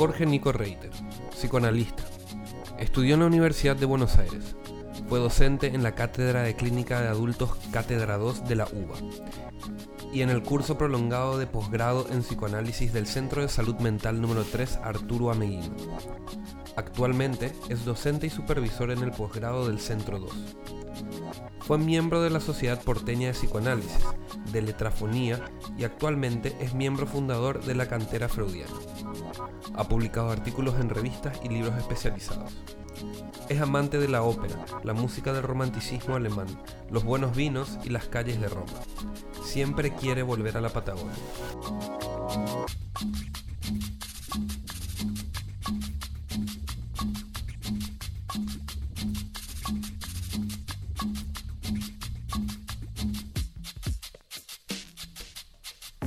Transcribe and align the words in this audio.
Jorge 0.00 0.24
Nico 0.24 0.50
Reiter, 0.50 0.88
psicoanalista. 1.30 2.02
Estudió 2.78 3.12
en 3.12 3.20
la 3.20 3.26
Universidad 3.26 3.76
de 3.76 3.84
Buenos 3.84 4.16
Aires. 4.16 4.56
Fue 5.10 5.18
docente 5.18 5.74
en 5.74 5.82
la 5.82 5.94
Cátedra 5.94 6.40
de 6.40 6.56
Clínica 6.56 7.02
de 7.02 7.08
Adultos 7.08 7.50
Cátedra 7.70 8.16
2 8.16 8.48
de 8.48 8.56
la 8.56 8.64
UBA 8.64 8.96
y 10.10 10.22
en 10.22 10.30
el 10.30 10.42
curso 10.42 10.78
prolongado 10.78 11.36
de 11.36 11.46
posgrado 11.46 12.06
en 12.10 12.22
psicoanálisis 12.22 12.94
del 12.94 13.06
Centro 13.06 13.42
de 13.42 13.50
Salud 13.50 13.74
Mental 13.74 14.22
número 14.22 14.42
3 14.42 14.78
Arturo 14.82 15.30
Ameguino. 15.30 15.76
Actualmente 16.76 17.52
es 17.68 17.84
docente 17.84 18.26
y 18.26 18.30
supervisor 18.30 18.92
en 18.92 19.02
el 19.02 19.10
posgrado 19.10 19.68
del 19.68 19.80
Centro 19.80 20.18
2. 20.18 20.32
Fue 21.58 21.76
miembro 21.76 22.22
de 22.22 22.30
la 22.30 22.40
Sociedad 22.40 22.82
Porteña 22.82 23.26
de 23.26 23.34
Psicoanálisis, 23.34 24.02
de 24.52 24.62
Letrafonía 24.62 25.40
y 25.76 25.84
actualmente 25.84 26.56
es 26.60 26.74
miembro 26.74 27.06
fundador 27.06 27.64
de 27.64 27.74
la 27.74 27.88
Cantera 27.88 28.28
Freudiana. 28.28 28.72
Ha 29.74 29.84
publicado 29.84 30.30
artículos 30.30 30.76
en 30.80 30.88
revistas 30.88 31.38
y 31.42 31.48
libros 31.48 31.76
especializados. 31.76 32.56
Es 33.48 33.60
amante 33.60 33.98
de 33.98 34.08
la 34.08 34.22
ópera, 34.22 34.64
la 34.84 34.92
música 34.92 35.32
del 35.32 35.42
romanticismo 35.42 36.14
alemán, 36.14 36.46
los 36.90 37.04
buenos 37.04 37.34
vinos 37.34 37.78
y 37.84 37.88
las 37.88 38.06
calles 38.06 38.40
de 38.40 38.48
Roma. 38.48 38.72
Siempre 39.44 39.94
quiere 39.94 40.22
volver 40.22 40.56
a 40.56 40.60
la 40.60 40.68
Patagonia. 40.68 41.14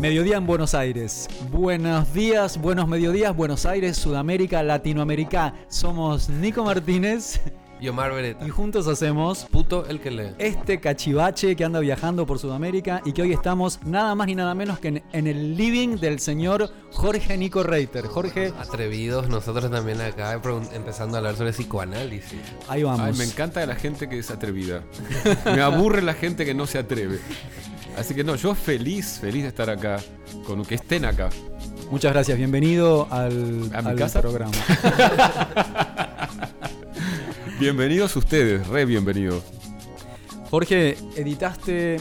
Mediodía 0.04 0.36
en 0.36 0.46
Buenos 0.46 0.74
Aires. 0.74 1.30
Buenos 1.50 2.14
días, 2.14 2.58
buenos 2.58 2.90
mediodías, 2.90 3.34
Buenos 3.34 3.66
Aires, 3.66 3.96
Sudamérica, 3.96 4.62
Latinoamérica. 4.62 5.54
Somos 5.70 6.28
Nico 6.28 6.66
Martínez 6.66 7.40
y 7.80 7.88
Omar 7.88 8.14
Beretta. 8.14 8.46
y 8.46 8.50
juntos 8.50 8.86
hacemos 8.90 9.46
Puto 9.46 9.86
el 9.88 10.02
que 10.02 10.12
lee. 10.12 10.32
este 10.40 10.82
cachivache 10.82 11.56
que 11.56 11.64
anda 11.64 11.80
viajando 11.80 12.26
por 12.26 12.38
Sudamérica 12.38 13.02
y 13.06 13.14
que 13.14 13.22
hoy 13.22 13.32
estamos 13.32 13.80
nada 13.86 14.14
más 14.14 14.28
ni 14.28 14.36
nada 14.36 14.54
menos 14.54 14.78
que 14.80 14.90
en, 14.90 15.04
en 15.14 15.26
el 15.26 15.56
living 15.56 15.96
del 15.96 16.20
señor 16.20 16.70
Jorge 16.92 17.38
Nico 17.38 17.64
Reiter. 17.64 18.06
Jorge, 18.06 18.52
Atrevidos, 18.60 19.30
nosotros 19.30 19.72
también 19.72 20.02
acá 20.02 20.34
empezando 20.74 21.16
a 21.16 21.20
hablar 21.20 21.38
sobre 21.38 21.54
psicoanálisis. 21.54 22.42
ahí 22.68 22.84
vamos. 22.84 23.00
Ay, 23.00 23.14
me 23.14 23.24
encanta 23.24 23.66
la 23.66 23.76
gente 23.76 24.10
que 24.10 24.20
es 24.20 24.30
atrevida. 24.32 24.84
me 25.46 25.62
aburre 25.62 26.02
la 26.02 26.14
gente 26.14 26.44
que 26.44 26.54
no 26.54 26.68
se 26.68 26.78
atreve. 26.78 27.20
Así 27.98 28.14
que 28.16 28.24
no, 28.24 28.36
yo 28.36 28.56
feliz, 28.56 29.20
feliz 29.22 29.44
de 29.44 29.50
estar 29.50 29.70
acá, 29.70 30.00
con 30.46 30.64
que 30.66 30.76
estén 30.76 31.06
acá. 31.06 31.30
Muchas 31.92 32.12
gracias, 32.14 32.38
bienvenido 32.38 33.08
al, 33.12 33.70
¿A 33.74 33.82
mi 33.82 33.90
al 33.90 33.96
casa? 33.96 34.22
programa. 34.22 34.54
Bienvenidos 37.60 38.16
ustedes, 38.16 38.68
re 38.68 38.84
bienvenidos. 38.86 39.44
Jorge, 40.50 40.98
editaste 41.16 41.98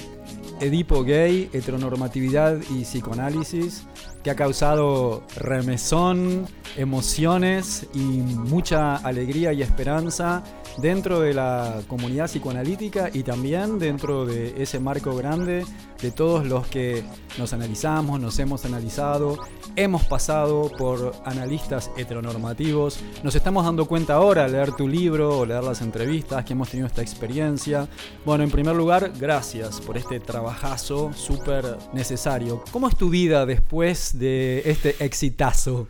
Edipo 0.60 1.04
Gay, 1.04 1.50
Heteronormatividad 1.52 2.58
y 2.70 2.82
Psicoanálisis, 2.82 3.84
que 4.22 4.30
ha 4.30 4.36
causado 4.36 5.24
remesón, 5.36 6.46
emociones 6.76 7.86
y 7.92 7.98
mucha 7.98 8.96
alegría 8.96 9.52
y 9.52 9.62
esperanza 9.62 10.42
dentro 10.78 11.20
de 11.20 11.34
la 11.34 11.80
comunidad 11.88 12.26
psicoanalítica 12.26 13.10
y 13.12 13.22
también 13.22 13.78
dentro 13.78 14.24
de 14.24 14.62
ese 14.62 14.80
marco 14.80 15.14
grande 15.16 15.64
de 16.02 16.10
todos 16.10 16.44
los 16.44 16.66
que 16.66 17.04
nos 17.38 17.52
analizamos, 17.52 18.20
nos 18.20 18.38
hemos 18.40 18.64
analizado, 18.64 19.38
hemos 19.76 20.04
pasado 20.04 20.70
por 20.76 21.14
analistas 21.24 21.92
heteronormativos, 21.96 22.98
nos 23.22 23.36
estamos 23.36 23.64
dando 23.64 23.86
cuenta 23.86 24.14
ahora 24.14 24.44
al 24.44 24.52
leer 24.52 24.72
tu 24.72 24.88
libro 24.88 25.38
o 25.38 25.46
leer 25.46 25.62
las 25.62 25.80
entrevistas 25.80 26.44
que 26.44 26.54
hemos 26.54 26.68
tenido 26.68 26.88
esta 26.88 27.02
experiencia. 27.02 27.88
Bueno, 28.26 28.42
en 28.42 28.50
primer 28.50 28.74
lugar, 28.74 29.12
gracias 29.18 29.80
por 29.80 29.96
este 29.96 30.18
trabajazo 30.18 31.12
súper 31.14 31.78
necesario. 31.92 32.64
¿Cómo 32.72 32.88
es 32.88 32.96
tu 32.96 33.08
vida 33.08 33.46
después 33.46 34.18
de 34.18 34.62
este 34.66 34.96
exitazo? 35.04 35.86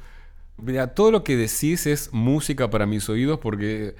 Mira, 0.59 0.95
todo 0.95 1.11
lo 1.11 1.25
que 1.25 1.37
decís 1.37 1.87
es 1.87 2.13
música 2.13 2.69
para 2.69 2.85
mis 2.85 3.09
oídos 3.09 3.39
porque 3.39 3.97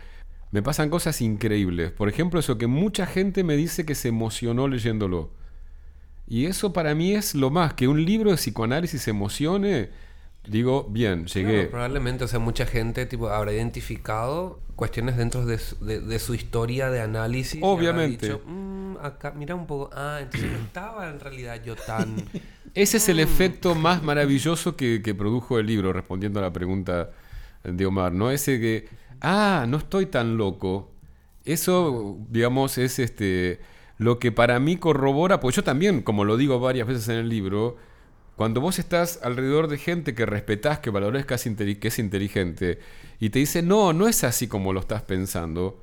me 0.51 0.63
pasan 0.63 0.91
cosas 0.91 1.23
increíbles. 1.23 1.91
Por 1.91 2.11
ejemplo, 2.11 2.39
eso 2.39 2.59
que 2.59 2.67
mucha 2.67 3.07
gente 3.07 3.43
me 3.43 3.57
dice 3.57 3.87
que 3.87 3.95
se 3.95 4.09
emocionó 4.09 4.69
leyéndolo. 4.69 5.31
Y 6.33 6.47
eso 6.47 6.73
para 6.73 6.95
mí 6.95 7.13
es 7.13 7.35
lo 7.35 7.51
más, 7.51 7.75
que 7.75 7.87
un 7.87 8.07
libro 8.07 8.31
de 8.31 8.37
psicoanálisis 8.37 9.07
emocione. 9.07 9.91
Digo, 10.49 10.87
bien, 10.89 11.27
llegué. 11.27 11.53
Claro, 11.57 11.71
probablemente, 11.71 12.25
o 12.25 12.27
sea, 12.27 12.39
mucha 12.39 12.65
gente 12.65 13.05
tipo, 13.05 13.29
habrá 13.29 13.53
identificado 13.53 14.59
cuestiones 14.75 15.19
dentro 15.19 15.45
de 15.45 15.59
su, 15.59 15.85
de, 15.85 16.01
de 16.01 16.19
su 16.19 16.33
historia 16.35 16.89
de 16.89 17.03
análisis. 17.03 17.57
y 17.57 17.59
habrá 17.59 17.69
Obviamente. 17.75 18.27
dicho, 18.29 18.41
"Mm, 18.47 18.97
acá, 19.03 19.33
mira 19.37 19.55
un 19.55 19.67
poco, 19.67 19.91
ah, 19.93 20.21
entonces 20.23 20.51
no 20.51 20.57
estaba 20.65 21.11
en 21.11 21.21
realidad 21.21 21.63
yo 21.63 21.77
tan... 21.77 22.17
Ese 22.75 22.97
es 22.97 23.11
el 23.11 23.21
efecto 23.21 23.75
más 23.75 24.03
maravilloso 24.03 24.75
que, 24.75 25.03
que 25.03 25.15
produjo 25.15 25.59
el 25.59 25.67
libro, 25.67 25.93
respondiendo 25.93 26.39
a 26.39 26.45
la 26.45 26.53
pregunta 26.55 27.11
de 27.63 27.85
Omar, 27.85 28.13
¿no? 28.15 28.31
Ese 28.31 28.59
que, 28.59 28.89
ah, 29.21 29.67
no 29.69 29.77
estoy 29.77 30.07
tan 30.07 30.39
loco. 30.39 30.91
Eso, 31.45 32.17
digamos, 32.31 32.79
es 32.79 32.99
este 32.99 33.61
lo 34.03 34.19
que 34.19 34.33
para 34.33 34.59
mí 34.61 34.77
corrobora, 34.77 35.41
pues 35.41 35.57
yo 35.57 35.65
también, 35.65 36.03
como 36.03 36.25
lo 36.25 36.37
digo 36.37 36.61
varias 36.61 36.87
veces 36.87 37.09
en 37.09 37.17
el 37.17 37.29
libro, 37.29 37.77
cuando 38.37 38.61
vos 38.61 38.79
estás 38.79 39.21
alrededor 39.23 39.69
de 39.69 39.79
gente 39.79 40.15
que 40.15 40.27
respetás, 40.27 40.79
que 40.79 40.91
valorás 40.91 41.27
que 41.27 41.35
es, 41.35 41.99
inteligente, 41.99 42.79
y 43.21 43.31
te 43.31 43.39
dice, 43.39 43.63
no, 43.63 43.93
no 43.93 44.09
es 44.09 44.25
así 44.25 44.49
como 44.49 44.73
lo 44.73 44.81
estás 44.81 45.03
pensando, 45.03 45.81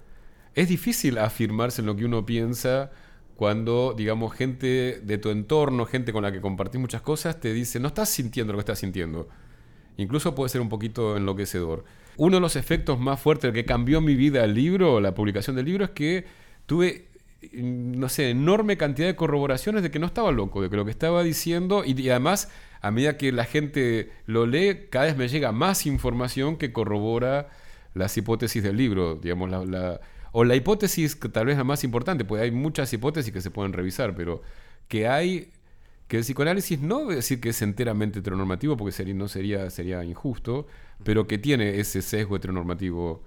es 0.55 0.67
difícil 0.67 1.17
afirmarse 1.17 1.81
en 1.81 1.87
lo 1.87 1.95
que 1.95 2.05
uno 2.05 2.25
piensa 2.25 2.91
cuando, 3.35 3.93
digamos, 3.95 4.33
gente 4.33 4.99
de 5.01 5.17
tu 5.17 5.29
entorno, 5.29 5.85
gente 5.85 6.11
con 6.11 6.23
la 6.23 6.31
que 6.31 6.41
compartís 6.41 6.81
muchas 6.81 7.01
cosas, 7.01 7.39
te 7.39 7.53
dice, 7.53 7.79
no 7.79 7.87
estás 7.87 8.09
sintiendo 8.09 8.51
lo 8.51 8.57
que 8.57 8.61
estás 8.61 8.79
sintiendo. 8.79 9.29
Incluso 9.95 10.35
puede 10.35 10.49
ser 10.49 10.59
un 10.59 10.69
poquito 10.69 11.15
enloquecedor. 11.15 11.85
Uno 12.17 12.37
de 12.37 12.41
los 12.41 12.55
efectos 12.57 12.99
más 12.99 13.21
fuertes 13.21 13.53
que 13.53 13.63
cambió 13.63 14.01
mi 14.01 14.15
vida 14.15 14.43
el 14.43 14.53
libro, 14.53 14.99
la 14.99 15.13
publicación 15.13 15.55
del 15.55 15.65
libro, 15.65 15.85
es 15.85 15.91
que 15.91 16.25
tuve, 16.65 17.08
no 17.53 18.09
sé, 18.09 18.29
enorme 18.31 18.77
cantidad 18.77 19.07
de 19.07 19.15
corroboraciones 19.15 19.83
de 19.83 19.91
que 19.91 19.99
no 19.99 20.05
estaba 20.07 20.31
loco, 20.31 20.61
de 20.61 20.69
que 20.69 20.75
lo 20.75 20.85
que 20.85 20.91
estaba 20.91 21.23
diciendo, 21.23 21.83
y, 21.85 22.09
además, 22.09 22.49
a 22.81 22.91
medida 22.91 23.17
que 23.17 23.31
la 23.31 23.45
gente 23.45 24.11
lo 24.25 24.45
lee, 24.45 24.87
cada 24.89 25.05
vez 25.05 25.17
me 25.17 25.27
llega 25.29 25.51
más 25.51 25.85
información 25.85 26.57
que 26.57 26.73
corrobora 26.73 27.49
las 27.93 28.17
hipótesis 28.17 28.61
del 28.63 28.77
libro, 28.77 29.15
digamos, 29.15 29.49
la, 29.49 29.65
la- 29.65 30.01
o 30.31 30.43
la 30.43 30.55
hipótesis 30.55 31.15
que 31.15 31.27
tal 31.29 31.47
vez 31.47 31.57
la 31.57 31.63
más 31.63 31.83
importante, 31.83 32.23
porque 32.25 32.43
hay 32.43 32.51
muchas 32.51 32.93
hipótesis 32.93 33.33
que 33.33 33.41
se 33.41 33.49
pueden 33.51 33.73
revisar, 33.73 34.15
pero 34.15 34.41
que 34.87 35.07
hay 35.07 35.51
que 36.07 36.17
el 36.17 36.23
psicoanálisis 36.23 36.79
no 36.81 37.03
voy 37.05 37.13
a 37.13 37.15
decir 37.17 37.39
que 37.39 37.49
es 37.49 37.61
enteramente 37.61 38.19
heteronormativo, 38.19 38.77
porque 38.77 38.91
sería, 38.91 39.13
no 39.13 39.27
sería, 39.27 39.69
sería 39.69 40.03
injusto, 40.03 40.65
pero 41.03 41.27
que 41.27 41.37
tiene 41.37 41.79
ese 41.79 42.01
sesgo 42.01 42.35
heteronormativo 42.35 43.23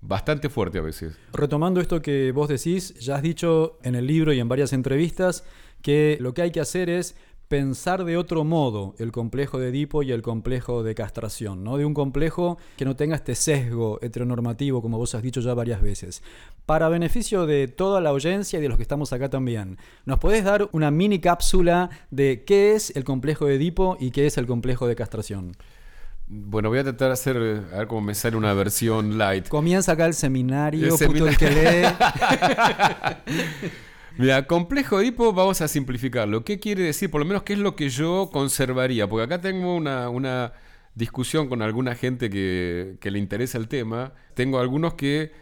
bastante 0.00 0.48
fuerte 0.48 0.78
a 0.78 0.82
veces. 0.82 1.16
Retomando 1.32 1.80
esto 1.80 2.02
que 2.02 2.32
vos 2.32 2.48
decís, 2.48 2.94
ya 2.94 3.16
has 3.16 3.22
dicho 3.22 3.78
en 3.82 3.94
el 3.94 4.06
libro 4.06 4.32
y 4.32 4.40
en 4.40 4.48
varias 4.48 4.72
entrevistas 4.72 5.44
que 5.82 6.18
lo 6.20 6.34
que 6.34 6.42
hay 6.42 6.50
que 6.50 6.60
hacer 6.60 6.90
es 6.90 7.16
pensar 7.50 8.04
de 8.04 8.16
otro 8.16 8.44
modo 8.44 8.94
el 8.98 9.10
complejo 9.10 9.58
de 9.58 9.70
Edipo 9.70 10.04
y 10.04 10.12
el 10.12 10.22
complejo 10.22 10.84
de 10.84 10.94
castración, 10.94 11.64
¿no? 11.64 11.76
De 11.78 11.84
un 11.84 11.94
complejo 11.94 12.58
que 12.76 12.84
no 12.84 12.94
tenga 12.94 13.16
este 13.16 13.34
sesgo 13.34 13.98
heteronormativo, 14.02 14.80
como 14.80 14.98
vos 14.98 15.16
has 15.16 15.22
dicho 15.22 15.40
ya 15.40 15.52
varias 15.52 15.82
veces. 15.82 16.22
Para 16.64 16.88
beneficio 16.88 17.46
de 17.46 17.66
toda 17.66 18.00
la 18.00 18.10
audiencia 18.10 18.60
y 18.60 18.62
de 18.62 18.68
los 18.68 18.76
que 18.76 18.84
estamos 18.84 19.12
acá 19.12 19.30
también, 19.30 19.78
¿nos 20.04 20.20
podés 20.20 20.44
dar 20.44 20.68
una 20.70 20.92
mini 20.92 21.18
cápsula 21.18 21.90
de 22.12 22.44
qué 22.46 22.74
es 22.74 22.94
el 22.94 23.02
complejo 23.02 23.46
de 23.46 23.56
Edipo 23.56 23.96
y 23.98 24.12
qué 24.12 24.26
es 24.26 24.38
el 24.38 24.46
complejo 24.46 24.86
de 24.86 24.94
castración? 24.94 25.56
Bueno, 26.32 26.68
voy 26.68 26.78
a 26.78 26.84
tratar 26.84 27.08
de 27.08 27.14
hacer, 27.14 27.36
a 27.72 27.78
ver 27.78 27.88
cómo 27.88 28.02
me 28.02 28.14
sale 28.14 28.36
una 28.36 28.54
versión 28.54 29.18
light. 29.18 29.48
Comienza 29.48 29.92
acá 29.92 30.06
el 30.06 30.14
seminario, 30.14 30.94
El 30.94 31.06
puto 31.08 31.26
el 31.26 31.36
que 31.36 31.50
lee. 31.50 31.88
Mira, 34.16 34.46
complejo 34.46 35.00
Edipo 35.00 35.32
vamos 35.32 35.60
a 35.60 35.66
simplificarlo. 35.66 36.44
¿Qué 36.44 36.60
quiere 36.60 36.84
decir? 36.84 37.10
Por 37.10 37.20
lo 37.20 37.24
menos, 37.24 37.42
¿qué 37.42 37.54
es 37.54 37.58
lo 37.58 37.74
que 37.74 37.88
yo 37.88 38.30
conservaría? 38.32 39.08
Porque 39.08 39.24
acá 39.24 39.40
tengo 39.40 39.74
una, 39.74 40.08
una 40.08 40.52
discusión 40.94 41.48
con 41.48 41.62
alguna 41.62 41.96
gente 41.96 42.30
que, 42.30 42.96
que 43.00 43.10
le 43.10 43.18
interesa 43.18 43.58
el 43.58 43.66
tema. 43.66 44.12
Tengo 44.34 44.60
algunos 44.60 44.94
que 44.94 45.32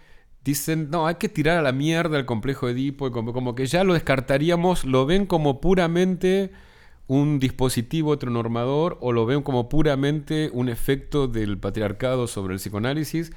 dicen, 0.42 0.88
no, 0.88 1.06
hay 1.06 1.16
que 1.16 1.28
tirar 1.28 1.58
a 1.58 1.62
la 1.62 1.72
mierda 1.72 2.16
el 2.16 2.24
complejo 2.24 2.66
Edipo, 2.66 3.10
como, 3.10 3.34
como 3.34 3.54
que 3.54 3.66
ya 3.66 3.84
lo 3.84 3.92
descartaríamos, 3.92 4.86
lo 4.86 5.04
ven 5.04 5.26
como 5.26 5.60
puramente 5.60 6.50
un 7.08 7.40
dispositivo 7.40 8.14
heteronormador 8.14 8.98
o 9.00 9.12
lo 9.12 9.26
ven 9.26 9.42
como 9.42 9.68
puramente 9.68 10.50
un 10.52 10.68
efecto 10.68 11.26
del 11.26 11.58
patriarcado 11.58 12.28
sobre 12.28 12.54
el 12.54 12.60
psicoanálisis. 12.60 13.32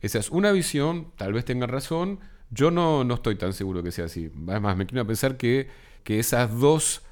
Esa 0.00 0.18
es 0.20 0.30
una 0.30 0.52
visión, 0.52 1.08
tal 1.16 1.32
vez 1.32 1.44
tengan 1.44 1.70
razón. 1.70 2.20
Yo 2.50 2.70
no, 2.70 3.02
no 3.02 3.14
estoy 3.14 3.34
tan 3.34 3.52
seguro 3.52 3.82
que 3.82 3.90
sea 3.90 4.04
así. 4.04 4.30
Además, 4.46 4.76
me 4.76 4.86
quiero 4.86 5.04
pensar 5.04 5.36
que 5.36 5.68
que 6.04 6.18
esas 6.18 6.56
dos 6.60 7.02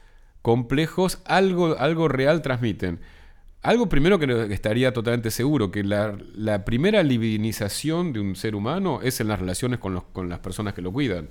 complejos 0.42 1.20
algo, 1.24 1.76
algo 1.78 2.06
real 2.06 2.42
transmiten. 2.42 3.00
Algo 3.62 3.88
primero 3.88 4.18
que 4.18 4.52
estaría 4.52 4.92
totalmente 4.92 5.30
seguro, 5.30 5.70
que 5.70 5.82
la, 5.84 6.64
primera 6.64 7.02
libidinización 7.02 8.12
de 8.12 8.20
un 8.20 8.36
ser 8.36 8.54
humano 8.54 9.00
es 9.02 9.20
en 9.20 9.28
las 9.28 9.38
relaciones 9.38 9.78
con, 9.78 9.94
los, 9.94 10.04
con 10.04 10.28
las 10.28 10.40
personas 10.40 10.74
que 10.74 10.82
lo 10.82 10.92
cuidan. 10.92 11.30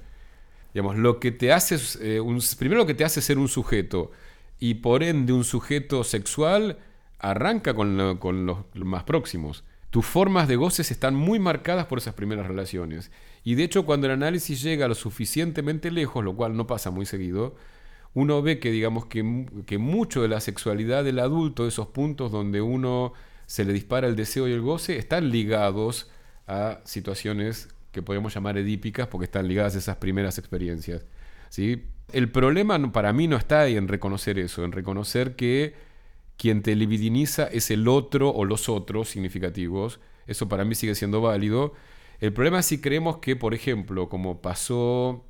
Digamos, 0.73 0.97
lo 0.97 1.19
que 1.19 1.31
te 1.31 1.51
eh, 1.51 2.21
primero 2.57 2.81
lo 2.81 2.87
que 2.87 2.93
te 2.93 3.03
hace 3.03 3.21
ser 3.21 3.37
un 3.37 3.49
sujeto 3.49 4.11
y 4.61 4.75
por 4.75 5.01
ende 5.01 5.33
un 5.33 5.43
sujeto 5.43 6.03
sexual 6.03 6.77
arranca 7.17 7.73
con, 7.73 7.97
los 7.97 8.63
más 8.75 9.03
próximos. 9.03 9.63
Tus 9.89 10.05
formas 10.05 10.47
de 10.47 10.55
goces 10.55 10.91
están 10.91 11.15
muy 11.15 11.39
marcadas 11.39 11.87
por 11.87 11.97
esas 11.97 12.13
primeras 12.13 12.45
relaciones. 12.45 13.11
Y 13.43 13.55
de 13.55 13.63
hecho 13.63 13.87
cuando 13.87 14.05
el 14.05 14.13
análisis 14.13 14.61
llega 14.61 14.87
lo 14.87 14.93
suficientemente 14.93 15.89
lejos, 15.89 16.23
lo 16.23 16.35
cual 16.35 16.55
no 16.55 16.67
pasa 16.67 16.91
muy 16.91 17.07
seguido, 17.07 17.55
uno 18.13 18.43
ve 18.43 18.59
que 18.59 18.69
digamos 18.69 19.07
que, 19.07 19.47
que 19.65 19.79
mucho 19.79 20.21
de 20.21 20.27
la 20.27 20.39
sexualidad 20.39 21.03
del 21.03 21.17
adulto, 21.17 21.67
esos 21.67 21.87
puntos 21.87 22.31
donde 22.31 22.61
uno 22.61 23.13
se 23.47 23.65
le 23.65 23.73
dispara 23.73 24.07
el 24.07 24.15
deseo 24.15 24.47
y 24.47 24.51
el 24.51 24.61
goce, 24.61 24.99
están 24.99 25.31
ligados 25.31 26.11
a 26.45 26.81
situaciones 26.83 27.69
que 27.91 28.03
podemos 28.03 28.35
llamar 28.35 28.59
edípicas 28.59 29.07
porque 29.07 29.25
están 29.25 29.47
ligadas 29.47 29.73
a 29.75 29.79
esas 29.79 29.97
primeras 29.97 30.37
experiencias. 30.37 31.03
¿sí? 31.49 31.83
El 32.13 32.31
problema 32.31 32.91
para 32.91 33.13
mí 33.13 33.27
no 33.27 33.37
está 33.37 33.61
ahí 33.61 33.77
en 33.77 33.87
reconocer 33.87 34.39
eso, 34.39 34.63
en 34.63 34.71
reconocer 34.71 35.35
que 35.35 35.73
quien 36.37 36.63
te 36.63 36.75
libidiniza 36.75 37.45
es 37.45 37.71
el 37.71 37.87
otro 37.87 38.29
o 38.31 38.45
los 38.45 38.69
otros 38.69 39.09
significativos. 39.09 39.99
Eso 40.27 40.47
para 40.49 40.65
mí 40.65 40.75
sigue 40.75 40.95
siendo 40.95 41.21
válido. 41.21 41.73
El 42.19 42.33
problema 42.33 42.59
es 42.59 42.65
si 42.65 42.81
creemos 42.81 43.17
que, 43.17 43.35
por 43.35 43.53
ejemplo, 43.53 44.09
como 44.09 44.41
pasó 44.41 45.25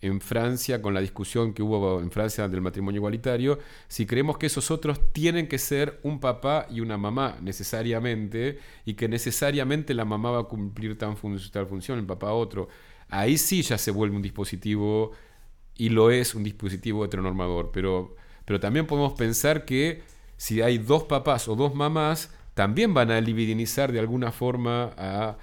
en 0.00 0.20
Francia 0.20 0.80
con 0.80 0.94
la 0.94 1.00
discusión 1.00 1.52
que 1.52 1.62
hubo 1.62 2.00
en 2.00 2.10
Francia 2.10 2.48
del 2.48 2.60
matrimonio 2.60 2.98
igualitario, 2.98 3.58
si 3.88 4.06
creemos 4.06 4.38
que 4.38 4.46
esos 4.46 4.70
otros 4.70 5.12
tienen 5.12 5.48
que 5.48 5.58
ser 5.58 5.98
un 6.02 6.20
papá 6.20 6.66
y 6.70 6.80
una 6.80 6.96
mamá 6.96 7.38
necesariamente, 7.42 8.58
y 8.84 8.94
que 8.94 9.08
necesariamente 9.08 9.94
la 9.94 10.04
mamá 10.04 10.30
va 10.30 10.40
a 10.40 10.44
cumplir 10.44 10.96
tal 10.96 11.16
función, 11.16 11.98
el 11.98 12.06
papá 12.06 12.32
otro, 12.32 12.68
ahí 13.08 13.38
sí 13.38 13.62
ya 13.62 13.76
se 13.76 13.90
vuelve 13.90 14.16
un 14.16 14.22
dispositivo, 14.22 15.12
y 15.78 15.88
lo 15.88 16.10
es 16.10 16.34
un 16.34 16.42
dispositivo 16.42 17.04
heteronormador, 17.04 17.70
pero, 17.72 18.16
pero 18.44 18.60
también 18.60 18.86
podemos 18.86 19.12
pensar 19.14 19.64
que 19.64 20.02
si 20.36 20.60
hay 20.60 20.76
dos 20.76 21.04
papás 21.04 21.48
o 21.48 21.54
dos 21.54 21.74
mamás, 21.74 22.30
también 22.54 22.92
van 22.92 23.12
a 23.12 23.20
libidinizar 23.20 23.92
de 23.92 24.00
alguna 24.00 24.32
forma 24.32 24.90
a, 24.96 25.38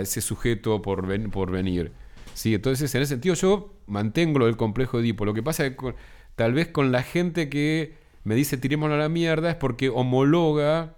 ese 0.00 0.20
sujeto 0.20 0.80
por, 0.80 1.30
por 1.30 1.50
venir. 1.50 1.90
Sí, 2.34 2.54
entonces 2.54 2.94
en 2.94 3.02
ese 3.02 3.14
sentido 3.14 3.34
yo 3.34 3.74
mantengo 3.86 4.38
lo 4.38 4.46
del 4.46 4.56
complejo 4.56 5.00
Edipo. 5.00 5.24
Lo 5.24 5.34
que 5.34 5.42
pasa 5.42 5.66
es 5.66 5.76
que 5.76 5.94
tal 6.36 6.52
vez 6.52 6.68
con 6.68 6.92
la 6.92 7.02
gente 7.02 7.48
que 7.48 7.94
me 8.22 8.34
dice 8.34 8.58
tirémoslo 8.58 8.94
a 8.94 8.98
la 8.98 9.08
mierda 9.08 9.50
es 9.50 9.56
porque 9.56 9.88
homologa 9.88 10.94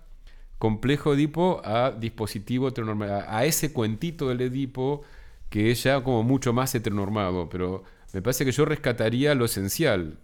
complejo 0.58 1.14
Edipo 1.14 1.62
a 1.64 1.93
dispositivo 1.93 2.69
heteronormado, 2.69 3.25
a 3.28 3.44
ese 3.44 3.72
cuentito 3.72 4.28
del 4.28 4.40
Edipo 4.40 5.02
que 5.49 5.70
es 5.70 5.84
ya 5.84 6.02
como 6.02 6.25
mucho 6.25 6.52
más 6.52 6.75
heteronormado, 6.75 7.49
pero 7.49 7.84
me 8.12 8.22
parece 8.22 8.44
que 8.44 8.52
yo 8.52 8.64
rescataría 8.64 9.34
lo 9.34 9.44
esencial. 9.44 10.19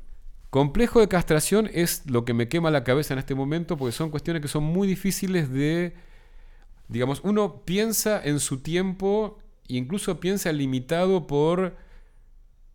Complejo 0.50 1.00
de 1.00 1.08
castración 1.08 1.68
es 1.72 2.08
lo 2.08 2.24
que 2.24 2.34
me 2.34 2.48
quema 2.48 2.70
la 2.70 2.84
cabeza 2.84 3.14
en 3.14 3.18
este 3.18 3.34
momento 3.34 3.76
porque 3.76 3.92
son 3.92 4.10
cuestiones 4.10 4.40
que 4.40 4.48
son 4.48 4.62
muy 4.64 4.86
difíciles 4.86 5.50
de, 5.50 5.94
digamos, 6.88 7.20
uno 7.24 7.62
piensa 7.64 8.22
en 8.22 8.40
su 8.40 8.58
tiempo 8.58 9.38
incluso 9.68 10.20
piensa 10.20 10.52
limitado 10.52 11.26
por, 11.26 11.76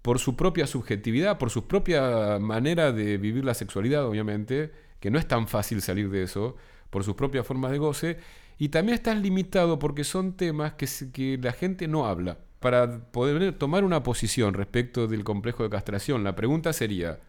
por 0.02 0.20
su 0.20 0.36
propia 0.36 0.68
subjetividad, 0.68 1.38
por 1.38 1.50
su 1.50 1.68
propia 1.68 2.40
manera 2.40 2.92
de 2.92 3.18
vivir 3.18 3.46
la 3.46 3.54
sexualidad, 3.54 4.06
obviamente, 4.06 4.72
que 5.00 5.12
no 5.12 5.20
es 5.20 5.28
tan 5.28 5.48
fácil 5.48 5.82
salir 5.82 6.10
de 6.10 6.24
eso, 6.24 6.56
por 6.90 7.04
sus 7.04 7.16
propias 7.16 7.46
formas 7.46 7.72
de 7.72 7.78
goce, 7.78 8.18
y 8.58 8.70
también 8.70 8.96
estás 8.96 9.18
limitado 9.18 9.80
porque 9.80 10.04
son 10.04 10.34
temas 10.34 10.74
que, 10.74 10.88
que 11.14 11.38
la 11.42 11.54
gente 11.54 11.88
no 11.88 12.06
habla. 12.06 12.40
Para 12.60 13.12
poder 13.12 13.54
tomar 13.58 13.84
una 13.84 14.04
posición 14.04 14.54
respecto 14.54 15.08
del 15.08 15.24
complejo 15.24 15.64
de 15.64 15.70
castración, 15.70 16.24
la 16.24 16.36
pregunta 16.36 16.74
sería, 16.74 17.20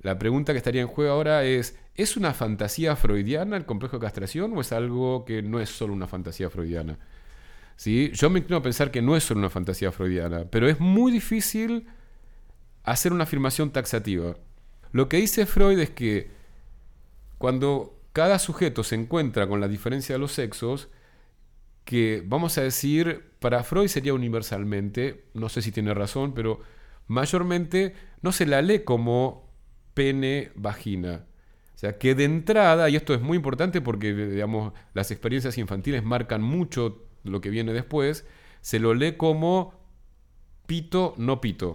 la 0.00 0.18
pregunta 0.18 0.52
que 0.52 0.58
estaría 0.58 0.82
en 0.82 0.88
juego 0.88 1.12
ahora 1.12 1.44
es, 1.44 1.78
¿es 1.94 2.16
una 2.16 2.34
fantasía 2.34 2.94
freudiana 2.94 3.56
el 3.56 3.64
complejo 3.64 3.98
de 3.98 4.02
castración 4.02 4.52
o 4.56 4.60
es 4.60 4.72
algo 4.72 5.24
que 5.24 5.42
no 5.42 5.60
es 5.60 5.70
solo 5.70 5.94
una 5.94 6.06
fantasía 6.06 6.50
freudiana? 6.50 6.98
¿sí? 7.76 8.10
Yo 8.14 8.30
me 8.30 8.40
inclino 8.40 8.58
a 8.58 8.62
pensar 8.62 8.90
que 8.90 9.02
no 9.02 9.16
es 9.16 9.24
solo 9.24 9.40
una 9.40 9.50
fantasía 9.50 9.92
freudiana, 9.92 10.44
pero 10.50 10.68
es 10.68 10.80
muy 10.80 11.12
difícil 11.12 11.86
hacer 12.82 13.12
una 13.12 13.24
afirmación 13.24 13.70
taxativa. 13.70 14.36
Lo 14.92 15.08
que 15.08 15.16
dice 15.16 15.46
Freud 15.46 15.78
es 15.78 15.90
que 15.90 16.30
cuando 17.38 17.98
cada 18.12 18.38
sujeto 18.38 18.84
se 18.84 18.94
encuentra 18.94 19.48
con 19.48 19.60
la 19.60 19.68
diferencia 19.68 20.14
de 20.14 20.18
los 20.18 20.32
sexos, 20.32 20.88
que 21.84 22.22
vamos 22.26 22.56
a 22.58 22.62
decir, 22.62 23.32
para 23.40 23.62
Freud 23.62 23.88
sería 23.88 24.14
universalmente, 24.14 25.26
no 25.34 25.48
sé 25.48 25.62
si 25.62 25.70
tiene 25.70 25.94
razón, 25.94 26.32
pero 26.34 26.60
mayormente 27.06 27.94
no 28.22 28.32
se 28.32 28.46
la 28.46 28.62
lee 28.62 28.84
como 28.84 29.52
pene-vagina. 29.94 31.26
O 31.74 31.78
sea, 31.78 31.98
que 31.98 32.14
de 32.14 32.24
entrada, 32.24 32.88
y 32.88 32.96
esto 32.96 33.14
es 33.14 33.20
muy 33.20 33.36
importante 33.36 33.80
porque 33.80 34.14
digamos, 34.14 34.72
las 34.94 35.10
experiencias 35.10 35.58
infantiles 35.58 36.02
marcan 36.02 36.42
mucho 36.42 37.04
lo 37.24 37.40
que 37.40 37.50
viene 37.50 37.72
después, 37.72 38.26
se 38.60 38.78
lo 38.78 38.94
lee 38.94 39.16
como 39.16 39.74
pito, 40.66 41.14
no 41.18 41.40
pito. 41.40 41.68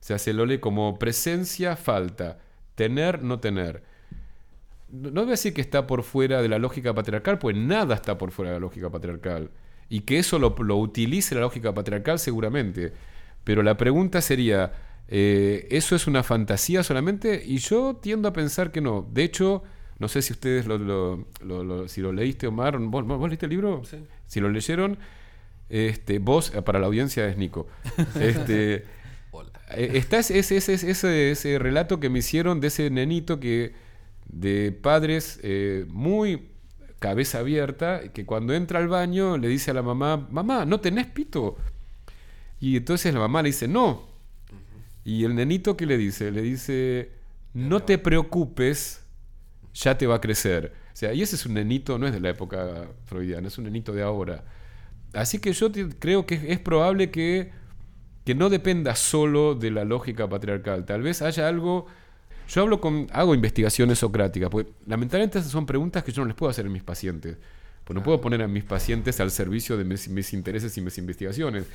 O 0.00 0.02
sea, 0.08 0.18
se 0.18 0.32
lo 0.32 0.46
lee 0.46 0.58
como 0.58 0.98
presencia, 0.98 1.76
falta, 1.76 2.38
tener, 2.74 3.22
no 3.22 3.40
tener. 3.40 3.84
No 4.90 5.10
voy 5.20 5.28
a 5.28 5.30
decir 5.32 5.52
que 5.52 5.60
está 5.60 5.86
por 5.86 6.02
fuera 6.02 6.40
de 6.40 6.48
la 6.48 6.58
lógica 6.58 6.94
patriarcal, 6.94 7.38
pues 7.38 7.56
nada 7.56 7.94
está 7.94 8.16
por 8.16 8.30
fuera 8.30 8.52
de 8.52 8.56
la 8.56 8.60
lógica 8.60 8.90
patriarcal. 8.90 9.50
Y 9.88 10.00
que 10.00 10.18
eso 10.18 10.38
lo, 10.38 10.54
utilice 10.76 11.34
la 11.34 11.42
lógica 11.42 11.74
patriarcal 11.74 12.18
seguramente. 12.18 12.92
Pero 13.44 13.62
la 13.62 13.76
pregunta 13.76 14.20
sería, 14.20 14.72
eh, 15.08 15.66
¿eso 15.70 15.96
es 15.96 16.06
una 16.06 16.22
fantasía 16.22 16.82
solamente? 16.82 17.42
Y 17.44 17.58
yo 17.58 17.96
tiendo 17.96 18.28
a 18.28 18.32
pensar 18.32 18.70
que 18.72 18.80
no. 18.80 19.06
De 19.12 19.24
hecho, 19.24 19.62
no 19.98 20.08
sé 20.08 20.22
si 20.22 20.32
ustedes 20.32 20.66
lo, 20.66 21.26
si 21.88 22.00
lo 22.00 22.12
leíste, 22.12 22.46
Omar. 22.46 22.78
¿Vos, 22.78 23.06
¿Vos, 23.06 23.28
leíste 23.28 23.46
el 23.46 23.50
libro? 23.50 23.82
Sí. 23.84 23.98
Si 24.26 24.40
lo 24.40 24.48
leyeron, 24.48 24.98
este, 25.68 26.18
vos, 26.18 26.52
eh, 26.54 26.62
para 26.62 26.78
la 26.78 26.86
audiencia 26.86 27.26
es 27.28 27.36
Nico. 27.36 27.66
Este, 28.20 28.84
Hola. 29.30 29.50
Eh, 29.70 29.92
está 29.94 30.18
ese, 30.18 30.38
ese, 30.38 30.56
ese, 30.56 31.30
ese, 31.30 31.58
relato 31.58 32.00
que 32.00 32.08
me 32.08 32.20
hicieron 32.20 32.60
de 32.60 32.68
ese 32.68 32.90
nenito 32.90 33.40
que 33.40 33.72
de 34.28 34.72
padres 34.72 35.40
eh, 35.42 35.86
muy 35.88 36.48
cabeza 36.98 37.38
abierta, 37.38 38.12
que 38.12 38.26
cuando 38.26 38.54
entra 38.54 38.78
al 38.78 38.88
baño 38.88 39.38
le 39.38 39.48
dice 39.48 39.70
a 39.70 39.74
la 39.74 39.82
mamá, 39.82 40.28
mamá, 40.30 40.64
¿no 40.64 40.80
tenés 40.80 41.06
pito? 41.06 41.56
Y 42.60 42.76
entonces 42.76 43.14
la 43.14 43.20
mamá 43.20 43.42
le 43.42 43.50
dice, 43.50 43.68
no. 43.68 44.08
Y 45.04 45.24
el 45.24 45.34
nenito, 45.34 45.76
¿qué 45.76 45.86
le 45.86 45.96
dice? 45.96 46.30
Le 46.30 46.42
dice, 46.42 47.12
no 47.54 47.82
te 47.82 47.98
preocupes, 47.98 49.04
ya 49.74 49.96
te 49.96 50.06
va 50.06 50.16
a 50.16 50.20
crecer. 50.20 50.72
O 50.92 50.96
sea, 50.96 51.14
y 51.14 51.22
ese 51.22 51.36
es 51.36 51.46
un 51.46 51.54
nenito, 51.54 51.98
no 51.98 52.06
es 52.06 52.12
de 52.12 52.20
la 52.20 52.30
época 52.30 52.88
freudiana, 53.04 53.46
es 53.46 53.56
un 53.58 53.64
nenito 53.64 53.92
de 53.92 54.02
ahora. 54.02 54.44
Así 55.12 55.38
que 55.38 55.52
yo 55.52 55.70
creo 55.98 56.26
que 56.26 56.52
es 56.52 56.58
probable 56.58 57.10
que, 57.10 57.52
que 58.24 58.34
no 58.34 58.50
dependa 58.50 58.96
solo 58.96 59.54
de 59.54 59.70
la 59.70 59.84
lógica 59.84 60.28
patriarcal. 60.28 60.84
Tal 60.84 61.02
vez 61.02 61.22
haya 61.22 61.48
algo... 61.48 61.86
Yo 62.48 62.62
hablo 62.62 62.80
con, 62.80 63.08
hago 63.12 63.34
investigaciones 63.34 63.98
socráticas, 63.98 64.48
porque 64.48 64.72
lamentablemente 64.86 65.38
esas 65.38 65.52
son 65.52 65.66
preguntas 65.66 66.02
que 66.02 66.12
yo 66.12 66.22
no 66.22 66.28
les 66.28 66.34
puedo 66.34 66.50
hacer 66.50 66.66
a 66.66 66.70
mis 66.70 66.82
pacientes. 66.82 67.36
Pues 67.84 67.94
no 67.94 68.02
puedo 68.02 68.20
poner 68.20 68.42
a 68.42 68.48
mis 68.48 68.64
pacientes 68.64 69.20
al 69.20 69.30
servicio 69.30 69.76
de 69.76 69.84
mis, 69.84 70.32
intereses 70.32 70.76
y 70.76 70.80
mis 70.80 70.96
investigaciones. 70.98 71.66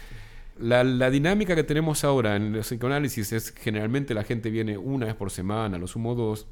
La, 0.60 0.84
la, 0.84 1.10
dinámica 1.10 1.56
que 1.56 1.64
tenemos 1.64 2.04
ahora 2.04 2.36
en 2.36 2.54
los 2.54 2.68
psicoanálisis 2.68 3.34
es 3.34 3.52
generalmente 3.52 4.14
la 4.14 4.24
gente 4.24 4.50
viene 4.50 4.78
una 4.78 5.08
vez 5.08 5.16
por 5.16 5.32
semana, 5.32 5.78
lo 5.78 5.88
sumo 5.88 6.16
dos. 6.16 6.48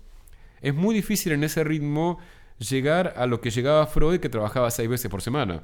Es 0.62 0.74
muy 0.74 0.94
difícil 0.94 1.32
en 1.32 1.44
ese 1.44 1.64
ritmo 1.64 2.20
llegar 2.58 3.16
a 3.18 3.26
lo 3.26 3.42
que 3.42 3.50
llegaba 3.50 3.88
Freud, 3.88 4.20
que 4.20 4.30
trabajaba 4.30 4.70
seis 4.70 4.90
veces 4.90 5.10
por 5.10 5.22
semana, 5.22 5.64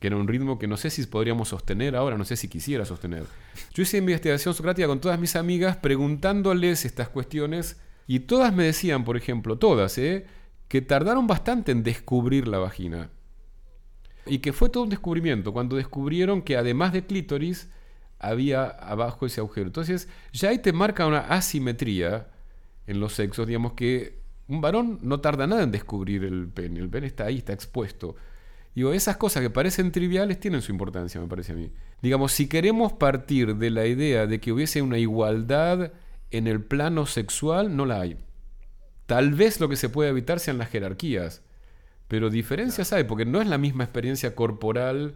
que 0.00 0.08
era 0.08 0.16
un 0.16 0.26
ritmo 0.26 0.58
que 0.58 0.66
no 0.66 0.76
sé 0.76 0.90
si 0.90 1.04
podríamos 1.06 1.48
sostener 1.48 1.94
ahora, 1.94 2.18
no 2.18 2.24
sé 2.24 2.36
si 2.36 2.48
quisiera 2.48 2.84
sostener. 2.84 3.24
Yo 3.72 3.82
hice 3.82 3.98
investigación 3.98 4.54
socrática 4.54 4.88
con 4.88 5.00
todas 5.00 5.18
mis 5.18 5.36
amigas 5.36 5.76
preguntándoles 5.76 6.84
estas 6.84 7.08
cuestiones 7.08 7.76
y 8.06 8.20
todas 8.20 8.54
me 8.54 8.64
decían, 8.64 9.04
por 9.04 9.16
ejemplo, 9.16 9.58
todas, 9.58 9.96
¿eh? 9.98 10.26
que 10.68 10.82
tardaron 10.82 11.26
bastante 11.26 11.72
en 11.72 11.82
descubrir 11.82 12.48
la 12.48 12.58
vagina. 12.58 13.10
Y 14.26 14.38
que 14.38 14.52
fue 14.52 14.70
todo 14.70 14.84
un 14.84 14.90
descubrimiento, 14.90 15.52
cuando 15.52 15.76
descubrieron 15.76 16.42
que 16.42 16.56
además 16.56 16.92
de 16.92 17.04
clítoris, 17.04 17.68
había 18.18 18.64
abajo 18.64 19.26
ese 19.26 19.40
agujero. 19.40 19.66
Entonces, 19.66 20.08
ya 20.32 20.48
ahí 20.48 20.58
te 20.58 20.72
marca 20.72 21.06
una 21.06 21.20
asimetría 21.20 22.28
en 22.86 23.00
los 23.00 23.14
sexos, 23.14 23.46
digamos 23.46 23.74
que 23.74 24.22
un 24.48 24.60
varón 24.60 24.98
no 25.02 25.20
tarda 25.20 25.46
nada 25.46 25.62
en 25.62 25.70
descubrir 25.70 26.24
el 26.24 26.48
pene. 26.48 26.80
El 26.80 26.88
pene 26.88 27.06
está 27.06 27.24
ahí, 27.24 27.38
está 27.38 27.52
expuesto. 27.52 28.16
Digo, 28.74 28.92
esas 28.92 29.16
cosas 29.16 29.42
que 29.42 29.50
parecen 29.50 29.92
triviales 29.92 30.40
tienen 30.40 30.60
su 30.60 30.72
importancia, 30.72 31.20
me 31.20 31.28
parece 31.28 31.52
a 31.52 31.54
mí. 31.54 31.70
Digamos, 32.02 32.32
si 32.32 32.48
queremos 32.48 32.92
partir 32.92 33.56
de 33.56 33.70
la 33.70 33.86
idea 33.86 34.26
de 34.26 34.40
que 34.40 34.52
hubiese 34.52 34.82
una 34.82 34.98
igualdad 34.98 35.92
en 36.36 36.46
el 36.46 36.62
plano 36.62 37.06
sexual 37.06 37.76
no 37.76 37.86
la 37.86 38.00
hay. 38.00 38.16
Tal 39.06 39.34
vez 39.34 39.60
lo 39.60 39.68
que 39.68 39.76
se 39.76 39.88
puede 39.88 40.10
evitar 40.10 40.40
sean 40.40 40.58
las 40.58 40.70
jerarquías, 40.70 41.42
pero 42.08 42.30
diferencias 42.30 42.92
hay, 42.92 43.04
porque 43.04 43.24
no 43.24 43.40
es 43.40 43.48
la 43.48 43.58
misma 43.58 43.84
experiencia 43.84 44.34
corporal 44.34 45.14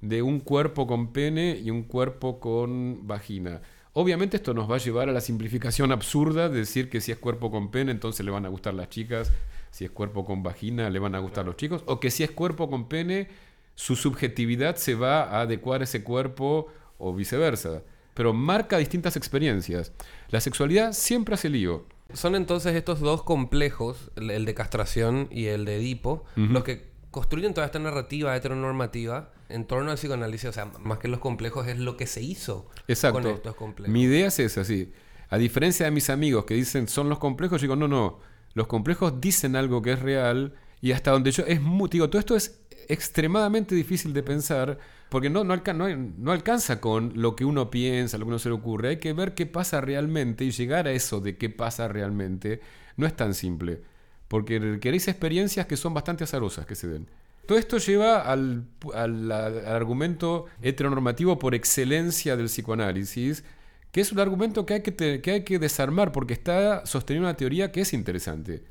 de 0.00 0.22
un 0.22 0.40
cuerpo 0.40 0.86
con 0.86 1.12
pene 1.12 1.58
y 1.62 1.70
un 1.70 1.82
cuerpo 1.82 2.40
con 2.40 3.06
vagina. 3.06 3.60
Obviamente 3.92 4.36
esto 4.36 4.52
nos 4.52 4.70
va 4.70 4.76
a 4.76 4.78
llevar 4.78 5.08
a 5.08 5.12
la 5.12 5.20
simplificación 5.20 5.90
absurda 5.90 6.48
de 6.48 6.58
decir 6.58 6.90
que 6.90 7.00
si 7.00 7.12
es 7.12 7.18
cuerpo 7.18 7.50
con 7.50 7.70
pene 7.70 7.92
entonces 7.92 8.24
le 8.24 8.30
van 8.30 8.44
a 8.44 8.50
gustar 8.50 8.74
las 8.74 8.90
chicas, 8.90 9.32
si 9.70 9.84
es 9.84 9.90
cuerpo 9.90 10.24
con 10.24 10.42
vagina 10.42 10.90
le 10.90 10.98
van 10.98 11.14
a 11.14 11.18
gustar 11.18 11.46
los 11.46 11.56
chicos, 11.56 11.82
o 11.86 11.98
que 12.00 12.10
si 12.10 12.22
es 12.22 12.30
cuerpo 12.30 12.68
con 12.68 12.88
pene 12.88 13.28
su 13.74 13.96
subjetividad 13.96 14.76
se 14.76 14.94
va 14.94 15.22
a 15.22 15.42
adecuar 15.42 15.80
a 15.80 15.84
ese 15.84 16.02
cuerpo 16.02 16.68
o 16.98 17.14
viceversa. 17.14 17.82
Pero 18.16 18.32
marca 18.32 18.78
distintas 18.78 19.14
experiencias. 19.16 19.92
La 20.30 20.40
sexualidad 20.40 20.94
siempre 20.94 21.34
hace 21.34 21.50
lío. 21.50 21.84
Son 22.14 22.34
entonces 22.34 22.74
estos 22.74 23.00
dos 23.00 23.22
complejos, 23.22 24.10
el, 24.16 24.46
de 24.46 24.54
castración 24.54 25.28
y 25.30 25.46
el 25.46 25.66
de 25.66 25.76
Edipo, 25.76 26.24
los 26.34 26.64
que 26.64 26.88
construyen 27.10 27.52
toda 27.52 27.66
esta 27.66 27.78
narrativa 27.78 28.34
heteronormativa 28.34 29.32
en 29.50 29.66
torno 29.66 29.90
al 29.90 29.98
psicoanálisis. 29.98 30.48
O 30.48 30.52
sea, 30.54 30.64
más 30.80 30.98
que 30.98 31.08
los 31.08 31.20
complejos 31.20 31.66
es 31.68 31.78
lo 31.78 31.98
que 31.98 32.06
se 32.06 32.22
hizo 32.22 32.70
Exacto. 32.88 33.20
con 33.20 33.30
estos 33.30 33.54
complejos. 33.54 33.92
Mi 33.92 34.04
idea 34.04 34.28
es 34.28 34.38
esa, 34.38 34.64
sí. 34.64 34.94
A 35.28 35.36
diferencia 35.36 35.84
de 35.84 35.90
mis 35.90 36.08
amigos 36.08 36.46
que 36.46 36.54
dicen 36.54 36.88
son 36.88 37.10
los 37.10 37.18
complejos, 37.18 37.60
yo 37.60 37.66
digo, 37.66 37.76
no, 37.76 37.86
no. 37.86 38.20
Los 38.54 38.66
complejos 38.66 39.20
dicen 39.20 39.56
algo 39.56 39.82
que 39.82 39.92
es 39.92 40.00
real 40.00 40.54
y 40.80 40.92
hasta 40.92 41.10
donde 41.10 41.32
yo. 41.32 41.44
Es 41.46 41.60
muy, 41.60 41.90
digo, 41.90 42.08
todo 42.08 42.18
esto 42.18 42.34
es 42.34 42.62
extremadamente 42.88 43.74
difícil 43.74 44.14
de 44.14 44.22
pensar 44.22 44.78
porque 45.08 45.30
no, 45.30 45.44
no, 45.44 45.56
no, 45.56 45.88
no 45.96 46.32
alcanza 46.32 46.80
con 46.80 47.12
lo 47.16 47.36
que 47.36 47.44
uno 47.44 47.70
piensa, 47.70 48.18
lo 48.18 48.24
que 48.24 48.28
uno 48.30 48.38
se 48.38 48.48
le 48.48 48.54
ocurre. 48.56 48.88
Hay 48.90 48.96
que 48.98 49.12
ver 49.12 49.34
qué 49.34 49.46
pasa 49.46 49.80
realmente 49.80 50.44
y 50.44 50.50
llegar 50.50 50.86
a 50.88 50.92
eso 50.92 51.20
de 51.20 51.36
qué 51.36 51.50
pasa 51.50 51.88
realmente 51.88 52.60
no 52.96 53.06
es 53.06 53.14
tan 53.16 53.34
simple. 53.34 53.82
Porque 54.28 54.78
queréis 54.80 55.06
experiencias 55.08 55.66
que 55.66 55.76
son 55.76 55.94
bastante 55.94 56.24
azarosas 56.24 56.66
que 56.66 56.74
se 56.74 56.88
den. 56.88 57.08
Todo 57.46 57.58
esto 57.58 57.78
lleva 57.78 58.22
al, 58.22 58.64
al- 58.94 59.30
argumento 59.32 60.46
heteronormativo 60.62 61.38
por 61.38 61.54
excelencia 61.54 62.36
del 62.36 62.46
psicoanálisis, 62.46 63.44
que 63.92 64.00
es 64.00 64.10
un 64.12 64.18
argumento 64.18 64.66
que 64.66 64.74
hay 64.74 64.82
que, 64.82 65.20
que 65.22 65.30
hay 65.30 65.44
que 65.44 65.58
desarmar 65.60 66.10
porque 66.12 66.34
está 66.34 66.84
sosteniendo 66.86 67.28
una 67.28 67.36
teoría 67.36 67.70
que 67.72 67.82
es 67.82 67.92
interesante, 67.92 68.64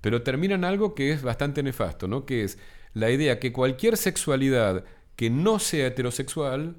pero 0.00 0.22
termina 0.22 0.54
en 0.54 0.64
algo 0.64 0.94
que 0.94 1.12
es 1.12 1.22
bastante 1.22 1.62
nefasto, 1.62 2.08
¿no? 2.08 2.26
que 2.26 2.44
es 2.44 2.58
la 2.94 3.10
idea 3.10 3.38
que 3.40 3.52
cualquier 3.52 3.96
sexualidad 3.96 4.84
que 5.20 5.28
no 5.28 5.58
sea 5.58 5.88
heterosexual 5.88 6.76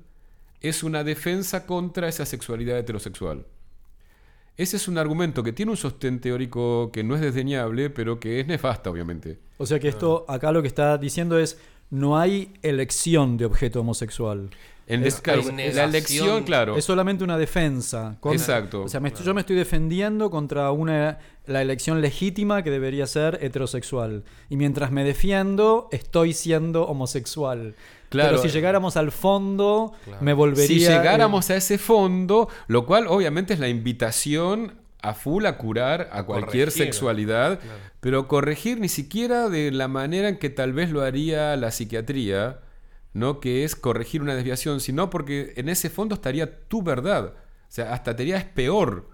es 0.62 0.81
una 0.81 1.03
defensa 1.03 1.67
contra 1.67 2.07
esa 2.07 2.25
sexualidad 2.25 2.75
heterosexual. 2.79 3.45
Ese 4.57 4.77
es 4.77 4.88
un 4.88 4.98
argumento 4.98 5.43
que 5.43 5.53
tiene 5.53 5.69
un 5.69 5.77
sostén 5.77 6.19
teórico 6.19 6.89
que 6.91 7.03
no 7.03 7.13
es 7.13 7.21
desdeñable, 7.21 7.91
pero 7.91 8.19
que 8.19 8.39
es 8.39 8.48
nefasta, 8.48 8.89
obviamente. 8.89 9.38
O 9.60 9.67
sea 9.67 9.79
que 9.79 9.89
esto 9.89 10.25
acá 10.27 10.51
lo 10.51 10.63
que 10.63 10.67
está 10.67 10.98
diciendo 10.98 11.38
es 11.38 11.60
no 11.91 12.17
hay 12.17 12.51
elección 12.63 13.38
de 13.38 13.45
objeto 13.45 13.81
homosexual. 13.81 14.50
En 14.88 15.03
Es- 15.03 15.21
es 15.24 15.75
la 15.75 15.83
elección, 15.83 16.43
claro. 16.43 16.75
Es 16.75 16.83
solamente 16.86 17.24
una 17.24 17.38
defensa. 17.38 18.17
con- 18.19 18.33
Exacto. 18.33 18.81
O 18.86 18.88
sea, 18.89 19.00
me 19.00 19.10
estoy- 19.10 19.24
yo 19.27 19.36
me 19.36 19.41
estoy 19.41 19.55
defendiendo 19.55 20.31
contra 20.31 20.71
una, 20.71 21.19
la 21.45 21.62
elección 21.62 22.01
legítima 22.01 22.63
que 22.63 22.71
debería 22.71 23.05
ser 23.05 23.38
heterosexual. 23.39 24.24
Y 24.50 24.55
mientras 24.57 24.91
me 24.91 25.03
defiendo, 25.03 25.88
estoy 25.91 26.33
siendo 26.33 26.88
homosexual. 26.88 27.75
Claro. 28.12 28.30
Pero 28.38 28.41
si 28.44 28.50
llegáramos 28.50 28.98
al 28.98 29.12
fondo, 29.12 29.94
Claro. 30.03 30.22
me 30.22 30.34
volvería... 30.34 30.68
Si 30.68 30.80
llegáramos 30.80 31.50
a 31.50 31.56
ese 31.56 31.77
fondo, 31.80 32.48
lo 32.68 32.86
cual 32.86 33.08
obviamente 33.08 33.53
es 33.56 33.60
la 33.60 33.70
invitación 33.70 34.75
a 35.01 35.13
full 35.15 35.46
a 35.48 35.58
curar 35.58 36.10
a 36.12 36.24
cualquier 36.25 36.68
corregir. 36.68 36.86
sexualidad, 36.86 37.60
Claro. 37.60 37.77
pero 38.01 38.27
corregir 38.27 38.80
ni 38.80 38.89
siquiera 38.89 39.50
de 39.50 39.72
la 39.72 39.88
manera 39.88 40.27
en 40.30 40.38
que 40.38 40.50
tal 40.50 40.74
vez 40.74 40.91
lo 40.91 41.01
haría 41.01 41.56
la 41.56 41.72
psiquiatría, 41.72 42.60
¿no? 43.13 43.39
Que 43.39 43.63
es 43.63 43.75
corregir 43.75 44.22
una 44.22 44.36
desviación, 44.36 44.80
sino 44.82 45.10
porque 45.10 45.53
en 45.56 45.70
ese 45.70 45.89
fondo 45.89 46.13
estaría 46.15 46.68
tu 46.68 46.84
verdad. 46.84 47.34
O 47.34 47.34
sea, 47.74 47.94
hasta 47.94 48.15
te 48.15 48.24
diría 48.24 48.38
es 48.38 48.46
peor. 48.46 49.10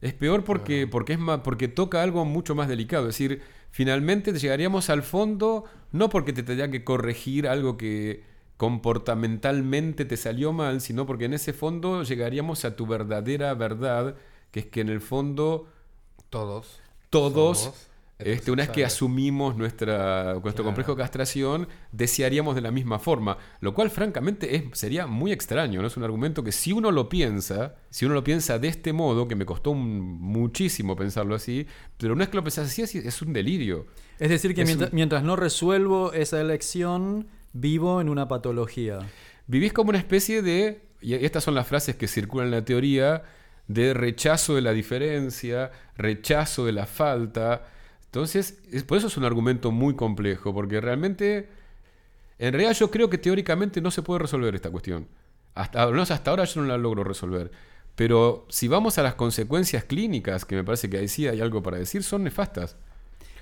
Es 0.00 0.14
peor 0.14 0.44
porque, 0.44 0.86
porque, 0.86 1.12
es 1.14 1.18
más, 1.18 1.40
porque 1.40 1.68
toca 1.68 2.02
algo 2.02 2.24
mucho 2.24 2.54
más 2.54 2.68
delicado. 2.68 3.08
Es 3.08 3.16
decir, 3.18 3.42
finalmente 3.70 4.32
llegaríamos 4.32 4.90
al 4.90 5.02
fondo 5.02 5.64
no 5.92 6.08
porque 6.08 6.32
te 6.32 6.42
tendría 6.42 6.70
que 6.70 6.84
corregir 6.84 7.48
algo 7.48 7.76
que 7.76 8.22
comportamentalmente 8.56 10.04
te 10.04 10.16
salió 10.16 10.52
mal, 10.52 10.80
sino 10.80 11.06
porque 11.06 11.24
en 11.24 11.34
ese 11.34 11.52
fondo 11.52 12.02
llegaríamos 12.02 12.64
a 12.64 12.76
tu 12.76 12.86
verdadera 12.86 13.54
verdad, 13.54 14.16
que 14.50 14.60
es 14.60 14.66
que 14.66 14.82
en 14.82 14.90
el 14.90 15.00
fondo 15.00 15.66
Todos. 16.28 16.80
todos, 17.08 17.58
somos 17.58 17.89
este, 18.24 18.50
una 18.50 18.62
vez 18.64 18.70
que 18.70 18.84
asumimos 18.84 19.56
nuestra, 19.56 20.32
nuestro 20.34 20.52
Claro. 20.52 20.64
complejo 20.64 20.94
de 20.94 20.98
castración, 21.02 21.68
desearíamos 21.92 22.54
de 22.54 22.60
la 22.60 22.70
misma 22.70 22.98
forma. 22.98 23.38
Lo 23.60 23.74
cual, 23.74 23.90
francamente, 23.90 24.54
es, 24.56 24.64
sería 24.72 25.06
muy 25.06 25.32
extraño. 25.32 25.80
¿no? 25.80 25.86
Es 25.88 25.96
un 25.96 26.04
argumento 26.04 26.42
que 26.44 26.52
si 26.52 26.72
uno 26.72 26.90
lo 26.90 27.08
piensa, 27.08 27.74
si 27.90 28.04
uno 28.04 28.14
lo 28.14 28.24
piensa 28.24 28.58
de 28.58 28.68
este 28.68 28.92
modo, 28.92 29.26
que 29.28 29.34
me 29.36 29.44
costó 29.46 29.70
un- 29.70 30.00
muchísimo 30.20 30.96
pensarlo 30.96 31.34
así, 31.34 31.66
pero 31.96 32.12
una 32.14 32.20
vez 32.24 32.28
que 32.30 32.36
lo 32.36 32.44
pensás 32.44 32.66
así, 32.68 32.82
es, 32.82 32.94
es 32.94 33.22
un 33.22 33.32
delirio. 33.32 33.86
Es 34.18 34.28
decir, 34.28 34.54
que 34.54 34.62
Es 34.62 34.66
mientras, 34.68 34.90
un- 34.90 34.96
mientras 34.96 35.22
no 35.22 35.36
resuelvo 35.36 36.12
esa 36.12 36.40
elección, 36.40 37.26
vivo 37.52 38.00
en 38.00 38.08
una 38.08 38.28
patología. 38.28 38.98
Vivís 39.46 39.72
como 39.72 39.90
una 39.90 39.98
especie 39.98 40.42
de, 40.42 40.82
y 41.00 41.14
estas 41.14 41.42
son 41.44 41.54
las 41.54 41.66
frases 41.66 41.96
que 41.96 42.06
circulan 42.06 42.46
en 42.48 42.52
la 42.52 42.64
teoría, 42.64 43.22
de 43.66 43.94
rechazo 43.94 44.54
de 44.56 44.62
la 44.62 44.72
diferencia, 44.72 45.70
rechazo 45.96 46.66
de 46.66 46.72
la 46.72 46.86
falta. 46.86 47.66
Entonces, 48.10 48.58
es- 48.72 48.82
por 48.82 48.98
eso 48.98 49.06
es 49.06 49.16
un 49.16 49.24
argumento 49.24 49.70
muy 49.70 49.94
complejo, 49.94 50.52
porque 50.52 50.80
realmente, 50.80 51.48
en 52.38 52.52
realidad 52.52 52.72
yo 52.74 52.90
creo 52.90 53.08
que 53.08 53.18
teóricamente 53.18 53.80
no 53.80 53.90
se 53.90 54.02
puede 54.02 54.20
resolver 54.20 54.54
esta 54.54 54.70
cuestión. 54.70 55.06
Hasta, 55.54 55.82
al 55.82 55.92
menos 55.92 56.10
hasta 56.10 56.30
ahora 56.30 56.44
yo 56.44 56.60
no 56.60 56.66
la 56.66 56.78
logro 56.78 57.04
resolver. 57.04 57.50
Pero 57.96 58.46
si 58.48 58.66
vamos 58.68 58.98
a 58.98 59.02
las 59.02 59.14
consecuencias 59.14 59.84
clínicas, 59.84 60.44
que 60.44 60.56
me 60.56 60.64
parece 60.64 60.88
que 60.88 60.98
ahí 60.98 61.08
sí 61.08 61.26
hay 61.28 61.40
algo 61.40 61.62
para 61.62 61.76
decir, 61.78 62.02
son 62.02 62.24
nefastas. 62.24 62.76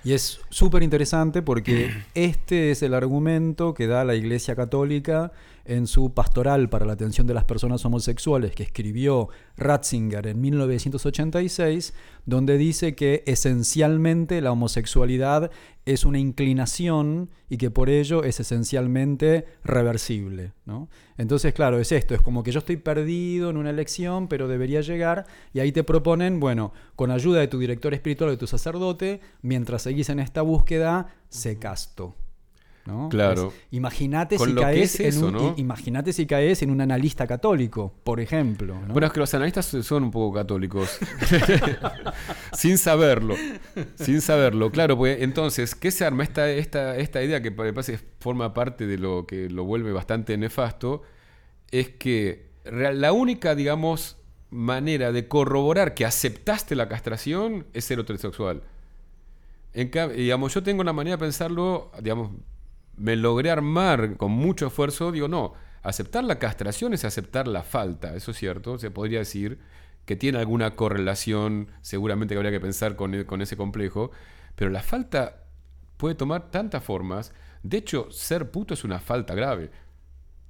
Y 0.04 0.12
es 0.12 0.40
súper 0.50 0.82
interesante 0.82 1.42
porque 1.42 1.90
este 2.14 2.70
es 2.70 2.82
el 2.82 2.94
argumento 2.94 3.74
que 3.74 3.86
da 3.86 4.04
la 4.04 4.14
Iglesia 4.14 4.54
Católica 4.56 5.32
en 5.68 5.86
su 5.86 6.14
pastoral 6.14 6.68
para 6.68 6.86
la 6.86 6.94
atención 6.94 7.26
de 7.26 7.34
las 7.34 7.44
personas 7.44 7.84
homosexuales 7.84 8.54
que 8.54 8.62
escribió 8.62 9.28
Ratzinger 9.56 10.26
en 10.26 10.40
1986, 10.40 11.94
donde 12.24 12.56
dice 12.56 12.94
que 12.94 13.22
esencialmente 13.26 14.40
la 14.40 14.52
homosexualidad 14.52 15.50
es 15.84 16.04
una 16.04 16.18
inclinación 16.18 17.30
y 17.48 17.58
que 17.58 17.70
por 17.70 17.90
ello 17.90 18.24
es 18.24 18.40
esencialmente 18.40 19.46
reversible. 19.62 20.52
¿no? 20.64 20.88
Entonces, 21.16 21.52
claro, 21.52 21.78
es 21.78 21.92
esto, 21.92 22.14
es 22.14 22.20
como 22.22 22.42
que 22.42 22.52
yo 22.52 22.58
estoy 22.58 22.76
perdido 22.78 23.50
en 23.50 23.56
una 23.56 23.70
elección, 23.70 24.28
pero 24.28 24.48
debería 24.48 24.80
llegar, 24.80 25.26
y 25.52 25.60
ahí 25.60 25.72
te 25.72 25.84
proponen, 25.84 26.40
bueno, 26.40 26.72
con 26.96 27.10
ayuda 27.10 27.40
de 27.40 27.48
tu 27.48 27.58
director 27.58 27.92
espiritual 27.94 28.28
o 28.28 28.32
de 28.32 28.38
tu 28.38 28.46
sacerdote, 28.46 29.20
mientras 29.42 29.82
seguís 29.82 30.08
en 30.08 30.18
esta 30.18 30.42
búsqueda, 30.42 31.14
sé 31.28 31.58
casto. 31.58 32.16
¿No? 32.88 33.08
Claro. 33.10 33.52
Imagínate 33.70 34.38
si 34.38 34.54
caes 34.54 34.98
es 34.98 35.16
en 35.18 35.36
un, 35.36 35.54
imagínate 35.56 36.12
si 36.12 36.26
caes 36.26 36.62
en 36.62 36.70
un 36.70 36.80
analista 36.80 37.26
católico, 37.26 37.94
por 38.02 38.18
ejemplo. 38.18 38.74
¿no? 38.86 38.92
Bueno, 38.92 39.06
es 39.06 39.12
que 39.12 39.20
los 39.20 39.32
analistas 39.34 39.66
son 39.66 40.04
un 40.04 40.10
poco 40.10 40.34
católicos. 40.34 40.98
sin 42.54 42.78
saberlo. 42.78 43.36
Sin 43.94 44.22
saberlo. 44.22 44.72
Claro, 44.72 44.96
pues 44.96 45.20
entonces, 45.20 45.74
¿qué 45.74 45.90
se 45.90 46.04
arma? 46.04 46.24
Esta, 46.24 46.50
esta, 46.50 46.96
esta 46.96 47.22
idea 47.22 47.42
que 47.42 47.50
me 47.50 47.72
parece 47.72 48.00
forma 48.18 48.54
parte 48.54 48.86
de 48.86 48.96
lo 48.96 49.26
que 49.26 49.50
lo 49.50 49.64
vuelve 49.64 49.92
bastante 49.92 50.36
nefasto, 50.38 51.02
es 51.70 51.90
que 51.90 52.48
la 52.64 53.12
única, 53.12 53.54
digamos, 53.54 54.16
manera 54.50 55.12
de 55.12 55.28
corroborar 55.28 55.94
que 55.94 56.06
aceptaste 56.06 56.74
la 56.74 56.88
castración 56.88 57.66
es 57.74 57.84
ser 57.84 58.00
heterosexual. 58.00 58.62
En 59.74 59.90
digamos, 60.16 60.54
yo 60.54 60.62
tengo 60.62 60.80
una 60.80 60.92
manera 60.92 61.16
de 61.16 61.20
pensarlo, 61.20 61.90
digamos, 62.00 62.30
me 62.98 63.16
logré 63.16 63.50
armar 63.50 64.16
con 64.16 64.32
mucho 64.32 64.66
esfuerzo, 64.68 65.12
digo, 65.12 65.28
no, 65.28 65.54
aceptar 65.82 66.24
la 66.24 66.38
castración 66.38 66.92
es 66.94 67.04
aceptar 67.04 67.48
la 67.48 67.62
falta, 67.62 68.14
eso 68.16 68.30
es 68.32 68.36
cierto, 68.36 68.78
se 68.78 68.90
podría 68.90 69.20
decir 69.20 69.58
que 70.04 70.16
tiene 70.16 70.38
alguna 70.38 70.74
correlación, 70.76 71.68
seguramente 71.82 72.34
que 72.34 72.38
habría 72.38 72.50
que 72.52 72.60
pensar 72.60 72.96
con, 72.96 73.14
e- 73.14 73.24
con 73.26 73.42
ese 73.42 73.56
complejo, 73.56 74.10
pero 74.56 74.70
la 74.70 74.82
falta 74.82 75.44
puede 75.96 76.14
tomar 76.14 76.50
tantas 76.50 76.82
formas, 76.82 77.32
de 77.62 77.78
hecho, 77.78 78.10
ser 78.10 78.50
puto 78.50 78.74
es 78.74 78.84
una 78.84 79.00
falta 79.00 79.34
grave. 79.34 79.70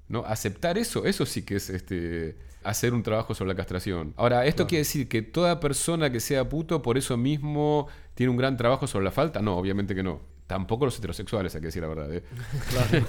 ¿no? 0.09 0.25
Aceptar 0.25 0.79
eso, 0.79 1.05
eso 1.05 1.27
sí 1.27 1.43
que 1.43 1.57
es 1.57 1.69
este, 1.71 2.39
hacer 2.65 2.95
un 2.95 3.03
trabajo 3.03 3.35
sobre 3.35 3.49
la 3.51 3.57
castración. 3.57 4.15
Ahora, 4.17 4.47
¿esto 4.47 4.67
quiere 4.67 4.81
decir 4.81 5.09
que 5.09 5.23
toda 5.23 5.61
persona 5.61 6.11
que 6.11 6.21
sea 6.21 6.49
puto 6.49 6.81
por 6.83 6.97
eso 6.97 7.17
mismo 7.17 7.89
tiene 8.15 8.31
un 8.31 8.37
gran 8.39 8.57
trabajo 8.57 8.87
sobre 8.87 9.05
la 9.05 9.11
falta? 9.11 9.43
No, 9.43 9.57
obviamente 9.59 9.95
que 9.95 10.03
no. 10.03 10.21
Tampoco 10.49 10.87
los 10.87 10.99
heterosexuales, 10.99 11.55
hay 11.55 11.61
que 11.61 11.67
decir 11.67 11.83
la 11.83 11.89
verdad. 11.89 12.13
¿eh? 12.13 12.25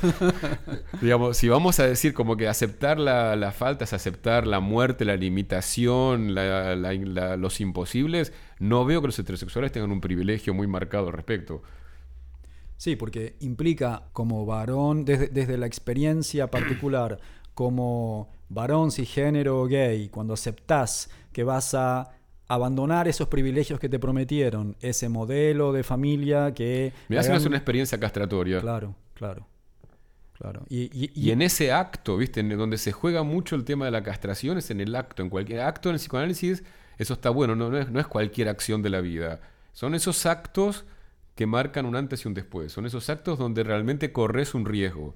Digamos, 1.02 1.38
si 1.38 1.48
vamos 1.50 1.80
a 1.80 1.88
decir 1.88 2.14
como 2.14 2.36
que 2.38 2.48
aceptar 2.48 3.00
la, 3.00 3.36
la 3.36 3.52
falta 3.52 3.86
es 3.86 3.94
aceptar 3.94 4.46
la 4.46 4.60
muerte, 4.60 5.06
la 5.06 5.16
limitación, 5.16 6.36
la- 6.36 6.76
la- 6.76 6.94
la- 6.94 7.38
los 7.38 7.62
imposibles, 7.62 8.34
no 8.60 8.86
veo 8.86 9.02
que 9.02 9.08
los 9.08 9.18
heterosexuales 9.18 9.72
tengan 9.72 9.92
un 9.92 10.02
privilegio 10.02 10.54
muy 10.54 10.68
marcado 10.68 11.08
al 11.08 11.14
respecto. 11.14 11.64
Sí, 12.78 12.96
porque 12.96 13.36
implica 13.40 14.04
como 14.14 14.46
varón, 14.46 15.04
desde, 15.06 15.28
desde 15.28 15.58
la 15.58 15.66
experiencia 15.66 16.48
particular, 16.52 17.20
como 17.54 18.30
varón 18.50 18.92
cisgénero 18.92 19.66
gay, 19.66 20.10
cuando 20.10 20.34
aceptás 20.34 21.10
que 21.32 21.44
vas 21.44 21.74
a 21.74 22.10
abandonar 22.50 23.08
esos 23.08 23.30
privilegios 23.30 23.80
que 23.80 23.88
te 23.88 24.00
prometieron, 24.00 24.76
ese 24.82 25.08
modelo 25.08 25.72
de 25.72 25.84
familia 25.84 26.54
que... 26.54 26.92
Mirá 27.08 27.22
la 27.22 27.24
si 27.24 27.30
no 27.32 27.38
es 27.38 27.46
una 27.46 27.56
experiencia 27.58 27.98
castratoria. 28.00 28.60
Claro, 28.60 28.96
claro. 29.14 29.48
Claro. 30.38 30.64
Y, 30.70 30.84
y- 30.94 31.12
Y 31.16 31.32
en 31.32 31.42
ese 31.42 31.72
acto, 31.72 32.18
¿viste? 32.18 32.40
En 32.40 32.50
donde 32.58 32.78
se 32.78 32.92
juega 32.92 33.24
mucho 33.24 33.56
el 33.56 33.66
tema 33.66 33.86
de 33.86 33.92
la 33.92 34.04
castración 34.04 34.58
es 34.58 34.72
en 34.72 34.80
el 34.82 34.96
acto. 34.96 35.22
En 35.22 35.30
cualquier 35.30 35.62
acto 35.62 35.90
en 35.90 35.96
el 35.96 36.00
psicoanálisis, 36.00 36.64
eso 36.98 37.14
está 37.14 37.30
bueno, 37.30 37.56
no, 37.56 37.70
no 37.70 37.78
es, 37.78 37.90
no 37.90 38.00
es 38.00 38.08
cualquier 38.08 38.48
acción 38.50 38.82
de 38.82 38.90
la 38.90 39.02
vida. 39.02 39.42
Son 39.74 39.96
esos 39.96 40.26
actos 40.26 40.86
que 41.36 41.46
marcan 41.46 41.86
un 41.86 41.96
antes 41.96 42.24
y 42.24 42.28
un 42.30 42.34
después. 42.34 42.72
Son 42.72 42.86
esos 42.86 43.10
actos 43.10 43.38
donde 43.38 43.64
realmente 43.64 44.12
corres 44.12 44.54
un 44.54 44.66
riesgo. 44.66 45.16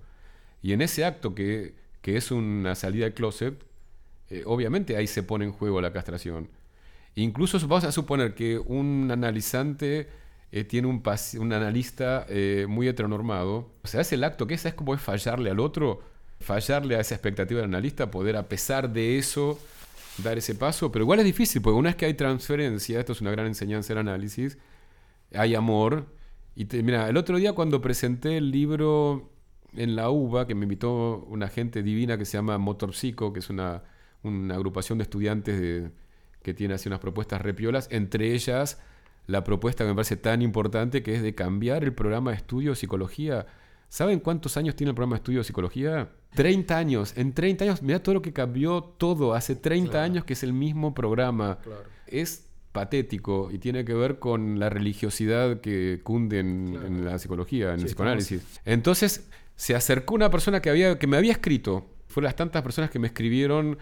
Y 0.62 0.74
en 0.74 0.82
ese 0.82 1.04
acto 1.06 1.34
que, 1.34 1.74
que 2.02 2.16
es 2.18 2.30
una 2.32 2.76
salida 2.76 3.06
del 3.06 3.14
closet, 3.14 3.56
eh, 4.30 4.44
obviamente 4.46 4.98
ahí 4.98 5.08
se 5.08 5.24
pone 5.24 5.46
en 5.46 5.52
juego 5.52 5.82
la 5.82 5.92
castración. 5.94 6.50
Incluso 7.16 7.60
vamos 7.68 7.84
a 7.84 7.92
suponer 7.92 8.34
que 8.36 8.58
un 8.60 9.10
analizante 9.12 10.08
eh, 10.52 10.64
tiene 10.64 10.88
un, 10.88 11.04
un 11.40 11.54
analista 11.54 12.26
eh, 12.30 12.66
muy 12.68 12.88
heteronormado. 12.88 13.72
O 13.84 13.88
sea, 13.88 14.02
es 14.02 14.12
el 14.14 14.24
acto 14.24 14.48
que 14.48 14.56
es, 14.56 14.66
es 14.66 14.74
como 14.74 14.94
es 14.96 15.02
fallarle 15.02 15.50
al 15.52 15.60
otro, 15.60 16.02
fallarle 16.40 16.96
a 16.96 17.00
esa 17.02 17.16
expectativa 17.16 17.62
del 17.62 17.70
analista, 17.70 18.10
poder 18.12 18.36
a 18.38 18.48
pesar 18.50 18.92
de 18.92 19.18
eso 19.18 19.60
dar 20.24 20.38
ese 20.38 20.56
paso. 20.56 20.92
Pero 20.92 21.04
igual 21.04 21.20
es 21.20 21.26
difícil, 21.26 21.62
porque 21.62 21.78
una 21.78 21.90
vez 21.90 21.96
que 21.96 22.06
hay 22.06 22.14
transferencia, 22.16 23.00
esto 23.00 23.12
es 23.14 23.22
una 23.22 23.32
gran 23.32 23.46
enseñanza 23.48 23.90
del 23.94 24.00
análisis, 24.00 24.58
hay 25.34 25.56
amor. 25.56 26.08
Y 26.56 26.66
te- 26.66 26.84
mira, 26.84 27.10
el 27.10 27.18
otro 27.18 27.38
día 27.38 27.54
cuando 27.54 27.82
presenté 27.82 28.38
el 28.38 28.52
libro 28.52 29.32
en 29.76 29.96
la 29.96 30.10
UBA, 30.12 30.48
que 30.48 30.56
me 30.56 30.64
invitó 30.64 31.26
una 31.30 31.48
gente 31.48 31.82
divina 31.84 32.18
que 32.18 32.26
se 32.26 32.38
llama 32.38 32.58
Motor 32.60 32.94
Psico, 32.94 33.34
que 33.34 33.40
es 33.40 33.50
una, 33.50 33.84
una 34.24 34.56
agrupación 34.56 34.98
de 35.00 35.04
estudiantes 35.04 35.60
de- 35.60 35.92
que 36.44 36.54
tiene 36.54 36.76
así 36.76 36.88
unas 36.90 37.00
propuestas 37.00 37.42
repiolas, 37.42 37.88
entre 37.92 38.34
ellas 38.34 38.80
la 39.26 39.44
propuesta 39.44 39.84
que 39.84 39.90
me 39.90 39.96
parece 39.96 40.18
tan 40.18 40.42
importante, 40.42 41.02
que 41.02 41.16
es 41.16 41.24
de 41.24 41.34
cambiar 41.34 41.84
el 41.84 41.94
programa 41.94 42.32
de 42.32 42.38
estudio 42.38 42.72
de 42.72 42.76
psicología. 42.76 43.46
¿Saben 43.90 44.20
cuántos 44.20 44.58
años 44.58 44.76
tiene 44.76 44.90
el 44.90 44.96
programa 44.96 45.16
de 45.16 45.20
estudio 45.20 45.40
de 45.40 45.44
psicología? 45.46 46.10
30 46.36 46.78
años. 46.78 47.14
En 47.16 47.32
30 47.34 47.64
años, 47.66 47.82
mira 47.84 48.02
todo 48.04 48.16
lo 48.16 48.22
que 48.22 48.34
cambió 48.34 48.84
todo. 48.84 49.34
Hace 49.34 49.56
30 49.56 49.92
Claro. 49.92 50.06
años 50.06 50.26
que 50.26 50.34
es 50.34 50.44
el 50.44 50.52
mismo 50.52 50.94
programa. 50.94 51.60
Es 52.08 52.48
patético 52.72 53.50
y 53.52 53.60
tiene 53.60 53.86
que 53.86 53.94
ver 53.94 54.18
con 54.20 54.60
la 54.60 54.68
religiosidad 54.70 55.62
que 55.62 56.02
cunde 56.04 56.40
en, 56.40 56.72
Claro. 56.72 56.88
en 56.88 57.06
la 57.06 57.20
psicología, 57.20 57.72
en 57.72 57.78
Sí, 57.78 57.84
el 57.84 57.88
psicoanálisis. 57.88 58.60
Entonces 58.66 59.30
se 59.56 59.76
acercó 59.76 60.16
una 60.16 60.32
persona 60.32 60.60
que, 60.60 60.70
había, 60.72 60.98
que 60.98 61.06
me 61.08 61.16
había 61.16 61.32
escrito. 61.34 61.86
Fue 62.08 62.24
las 62.24 62.36
tantas 62.36 62.62
personas 62.64 62.90
que 62.90 62.98
me 63.00 63.08
escribieron. 63.08 63.78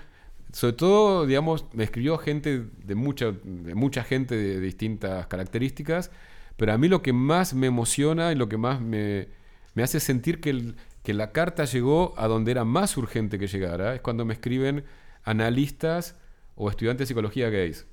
Sobre 0.51 0.73
todo, 0.73 1.25
digamos, 1.25 1.65
me 1.73 1.83
escribió 1.83 2.17
gente 2.17 2.65
de 2.83 2.95
mucha, 2.95 3.31
de 3.31 3.75
mucha 3.75 4.03
gente 4.03 4.35
de 4.35 4.59
distintas 4.59 5.27
características. 5.27 6.11
Pero 6.57 6.73
a 6.73 6.77
mí 6.77 6.87
lo 6.87 7.01
que 7.01 7.13
más 7.13 7.53
me 7.53 7.67
emociona 7.67 8.31
y 8.31 8.35
lo 8.35 8.49
que 8.49 8.57
más 8.57 8.81
me, 8.81 9.29
me 9.73 9.83
hace 9.83 9.99
sentir 9.99 10.41
que, 10.41 10.73
que 11.03 11.13
la 11.13 11.31
carta 11.31 11.65
llegó 11.65 12.13
a 12.17 12.27
donde 12.27 12.51
era 12.51 12.65
más 12.65 12.97
urgente 12.97 13.39
que 13.39 13.47
llegara 13.47 13.95
es 13.95 14.01
cuando 14.01 14.25
me 14.25 14.33
escriben 14.33 14.83
analistas 15.23 16.15
o 16.55 16.69
estudiantes 16.69 17.07
de 17.07 17.13
psicología 17.13 17.49
gays. 17.49 17.87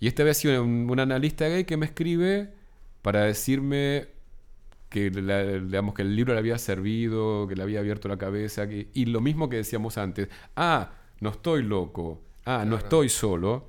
Y 0.00 0.06
este 0.06 0.22
había 0.22 0.34
sido 0.34 0.62
un, 0.62 1.00
analista 1.00 1.48
gay 1.48 1.64
que 1.64 1.76
me 1.76 1.86
escribe 1.86 2.54
para 3.02 3.24
decirme 3.24 4.08
que, 4.88 5.10
digamos, 5.10 5.94
que 5.94 6.02
el 6.02 6.14
libro 6.14 6.32
le 6.34 6.38
había 6.38 6.56
servido, 6.58 7.46
que 7.48 7.56
le 7.56 7.62
había 7.62 7.80
abierto 7.80 8.08
la 8.08 8.16
cabeza, 8.16 8.66
y 8.70 9.06
lo 9.06 9.20
mismo 9.20 9.48
que 9.48 9.56
decíamos 9.56 9.98
antes. 9.98 10.28
Ah, 10.56 10.92
no 11.20 11.30
estoy 11.30 11.62
loco. 11.62 12.20
Ah, 12.44 12.64
no 12.66 12.76
estoy 12.76 13.08
solo. 13.08 13.68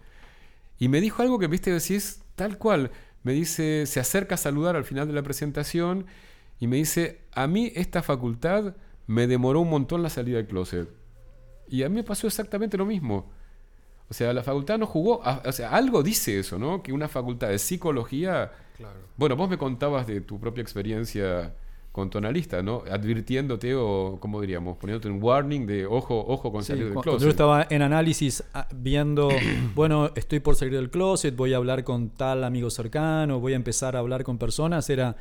Y 0.77 0.87
me 0.87 1.01
dijo 1.01 1.21
algo 1.21 1.39
que, 1.39 1.47
viste, 1.47 1.71
decís 1.71 2.21
tal 2.35 2.57
cual. 2.57 2.91
Me 3.23 3.33
dice, 3.33 3.85
se 3.85 3.99
acerca 3.99 4.35
a 4.35 4.37
saludar 4.37 4.77
al 4.77 4.85
final 4.85 5.07
de 5.07 5.13
la 5.13 5.21
presentación 5.21 6.05
y 6.59 6.67
me 6.67 6.77
dice, 6.77 7.21
a 7.33 7.47
mí 7.47 7.71
esta 7.75 8.01
facultad 8.01 8.75
me 9.07 9.27
demoró 9.27 9.59
un 9.59 9.69
montón 9.69 10.01
la 10.03 10.09
salida 10.09 10.37
del 10.37 10.47
closet. 10.47 10.89
Y 11.67 11.83
a 11.83 11.89
mí 11.89 11.95
me 11.95 12.03
pasó 12.03 12.27
exactamente 12.27 12.77
lo 12.77 12.85
mismo. 12.85 13.29
O 14.09 14.13
sea, 14.13 14.33
la 14.33 14.41
facultad 14.41 14.79
no 14.79 14.87
jugó, 14.87 15.21
o 15.45 15.51
sea, 15.51 15.71
algo 15.71 16.01
dice 16.01 16.39
eso, 16.39 16.57
¿no? 16.57 16.81
Que 16.81 16.91
una 16.93 17.07
facultad 17.07 17.49
de 17.49 17.59
psicología 17.59 18.51
Claro. 18.77 18.97
bueno, 19.17 19.35
vos 19.35 19.49
me 19.49 19.57
contabas 19.57 20.07
de 20.07 20.21
tu 20.21 20.39
propia 20.39 20.61
experiencia 20.61 21.53
con 21.91 22.09
tu 22.09 22.17
analista, 22.19 22.61
¿no? 22.61 22.83
Advirtiéndote 22.89 23.73
o, 23.75 24.17
¿cómo 24.19 24.39
diríamos? 24.41 24.77
Poniéndote 24.77 25.09
un 25.09 25.21
warning 25.21 25.65
de 25.65 25.85
ojo, 25.85 26.23
ojo 26.27 26.51
con 26.51 26.61
Sí, 26.63 26.67
salir 26.67 26.85
del 26.85 26.93
cu- 26.93 27.01
closet. 27.01 27.11
cuando 27.19 27.25
yo 27.25 27.29
estaba 27.31 27.67
en 27.69 27.81
análisis 27.81 28.43
ah, 28.53 28.67
viendo, 28.75 29.29
bueno, 29.75 30.11
estoy 30.15 30.39
por 30.39 30.55
salir 30.55 30.75
del 30.75 30.89
closet, 30.91 31.35
voy 31.35 31.53
a 31.53 31.57
hablar 31.57 31.83
con 31.83 32.09
tal 32.09 32.43
amigo 32.43 32.69
cercano, 32.69 33.39
voy 33.39 33.53
a 33.53 33.55
empezar 33.55 33.95
a 33.95 33.99
hablar 33.99 34.23
con 34.23 34.37
personas, 34.37 34.89
era 34.89 35.15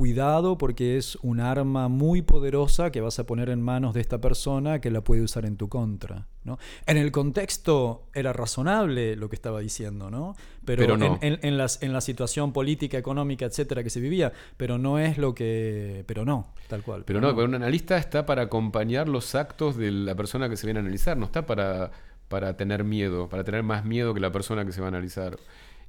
cuidado 0.00 0.56
porque 0.56 0.96
es 0.96 1.16
un 1.20 1.40
arma 1.40 1.88
muy 1.88 2.22
poderosa 2.22 2.90
que 2.90 3.02
vas 3.02 3.18
a 3.18 3.24
poner 3.26 3.50
en 3.50 3.60
manos 3.60 3.92
de 3.92 4.00
esta 4.00 4.18
persona 4.18 4.80
que 4.80 4.90
la 4.90 5.02
puede 5.02 5.20
usar 5.20 5.44
en 5.44 5.58
tu 5.58 5.68
contra. 5.68 6.26
¿no? 6.42 6.58
En 6.86 6.96
el 6.96 7.12
contexto 7.12 8.06
era 8.14 8.32
razonable 8.32 9.14
lo 9.16 9.28
que 9.28 9.36
estaba 9.36 9.60
diciendo, 9.60 10.10
¿no? 10.10 10.34
Pero, 10.64 10.80
Pero 10.84 10.96
no. 10.96 11.18
En, 11.20 11.34
en- 11.34 11.38
en 11.42 11.58
las- 11.58 11.82
en 11.82 11.92
la 11.92 12.00
situación 12.00 12.54
política, 12.54 12.96
económica, 12.96 13.44
etcétera, 13.44 13.82
que 13.82 13.90
se 13.90 14.00
vivía, 14.00 14.32
pero 14.56 14.78
no 14.78 14.98
es 14.98 15.18
lo 15.18 15.34
que. 15.34 16.02
Pero 16.06 16.24
no, 16.24 16.54
tal 16.68 16.82
cual. 16.82 17.04
Pero 17.04 17.20
no, 17.20 17.34
pero 17.34 17.46
un 17.46 17.54
analista 17.56 17.98
está 17.98 18.24
para 18.24 18.40
acompañar 18.44 19.06
los 19.06 19.34
actos 19.34 19.76
de 19.76 19.90
la 19.90 20.14
persona 20.14 20.48
que 20.48 20.56
se 20.56 20.66
viene 20.66 20.80
a 20.80 20.82
analizar, 20.82 21.18
no 21.18 21.26
está 21.26 21.44
para, 21.44 21.90
para 22.28 22.56
tener 22.56 22.84
miedo, 22.84 23.28
para 23.28 23.44
tener 23.44 23.62
más 23.62 23.84
miedo 23.84 24.14
que 24.14 24.20
la 24.20 24.32
persona 24.32 24.64
que 24.64 24.72
se 24.72 24.80
va 24.80 24.86
a 24.86 24.88
analizar. 24.88 25.36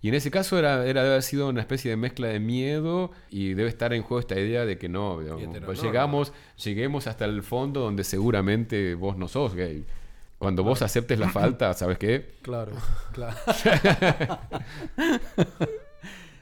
Y 0.01 0.09
en 0.09 0.15
ese 0.15 0.31
caso 0.31 0.57
era, 0.57 0.85
era 0.85 1.01
debe 1.01 1.13
haber 1.13 1.23
sido 1.23 1.49
una 1.49 1.61
especie 1.61 1.91
de 1.91 1.97
mezcla 1.97 2.27
de 2.27 2.39
miedo 2.39 3.11
y 3.29 3.53
debe 3.53 3.69
estar 3.69 3.93
en 3.93 4.01
juego 4.01 4.19
esta 4.19 4.39
idea 4.39 4.65
de 4.65 4.77
que 4.79 4.89
no, 4.89 5.19
digamos, 5.19 5.59
pues 5.63 5.81
llegamos, 5.81 6.33
lleguemos 6.63 7.05
hasta 7.05 7.25
el 7.25 7.43
fondo 7.43 7.81
donde 7.81 8.03
seguramente 8.03 8.95
vos 8.95 9.15
no 9.17 9.27
sos 9.27 9.53
gay. 9.53 9.85
Cuando 10.39 10.63
vos 10.63 10.81
aceptes 10.81 11.19
la 11.19 11.29
falta, 11.29 11.71
¿sabes 11.75 11.99
qué? 11.99 12.33
Claro, 12.41 12.71
claro. 13.13 13.37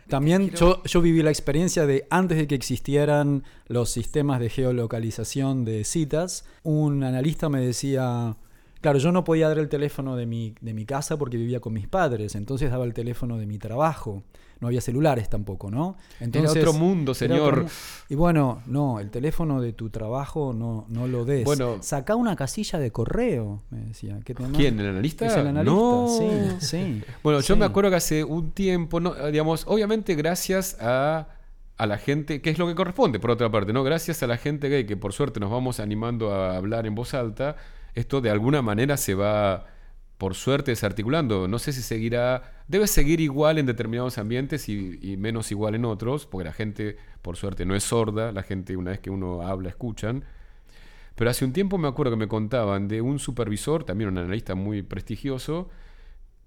También 0.08 0.52
yo, 0.52 0.82
yo 0.86 1.02
viví 1.02 1.22
la 1.22 1.30
experiencia 1.30 1.86
de 1.86 2.08
antes 2.10 2.38
de 2.38 2.48
que 2.48 2.56
existieran 2.56 3.43
los 3.67 3.91
sistemas 3.91 4.39
de 4.39 4.50
geolocalización 4.50 5.65
de 5.65 5.84
citas, 5.84 6.45
un 6.63 7.04
analista 7.04 7.50
me 7.50 7.60
decía, 7.60 8.38
claro, 8.82 9.00
yo 9.00 9.12
no 9.12 9.24
podía 9.24 9.48
dar 9.48 9.60
el 9.60 9.70
teléfono 9.70 10.15
de 10.15 10.26
mi, 10.26 10.56
de 10.62 10.74
mi 10.74 10.86
casa 10.86 11.18
porque 11.18 11.38
vivía 11.38 11.60
con 11.60 11.74
mis 11.74 11.88
padres, 11.88 12.36
entonces 12.36 12.72
daba 12.72 12.86
el 12.86 12.94
teléfono 12.94 13.38
de 13.38 13.46
mi 13.46 13.58
trabajo. 13.58 14.24
No 14.62 14.68
había 14.68 14.82
celulares 14.82 15.30
tampoco, 15.30 15.72
¿no? 15.72 15.96
Era 16.20 16.52
otro 16.52 16.74
mundo, 16.74 17.13
otro 17.13 17.28
señor. 17.28 17.63
mu- 17.63 17.70
y 18.10 18.15
bueno, 18.15 18.62
no, 18.65 19.00
el 19.00 19.10
teléfono 19.10 19.62
de 19.62 19.72
tu 19.72 19.89
trabajo 19.89 20.52
no, 20.54 20.86
no 20.89 21.08
lo 21.08 21.24
des. 21.24 21.46
Bueno. 21.46 21.78
Saca 21.82 22.18
una 22.18 22.36
casilla 22.36 22.78
de 22.78 22.92
correo, 22.92 23.62
me 23.70 23.80
decía. 23.86 24.20
¿Quién? 24.54 24.78
¿El 24.82 24.88
analista? 24.89 25.28
Es 25.28 25.34
el 25.38 25.48
analista, 25.48 25.63
No. 25.74 26.08
sí, 26.10 26.65
sí. 26.65 27.02
Bueno, 27.24 27.39
yo 27.39 27.56
me 27.56 27.63
acuerdo 27.63 27.89
que 27.89 27.96
hace 27.96 28.26
un 28.26 28.52
tiempo, 28.52 29.00
no, 29.00 29.13
digamos, 29.32 29.63
obviamente 29.65 30.13
gracias 30.15 30.76
a, 30.82 31.30
a 31.78 31.86
la 31.86 31.98
gente, 31.98 32.42
que 32.42 32.50
es 32.50 32.60
lo 32.60 32.68
que 32.68 32.76
corresponde, 32.76 33.18
por 33.22 33.32
otra 33.32 33.50
parte, 33.50 33.72
¿no? 33.72 33.86
Gracias 33.86 34.22
a 34.24 34.28
la 34.28 34.36
gente 34.36 34.68
gay, 34.68 34.86
que 34.86 34.98
por 34.98 35.13
suerte 35.13 35.39
nos 35.39 35.52
vamos 35.52 35.80
animando 35.80 36.34
a 36.34 36.58
hablar 36.58 36.86
en 36.86 36.96
voz 36.96 37.13
alta, 37.13 37.56
esto 37.95 38.21
de 38.21 38.30
alguna 38.30 38.62
manera 38.62 38.97
se 38.97 39.15
va, 39.15 39.67
por 40.17 40.36
suerte, 40.36 40.71
desarticulando. 40.71 41.47
No 41.47 41.60
sé 41.60 41.73
si 41.73 41.82
seguirá, 41.82 42.63
debe 42.67 42.88
seguir 42.88 43.19
igual 43.19 43.58
en 43.58 43.65
determinados 43.65 44.17
ambientes 44.17 44.69
y, 44.69 45.15
menos 45.17 45.52
igual 45.52 45.75
en 45.75 45.86
otros, 45.86 46.25
porque 46.25 46.45
la 46.45 46.54
gente, 46.54 46.97
por 47.21 47.38
suerte, 47.38 47.65
no 47.65 47.75
es 47.75 47.84
sorda, 47.84 48.32
la 48.32 48.43
gente 48.43 48.78
una 48.78 48.91
vez 48.91 48.99
que 48.99 49.10
uno 49.10 49.41
habla, 49.41 49.69
escuchan. 49.69 50.23
Pero 51.15 51.30
hace 51.30 51.43
un 51.43 51.54
tiempo 51.54 51.78
me 51.78 51.88
acuerdo 51.88 52.12
que 52.12 52.17
me 52.17 52.28
contaban 52.28 52.88
de 52.88 53.02
un 53.02 53.19
supervisor, 53.19 53.84
también 53.84 54.10
un 54.10 54.17
analista 54.17 54.56
muy 54.56 54.84
prestigioso, 54.84 55.69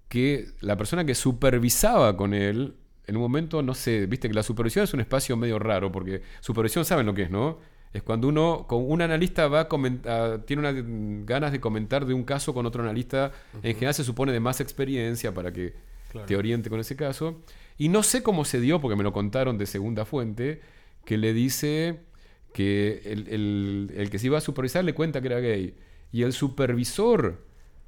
que 0.09 0.49
la 0.61 0.77
persona 0.77 1.05
que 1.05 1.15
supervisaba 1.15 2.17
con 2.17 2.35
él, 2.35 2.77
en 3.07 3.17
un 3.17 3.23
momento, 3.23 3.63
no 3.63 3.75
sé, 3.75 4.07
viste 4.07 4.29
que 4.29 4.35
la 4.35 4.43
supervisión 4.43 4.85
es 4.85 4.95
un 4.95 5.01
espacio 5.01 5.37
medio 5.37 5.59
raro, 5.59 5.91
porque 5.91 6.23
supervisión 6.41 6.85
saben 6.85 7.07
lo 7.07 7.15
que 7.15 7.23
es, 7.23 7.31
¿no? 7.31 7.59
Es 7.93 8.03
cuando 8.03 8.29
uno, 8.29 8.67
con 8.69 8.91
un 8.91 9.03
analista 9.03 9.49
va 9.49 9.61
a 9.61 9.69
comentar, 9.69 10.43
tiene 10.45 10.61
unas 10.61 11.27
ganas 11.27 11.53
de 11.53 11.61
comentar 11.61 12.07
de 12.07 12.15
un 12.15 12.25
caso 12.25 12.55
con 12.55 12.65
otro 12.65 12.83
analista, 12.83 13.33
en 13.63 13.75
general 13.75 13.93
se 13.95 14.03
supone 14.05 14.33
de 14.33 14.41
más 14.41 14.61
experiencia 14.61 15.33
para 15.35 15.53
que 15.53 15.75
Claro. 16.11 16.27
te 16.27 16.37
oriente 16.37 16.69
con 16.71 16.81
ese 16.81 16.97
caso. 16.97 17.41
Y 17.79 17.89
no 17.89 18.03
sé 18.03 18.23
cómo 18.23 18.45
se 18.45 18.61
dio, 18.61 18.81
porque 18.81 18.97
me 18.97 19.03
lo 19.03 19.13
contaron 19.13 19.59
de 19.59 19.67
segunda 19.67 20.05
fuente, 20.05 20.61
que 21.05 21.17
le 21.19 21.33
dice 21.35 22.01
que 22.55 23.03
el, 23.07 23.29
el- 23.29 23.93
el 23.97 24.11
que 24.11 24.19
se 24.19 24.27
iba 24.27 24.39
a 24.39 24.43
supervisar 24.43 24.85
le 24.85 24.95
cuenta 24.95 25.21
que 25.21 25.29
era 25.29 25.41
gay. 25.41 25.75
Y 26.13 26.23
el 26.23 26.33
supervisor 26.35 27.45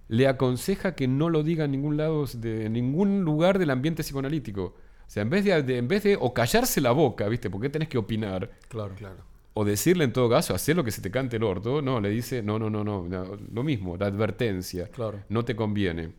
le 0.08 0.26
aconseja 0.28 0.94
que 0.94 1.06
no 1.08 1.30
lo 1.30 1.42
diga 1.42 1.64
en 1.64 1.70
ningún 1.72 1.96
lado, 1.96 2.26
de, 2.26 2.66
en 2.66 2.72
ningún 2.74 3.22
lugar 3.24 3.58
del 3.58 3.70
ambiente 3.70 4.02
psicoanalítico. 4.02 4.62
O 4.64 4.74
sea, 5.10 5.22
en 5.22 5.30
vez 5.30 5.44
de, 5.44 5.62
de- 5.62 5.78
en 5.78 5.88
vez 5.88 6.02
de 6.02 6.16
o 6.18 6.32
callarse 6.34 6.80
la 6.80 6.92
boca, 6.92 7.28
¿viste? 7.28 7.48
¿Por 7.50 7.60
qué 7.60 7.68
tenés 7.70 7.88
que 7.88 7.98
opinar? 7.98 8.50
Claro. 8.68 8.94
Claro. 8.96 9.16
O 9.56 9.64
decirle 9.64 10.04
en 10.04 10.12
todo 10.12 10.28
caso, 10.28 10.54
hacer 10.54 10.74
lo 10.76 10.82
que 10.84 10.90
se 10.90 11.00
te 11.00 11.10
cante 11.10 11.36
el 11.36 11.44
orto. 11.44 11.80
No, 11.80 12.00
le 12.00 12.10
dice, 12.10 12.42
no, 12.42 12.58
no, 12.58 12.68
no, 12.70 12.82
no, 12.82 13.06
no, 13.08 13.36
lo 13.52 13.62
mismo, 13.62 13.96
la 13.96 14.06
advertencia. 14.06 14.88
Claro. 14.88 15.22
No 15.28 15.44
te 15.44 15.54
conviene. 15.54 16.10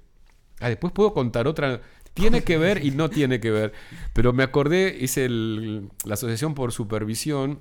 Ah, 0.62 0.70
después 0.70 0.94
puedo 0.94 1.14
contar 1.14 1.48
otra. 1.48 1.82
Tiene 2.14 2.44
que 2.46 2.58
ver 2.58 2.86
y 2.86 2.92
no 2.92 3.10
tiene 3.10 3.42
que 3.42 3.52
ver. 3.52 3.74
Pero 4.14 4.32
me 4.32 4.44
acordé, 4.44 4.96
hice 5.00 5.26
el- 5.26 5.90
la 6.06 6.14
asociación 6.14 6.54
por 6.54 6.72
supervisión. 6.72 7.60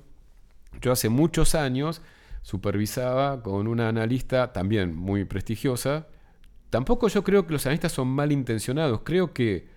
Yo 0.81 0.93
hace 0.93 1.09
muchos 1.09 1.55
años 1.55 2.01
supervisaba 2.41 3.43
con 3.43 3.67
una 3.67 3.89
analista 3.89 4.53
también 4.53 4.95
muy 4.95 5.25
prestigiosa. 5.25 6.07
Tampoco 6.69 7.09
yo 7.09 7.23
creo 7.23 7.45
que 7.45 7.53
los 7.53 7.65
analistas 7.65 7.91
son 7.91 8.07
malintencionados. 8.07 9.01
Creo 9.03 9.33
que 9.33 9.67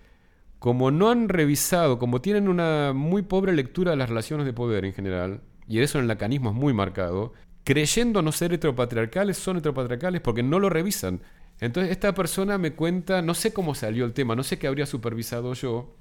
como 0.59 0.91
no 0.91 1.09
han 1.09 1.27
revisado, 1.29 1.99
como 1.99 2.21
tienen 2.21 2.47
una 2.47 2.93
muy 2.93 3.21
pobre 3.21 3.53
lectura 3.53 3.91
de 3.91 3.97
las 3.97 4.07
relaciones 4.09 4.45
de 4.45 4.53
poder 4.53 4.85
en 4.85 4.93
general, 4.93 5.41
y 5.69 5.79
eso 5.79 5.99
en 5.99 6.03
el 6.03 6.07
lacanismo 6.07 6.49
es 6.49 6.55
muy 6.55 6.73
marcado, 6.73 7.33
creyendo 7.63 8.23
no 8.23 8.31
ser 8.31 8.53
heteropatriarcales, 8.53 9.37
son 9.37 9.57
heteropatriarcales 9.57 10.19
porque 10.19 10.41
no 10.41 10.59
lo 10.59 10.69
revisan. 10.69 11.21
Entonces 11.59 11.91
esta 11.91 12.15
persona 12.15 12.57
me 12.57 12.73
cuenta, 12.73 13.21
no 13.21 13.35
sé 13.35 13.53
cómo 13.53 13.75
salió 13.75 14.03
el 14.03 14.13
tema, 14.13 14.35
no 14.35 14.43
sé 14.43 14.57
qué 14.57 14.65
habría 14.65 14.87
supervisado 14.87 15.53
yo, 15.53 15.95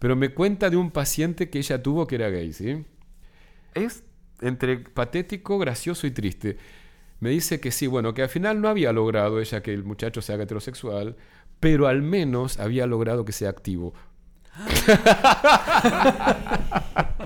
pero 0.00 0.16
me 0.16 0.30
cuenta 0.30 0.70
de 0.70 0.76
un 0.76 0.90
paciente 0.90 1.50
que 1.50 1.58
ella 1.58 1.82
tuvo 1.82 2.08
que 2.08 2.16
era 2.16 2.30
gay, 2.30 2.52
¿sí? 2.52 2.84
Es 3.74 4.02
entre 4.40 4.78
patético, 4.78 5.58
gracioso 5.58 6.08
y 6.08 6.10
triste. 6.10 6.56
Me 7.20 7.30
dice 7.30 7.60
que 7.60 7.70
sí, 7.70 7.86
bueno, 7.86 8.12
que 8.12 8.22
al 8.22 8.28
final 8.28 8.60
no 8.60 8.68
había 8.68 8.92
logrado 8.92 9.40
ella 9.40 9.62
que 9.62 9.72
el 9.72 9.84
muchacho 9.84 10.20
se 10.20 10.32
haga 10.32 10.42
heterosexual, 10.44 11.16
pero 11.60 11.86
al 11.86 12.02
menos 12.02 12.58
había 12.58 12.88
logrado 12.88 13.24
que 13.24 13.32
sea 13.32 13.50
activo. 13.50 13.94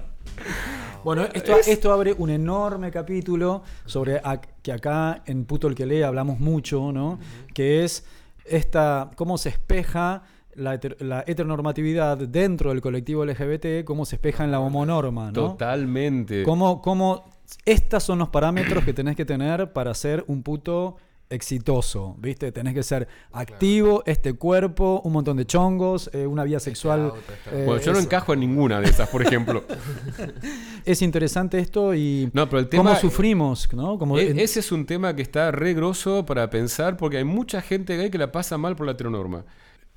Bueno, 1.05 1.25
esto, 1.35 1.55
esto 1.67 1.93
abre 1.93 2.15
un 2.17 2.31
enorme 2.31 2.91
capítulo 2.91 3.63
sobre 3.85 4.21
que 4.63 4.73
acá 4.73 5.23
en 5.27 5.45
Puto 5.45 5.69
el 5.69 5.75
que 5.75 5.87
lee 5.87 6.03
hablamos 6.03 6.41
mucho, 6.41 6.93
¿no? 6.93 7.19
Que 7.53 7.85
es 7.85 8.05
esta 8.45 9.11
cómo 9.17 9.39
se 9.39 9.51
espeja 9.51 10.23
la, 10.55 10.75
heter- 10.75 11.01
la 11.01 11.25
heteronormatividad 11.27 12.17
dentro 12.19 12.71
del 12.71 12.81
colectivo 12.81 13.25
LGBT, 13.25 13.85
cómo 13.85 14.05
se 14.05 14.17
espeja 14.17 14.45
en 14.45 14.51
la 14.51 14.61
homonorma, 14.61 15.27
¿no? 15.27 15.33
Totalmente. 15.33 16.43
Cómo, 16.43 16.81
cómo 16.81 17.25
estos 17.65 18.03
son 18.03 18.19
los 18.19 18.29
parámetros 18.29 18.85
que 18.85 18.93
tenés 18.95 19.17
que 19.17 19.25
tener 19.25 19.73
para 19.73 19.93
ser 19.95 20.25
un 20.29 20.43
puto 20.43 20.97
exitoso, 21.31 22.15
¿viste? 22.19 22.53
Tenés 22.53 22.75
que 22.75 22.83
ser 22.83 23.09
activo, 23.33 24.03
este 24.07 24.35
cuerpo, 24.35 25.01
un 25.05 25.13
montón 25.15 25.37
de 25.37 25.47
chongos, 25.47 26.11
eh, 26.13 26.27
una 26.27 26.45
vida 26.45 26.61
sexual. 26.61 27.13
eh, 27.53 27.65
Bueno, 27.67 27.81
yo 27.81 27.93
no 27.93 27.99
encajo 27.99 28.33
en 28.35 28.41
ninguna 28.41 28.81
de 28.81 28.89
esas, 28.91 29.09
por 29.09 29.23
ejemplo. 29.23 29.65
es 30.85 31.03
interesante 31.03 31.59
esto 31.59 31.95
y 31.95 32.31
No, 32.33 32.49
pero 32.49 32.61
el 32.61 32.69
cómo 32.69 32.95
sufrimos, 32.97 33.69
¿no? 33.73 33.99
Como 33.99 34.19
E- 34.19 34.43
ese 34.43 34.61
es 34.61 34.71
un 34.73 34.87
tema 34.87 35.15
que 35.17 35.23
está 35.23 35.51
re 35.51 35.75
grosso 35.75 36.25
para 36.27 36.51
pensar 36.51 36.97
porque 36.97 37.19
hay 37.19 37.25
mucha 37.25 37.61
gente 37.63 37.97
gay 37.97 38.11
que 38.11 38.19
la 38.19 38.31
pasa 38.33 38.59
mal 38.59 38.77
por 38.77 38.87
la 38.87 38.93
heteronorma. 38.93 39.45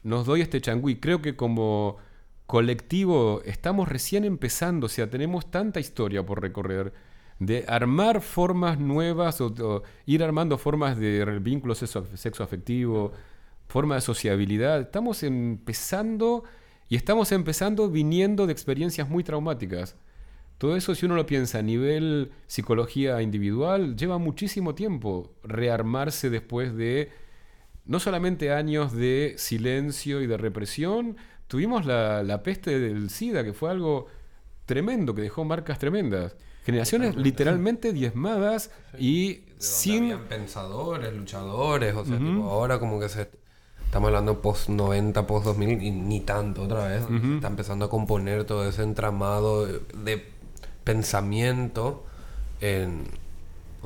Nos 0.04 0.26
doy 0.26 0.42
este 0.42 0.62
changüí. 0.62 1.00
Creo 1.00 1.22
que 1.22 1.36
como 1.36 1.98
colectivo 2.46 3.42
estamos 3.46 3.88
recién 3.90 4.24
empezando, 4.24 4.86
o 4.86 4.90
sea, 4.90 5.10
tenemos 5.10 5.52
tanta 5.52 5.80
historia 5.80 6.26
por 6.26 6.42
recorrer 6.42 6.94
de 7.40 7.66
armar 7.68 8.22
formas 8.22 8.80
nuevas 8.80 9.42
o, 9.42 9.84
ir 10.06 10.24
armando 10.24 10.58
formas 10.58 10.98
de 10.98 11.24
re- 11.24 11.40
vínculos 11.40 11.78
sexo, 11.78 12.06
sexo 12.16 12.44
afectivo, 12.44 13.12
forma 13.68 13.96
de 13.96 14.02
sociabilidad. 14.02 14.82
Estamos 14.82 15.24
empezando 15.24 16.44
y 16.90 16.96
estamos 16.96 17.32
empezando 17.32 17.90
viniendo 17.90 18.48
de 18.48 18.54
experiencias 18.54 19.10
muy 19.10 19.24
traumáticas. 19.24 19.96
Todo 20.58 20.76
eso, 20.76 20.96
si 20.96 21.06
uno 21.06 21.16
lo 21.16 21.28
piensa 21.28 21.60
a 21.60 21.62
nivel 21.62 22.32
psicología 22.48 23.22
individual, 23.22 23.96
lleva 23.96 24.18
muchísimo 24.18 24.74
tiempo 24.74 25.36
rearmarse 25.44 26.32
después 26.32 26.76
de 26.76 27.12
no 27.86 28.00
solamente 28.00 28.52
años 28.52 28.92
de 28.94 29.36
silencio 29.38 30.22
y 30.22 30.28
de 30.28 30.38
represión, 30.38 31.16
tuvimos 31.48 31.86
la, 31.86 32.24
la 32.24 32.42
peste 32.42 32.80
del 32.80 33.10
SIDA, 33.12 33.44
que 33.44 33.54
fue 33.54 33.70
algo 33.70 34.08
tremendo, 34.66 35.14
que 35.14 35.22
dejó 35.22 35.46
marcas 35.46 35.78
tremendas. 35.78 36.36
Generaciones 36.68 37.16
literalmente 37.16 37.94
diezmadas 37.94 38.72
y 39.00 39.40
sin... 39.58 40.04
habían 40.04 40.28
pensadores, 40.28 41.14
luchadores, 41.14 41.96
o 41.96 42.04
sea, 42.04 42.18
tipo, 42.18 42.44
ahora 42.44 42.78
como 42.78 43.00
que 43.00 43.08
se... 43.08 43.30
Estamos 43.86 44.08
hablando 44.08 44.42
post 44.42 44.68
90, 44.68 45.26
post 45.26 45.46
2000 45.46 45.82
y 45.82 45.92
ni 45.92 46.20
tanto 46.20 46.64
otra 46.64 46.90
vez. 46.90 47.04
Está 47.36 47.48
empezando 47.48 47.86
a 47.86 47.90
componer 47.90 48.44
todo 48.44 48.68
ese 48.68 48.84
entramado 48.84 49.66
de 49.66 50.30
pensamiento 50.84 52.04
en 52.60 53.06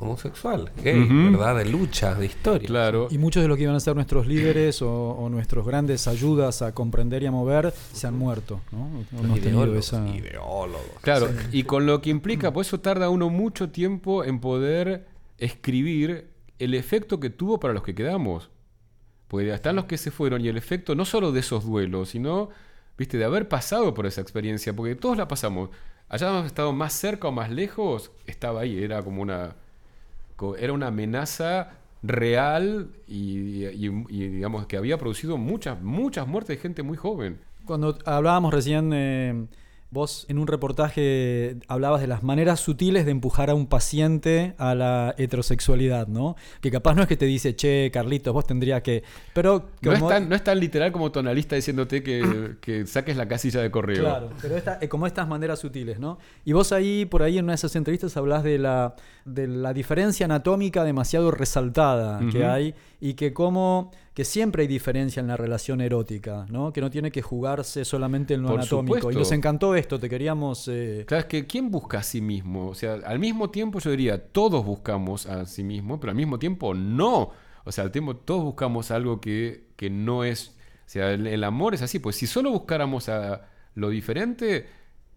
homosexual, 0.02 0.70
gay. 0.82 1.06
¿verdad? 1.30 1.56
De 1.56 1.64
lucha, 1.64 2.14
de 2.14 2.26
historia. 2.26 2.66
Claro. 2.66 3.08
Y 3.10 3.18
muchos 3.18 3.42
de 3.42 3.48
los 3.48 3.56
que 3.56 3.62
iban 3.64 3.74
a 3.76 3.80
ser 3.80 3.94
nuestros 3.94 4.26
líderes 4.26 4.82
o, 4.82 4.90
o 5.10 5.28
nuestros 5.28 5.66
grandes 5.66 6.06
ayudas 6.08 6.60
a 6.62 6.72
comprender 6.74 7.22
y 7.22 7.26
a 7.26 7.30
mover 7.30 7.72
se 7.92 8.06
han 8.06 8.18
muerto, 8.18 8.60
¿no? 8.70 8.88
Hemos 9.18 9.40
tenido 9.40 9.64
ideólogos, 9.64 9.86
esa- 9.86 10.08
ideólogos. 10.08 10.80
Claro, 11.00 11.28
y 11.52 11.62
con 11.64 11.86
lo 11.86 12.00
que 12.02 12.10
implica, 12.10 12.52
por 12.52 12.62
eso 12.62 12.80
tarda 12.80 13.08
uno 13.08 13.30
mucho 13.30 13.70
tiempo 13.70 14.24
en 14.24 14.40
poder 14.40 15.06
escribir 15.38 16.30
el 16.58 16.74
efecto 16.74 17.18
que 17.20 17.30
tuvo 17.30 17.58
para 17.60 17.74
los 17.74 17.82
que 17.82 17.94
quedamos. 17.94 18.50
Porque 19.28 19.46
ya 19.46 19.54
están 19.54 19.76
los 19.76 19.86
que 19.86 19.96
se 19.98 20.10
fueron 20.10 20.44
y 20.44 20.48
el 20.48 20.56
efecto 20.58 20.94
no 20.94 21.04
solo 21.04 21.32
de 21.32 21.40
esos 21.40 21.64
duelos, 21.64 22.10
sino, 22.10 22.50
viste, 22.98 23.16
de 23.16 23.24
haber 23.24 23.48
pasado 23.48 23.94
por 23.94 24.06
esa 24.06 24.20
experiencia, 24.20 24.74
porque 24.76 24.94
todos 24.94 25.16
la 25.16 25.26
pasamos. 25.26 25.70
Allá 26.08 26.28
hemos 26.28 26.44
estado 26.46 26.72
más 26.74 26.92
cerca 26.92 27.28
o 27.28 27.32
más 27.32 27.50
lejos, 27.50 28.10
estaba 28.26 28.60
ahí, 28.60 28.82
era 28.82 29.02
como 29.02 29.22
una, 29.22 29.56
era 30.58 30.72
una 30.72 30.88
amenaza 30.88 31.70
real 32.02 32.90
y, 33.06 33.64
digamos 34.08 34.66
que 34.66 34.76
había 34.76 34.98
producido 34.98 35.38
muchas, 35.38 35.80
muchas 35.80 36.26
muertes 36.26 36.56
de 36.56 36.62
gente 36.62 36.82
muy 36.82 36.96
joven. 36.96 37.40
Cuando 37.64 37.96
hablábamos 38.04 38.52
recién, 38.52 38.92
eh, 38.92 39.46
vos 39.92 40.24
en 40.30 40.38
un 40.38 40.46
reportaje 40.46 41.56
hablabas 41.68 42.00
de 42.00 42.06
las 42.06 42.22
maneras 42.22 42.60
sutiles 42.60 43.04
de 43.04 43.10
empujar 43.10 43.50
a 43.50 43.54
un 43.54 43.66
paciente 43.66 44.54
a 44.56 44.74
la 44.74 45.14
heterosexualidad, 45.18 46.06
¿no? 46.08 46.34
Que 46.62 46.70
capaz 46.70 46.94
no 46.94 47.02
es 47.02 47.08
que 47.08 47.16
te 47.18 47.26
dice, 47.26 47.54
che, 47.54 47.90
Carlitos, 47.92 48.32
vos 48.32 48.46
tendrías 48.46 48.80
que... 48.82 49.02
Pero 49.34 49.68
No 49.82 49.92
es, 49.92 50.06
tan, 50.08 50.28
no 50.30 50.34
es 50.34 50.42
tan 50.42 50.58
literal 50.58 50.92
como 50.92 51.12
tonalista 51.12 51.56
diciéndote 51.56 52.02
que, 52.02 52.56
que 52.62 52.86
saques 52.86 53.16
la 53.18 53.28
casilla 53.28 53.60
de 53.60 53.70
correo. 53.70 54.00
Claro, 54.02 54.30
pero 54.40 54.56
esta- 54.56 54.78
eh, 54.80 54.88
como 54.88 55.06
estas 55.06 55.28
maneras 55.28 55.58
sutiles, 55.58 56.00
¿no? 56.00 56.18
Y 56.46 56.52
vos 56.54 56.72
ahí, 56.72 57.04
por 57.04 57.22
ahí 57.22 57.36
en 57.36 57.44
una 57.44 57.52
de 57.52 57.56
esas 57.56 57.76
entrevistas 57.76 58.16
hablás 58.16 58.42
de 58.44 58.58
la, 58.58 58.94
de 59.26 59.46
la 59.46 59.74
diferencia 59.74 60.24
anatómica 60.24 60.84
demasiado 60.84 61.30
resaltada 61.30 62.18
que 62.30 62.44
hay 62.46 62.74
y 62.98 63.14
que 63.14 63.32
como 63.34 63.90
que 64.14 64.24
siempre 64.26 64.62
hay 64.62 64.68
diferencia 64.68 65.20
en 65.20 65.26
la 65.26 65.36
relación 65.38 65.80
erótica, 65.80 66.44
¿no? 66.50 66.72
Que 66.72 66.80
no 66.82 66.90
tiene 66.90 67.10
que 67.10 67.22
jugarse 67.22 67.84
solamente 67.84 68.34
en 68.34 68.42
lo 68.42 68.48
Por 68.48 68.60
anatómico. 68.60 68.96
supuesto. 68.96 69.10
Y 69.10 69.14
nos 69.16 69.32
encantó 69.32 69.74
esto, 69.74 69.98
te 69.98 70.10
queríamos... 70.10 70.68
eh, 70.68 71.04
Claro, 71.06 71.20
es 71.22 71.26
que 71.26 71.46
¿quién 71.46 71.70
busca 71.70 71.98
a 71.98 72.02
sí 72.02 72.20
mismo? 72.20 72.68
O 72.68 72.74
sea, 72.74 72.94
al 73.06 73.18
mismo 73.18 73.48
tiempo 73.50 73.78
yo 73.78 73.90
diría, 73.90 74.22
todos 74.22 74.64
buscamos 74.66 75.26
a 75.26 75.46
sí 75.46 75.64
mismo, 75.64 75.98
pero 75.98 76.10
al 76.10 76.16
mismo 76.16 76.38
tiempo 76.38 76.74
no. 76.74 77.30
O 77.64 77.72
sea, 77.72 77.84
al 77.84 77.90
tiempo 77.90 78.14
todos 78.16 78.42
buscamos 78.44 78.90
algo 78.90 79.20
que, 79.20 79.68
que 79.76 79.88
no 79.88 80.24
es... 80.24 80.56
O 80.84 80.90
sea, 80.92 81.12
el, 81.12 81.26
el 81.26 81.42
amor 81.44 81.72
es 81.72 81.80
así, 81.80 81.98
pues 81.98 82.16
si 82.16 82.26
solo 82.26 82.50
buscáramos 82.50 83.08
a 83.08 83.48
lo 83.74 83.88
diferente, 83.88 84.66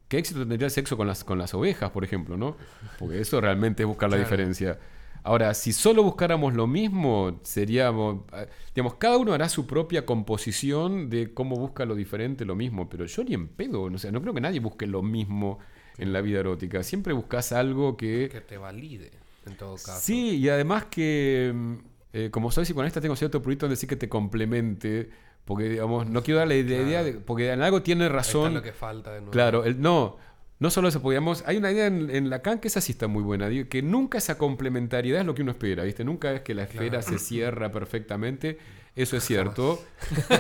¿qué 0.07 0.19
éxito 0.19 0.39
tendría 0.39 0.67
el 0.67 0.71
sexo 0.71 0.95
con 0.95 1.05
las, 1.07 1.25
con 1.25 1.37
las 1.37 1.53
ovejas, 1.53 1.91
por 1.91 2.05
ejemplo, 2.05 2.37
no? 2.37 2.55
Porque 2.97 3.19
eso 3.19 3.41
realmente 3.41 3.83
es 3.83 3.87
buscar 3.87 4.09
la 4.09 4.15
diferencia. 4.17 4.79
Ahora, 5.25 5.55
si 5.55 5.73
solo 5.73 6.03
buscáramos 6.03 6.53
lo 6.53 6.67
mismo, 6.67 7.39
seríamos, 7.41 8.25
ah, 8.31 8.45
digamos, 8.75 8.93
cada 8.93 9.17
uno 9.17 9.33
hará 9.33 9.49
su 9.49 9.65
propia 9.65 10.05
composición 10.05 11.09
de 11.09 11.33
cómo 11.33 11.55
busca 11.55 11.83
lo 11.83 11.95
diferente, 11.95 12.45
lo 12.45 12.55
mismo, 12.55 12.87
pero 12.89 13.05
yo 13.05 13.23
ni 13.23 13.33
en 13.33 13.47
pedo, 13.47 13.81
o 13.81 13.97
sea, 13.97 14.11
no 14.11 14.21
creo 14.21 14.35
que 14.35 14.41
nadie 14.41 14.59
busque 14.59 14.85
lo 14.85 15.01
mismo 15.01 15.57
en 15.97 16.13
la 16.13 16.21
vida 16.21 16.41
erótica. 16.41 16.83
Siempre 16.83 17.11
buscas 17.13 17.53
algo 17.53 17.97
que... 17.97 18.29
Que 18.31 18.41
te 18.41 18.59
valide, 18.59 19.09
en 19.47 19.57
todo 19.57 19.73
caso. 19.73 19.99
Sí, 19.99 20.37
y 20.37 20.47
además 20.49 20.85
que, 20.91 21.51
mm, 21.55 21.73
eh, 22.13 22.29
como 22.29 22.51
soy 22.51 22.65
psicoanalista, 22.65 23.01
tengo 23.01 23.15
cierto 23.15 23.41
prurito 23.41 23.65
en 23.65 23.71
decir 23.71 23.89
que 23.89 23.95
te 23.95 24.07
complemente, 24.07 25.09
porque, 25.43 25.69
digamos, 25.69 26.07
no 26.07 26.21
quiero 26.21 26.37
darle 26.37 26.63
la 26.63 26.71
idea 26.71 27.03
de... 27.03 27.13
Porque 27.13 27.51
en 27.51 27.63
algo 27.63 27.81
tiene 27.81 28.03
Ahí 28.03 28.09
está 28.09 28.17
razón. 28.17 28.53
lo 28.53 28.61
que 28.61 28.73
falta 28.73 29.11
de 29.11 29.21
nuevo. 29.21 29.31
Claro, 29.31 29.63
el, 29.63 29.81
no, 29.81 30.17
no 30.57 30.69
solo 30.69 30.87
eso, 30.87 31.01
porque 31.01 31.15
digamos, 31.15 31.43
hay 31.45 31.57
una 31.57 31.71
idea 31.71 31.87
en, 31.87 32.09
en 32.09 32.29
Lacan 32.29 32.59
que 32.59 32.69
esa 32.69 32.79
sí 32.79 32.93
está 32.93 33.07
muy 33.07 33.23
buena, 33.23 33.49
que 33.67 33.81
nunca 33.81 34.17
esa 34.17 34.37
complementariedad 34.37 35.21
es 35.21 35.25
lo 35.25 35.35
que 35.35 35.41
uno 35.41 35.51
espera, 35.51 35.83
¿viste? 35.83 36.05
Nunca 36.05 36.31
es 36.31 36.41
que 36.41 36.53
la 36.53 36.63
esfera 36.63 37.01
se 37.01 37.19
cierra 37.19 37.71
perfectamente 37.71 38.57
Eso 38.95 39.17
es 39.17 39.25
cierto. 39.25 39.83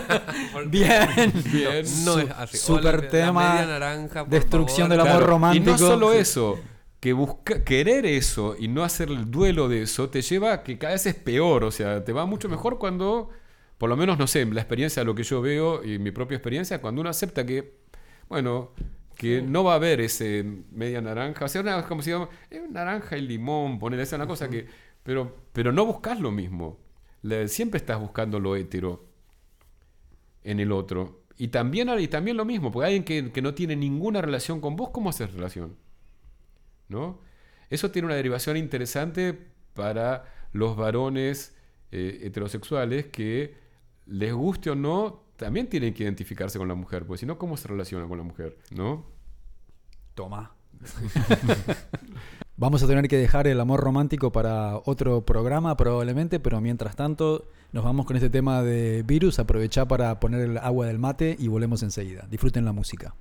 Bien. 0.67 1.33
Bien. 1.51 1.85
No 2.05 2.19
es 2.19 2.29
así. 2.31 2.57
Super 2.57 2.95
Hola, 2.95 3.03
la 3.03 3.09
tema, 3.09 3.53
media 3.53 3.67
naranja, 3.67 4.23
por 4.23 4.29
destrucción 4.29 4.87
favor. 4.87 5.03
del 5.03 5.13
amor 5.13 5.29
romántico. 5.29 5.69
Y 5.69 5.71
no 5.73 5.77
solo 5.77 6.13
eso, 6.13 6.59
que 7.01 7.11
busca, 7.11 7.65
querer 7.65 8.05
eso 8.05 8.55
y 8.57 8.69
no 8.69 8.85
hacer 8.85 9.09
el 9.09 9.29
duelo 9.29 9.67
de 9.67 9.81
eso 9.81 10.09
te 10.09 10.21
lleva 10.21 10.53
a 10.53 10.63
que 10.63 10.77
cada 10.77 10.93
vez 10.93 11.05
es 11.05 11.15
peor. 11.15 11.65
O 11.65 11.71
sea, 11.71 12.05
te 12.05 12.13
va 12.13 12.25
mucho 12.25 12.47
mejor 12.47 12.79
cuando, 12.79 13.29
por 13.77 13.89
lo 13.89 13.97
menos, 13.97 14.17
no 14.17 14.27
sé, 14.27 14.45
la 14.45 14.61
experiencia 14.61 15.01
de 15.01 15.05
lo 15.05 15.15
que 15.15 15.23
yo 15.23 15.41
veo 15.41 15.83
y 15.83 15.99
mi 15.99 16.11
propia 16.11 16.37
experiencia, 16.37 16.79
cuando 16.79 17.01
uno 17.01 17.09
acepta 17.09 17.45
que, 17.45 17.73
bueno, 18.29 18.71
que 19.15 19.41
no 19.41 19.63
va 19.63 19.73
a 19.73 19.75
haber 19.75 20.01
ese 20.01 20.43
media 20.71 21.01
naranja. 21.01 21.45
O 21.45 21.47
sea, 21.47 21.61
una, 21.61 21.85
como 21.87 22.01
si 22.01 22.09
digamos, 22.11 22.29
eh, 22.51 22.63
naranja 22.69 23.17
y 23.17 23.21
limón, 23.21 23.79
poner 23.79 23.99
esa 23.99 24.15
una 24.17 24.27
cosa 24.27 24.49
que. 24.49 24.67
Pero, 25.03 25.35
pero 25.53 25.71
no 25.71 25.85
buscas 25.85 26.19
lo 26.19 26.31
mismo. 26.31 26.79
Le- 27.21 27.47
siempre 27.47 27.77
estás 27.77 27.99
buscando 27.99 28.39
lo 28.39 28.55
hétero 28.55 29.05
en 30.43 30.59
el 30.59 30.71
otro. 30.71 31.23
Y 31.37 31.49
también, 31.49 31.89
y 31.99 32.07
también 32.07 32.37
lo 32.37 32.45
mismo, 32.45 32.71
porque 32.71 32.85
alguien 32.85 33.03
que, 33.03 33.31
que 33.31 33.41
no 33.41 33.53
tiene 33.53 33.75
ninguna 33.75 34.21
relación 34.21 34.61
con 34.61 34.75
vos, 34.75 34.89
¿cómo 34.91 35.09
haces 35.09 35.33
relación? 35.33 35.75
¿No? 36.87 37.19
Eso 37.69 37.91
tiene 37.91 38.05
una 38.07 38.15
derivación 38.15 38.57
interesante 38.57 39.37
para 39.73 40.25
los 40.53 40.75
varones 40.77 41.55
eh, 41.91 42.19
heterosexuales 42.23 43.07
que, 43.07 43.55
les 44.05 44.33
guste 44.33 44.69
o 44.69 44.75
no, 44.75 45.24
también 45.37 45.67
tienen 45.67 45.93
que 45.93 46.03
identificarse 46.03 46.57
con 46.57 46.67
la 46.67 46.75
mujer, 46.75 47.05
porque 47.05 47.19
si 47.19 47.25
no, 47.25 47.37
¿cómo 47.37 47.57
se 47.57 47.67
relaciona 47.67 48.07
con 48.07 48.17
la 48.17 48.23
mujer? 48.23 48.57
¿No? 48.71 49.05
Toma. 50.13 50.55
Vamos 52.57 52.81
a 52.83 52.87
tener 52.87 53.09
que 53.09 53.17
dejar 53.17 53.47
el 53.47 53.59
amor 53.59 53.81
romántico 53.81 54.31
para 54.31 54.77
otro 54.85 55.25
programa 55.25 55.75
probablemente, 55.75 56.39
pero 56.39 56.61
mientras 56.61 56.95
tanto 56.95 57.49
nos 57.73 57.83
vamos 57.83 58.05
con 58.05 58.15
este 58.15 58.29
tema 58.29 58.63
de 58.63 59.03
virus. 59.03 59.39
Aprovechá 59.39 59.85
para 59.85 60.21
poner 60.21 60.39
el 60.39 60.57
agua 60.59 60.87
del 60.87 60.97
mate 60.97 61.35
y 61.37 61.49
volvemos 61.49 61.83
enseguida. 61.83 62.25
Disfruten 62.31 62.63
la 62.63 62.71
música. 62.71 63.13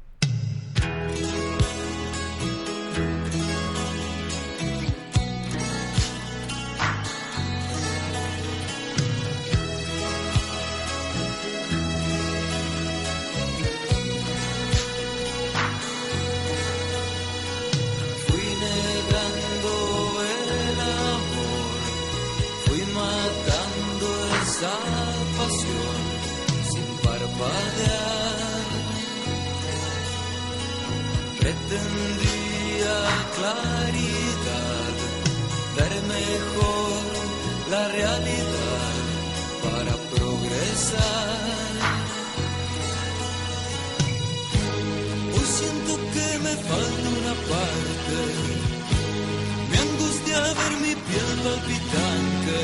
Palpitante. 51.44 52.59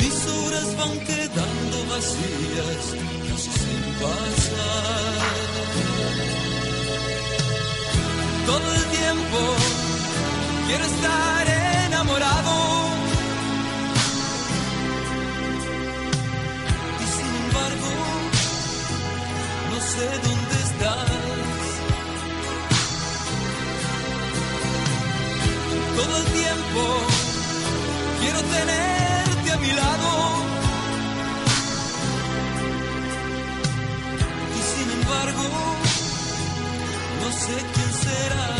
Mis 0.00 0.16
horas 0.36 0.68
van 0.80 0.96
quedando 1.10 1.76
vacías, 1.92 2.84
casi 3.28 3.50
sin 3.62 3.82
pasar. 4.02 5.14
Todo 8.50 8.68
el 8.78 8.84
tiempo 8.98 9.40
quiero 10.66 10.84
estar 10.92 11.42
enamorado. 11.86 12.54
Y 17.02 17.06
sin 17.16 17.32
embargo, 17.44 17.90
no 19.70 19.78
sé 19.92 20.06
dónde 20.22 20.31
quiero 28.20 28.40
tenerte 28.42 29.52
a 29.52 29.56
mi 29.58 29.72
lado. 29.72 30.10
Y 34.56 34.62
sin 34.72 34.90
embargo, 34.98 35.44
no 37.20 37.32
sé 37.32 37.56
quién 37.74 37.92
serás. 37.92 38.51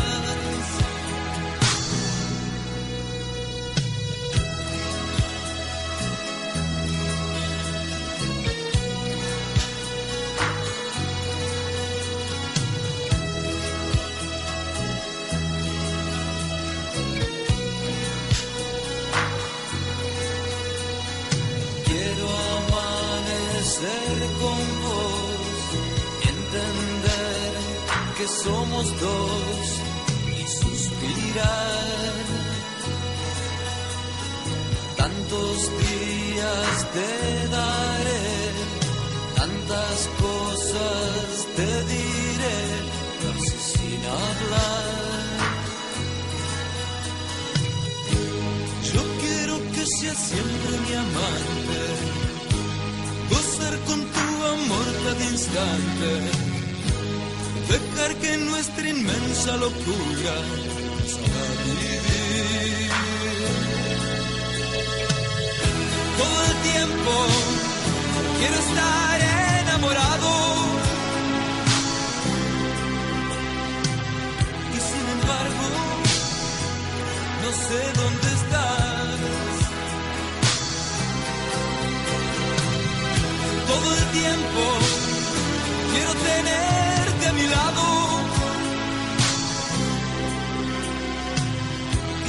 Tenerte 86.43 87.29
a 87.29 87.33
mi 87.33 87.47
lado. 87.47 87.83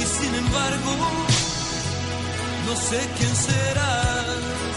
Y 0.00 0.04
sin 0.16 0.34
embargo, 0.34 0.92
no 2.66 2.76
sé 2.76 3.00
quién 3.18 3.34
serás. 3.36 4.74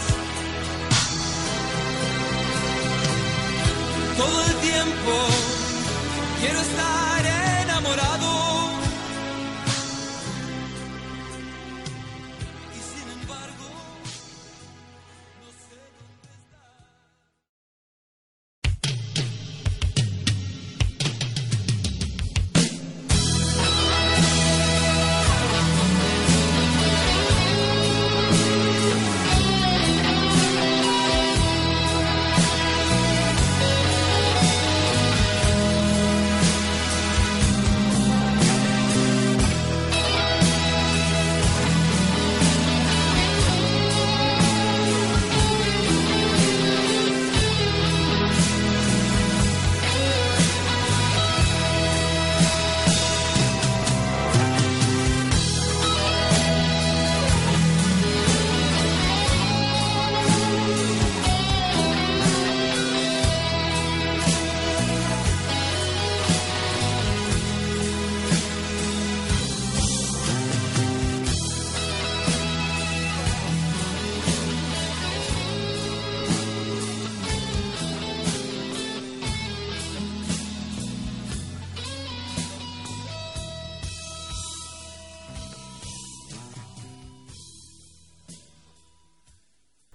Todo 4.16 4.44
el 4.46 4.54
tiempo 4.68 5.12
quiero 6.40 6.60
estar. 6.60 7.47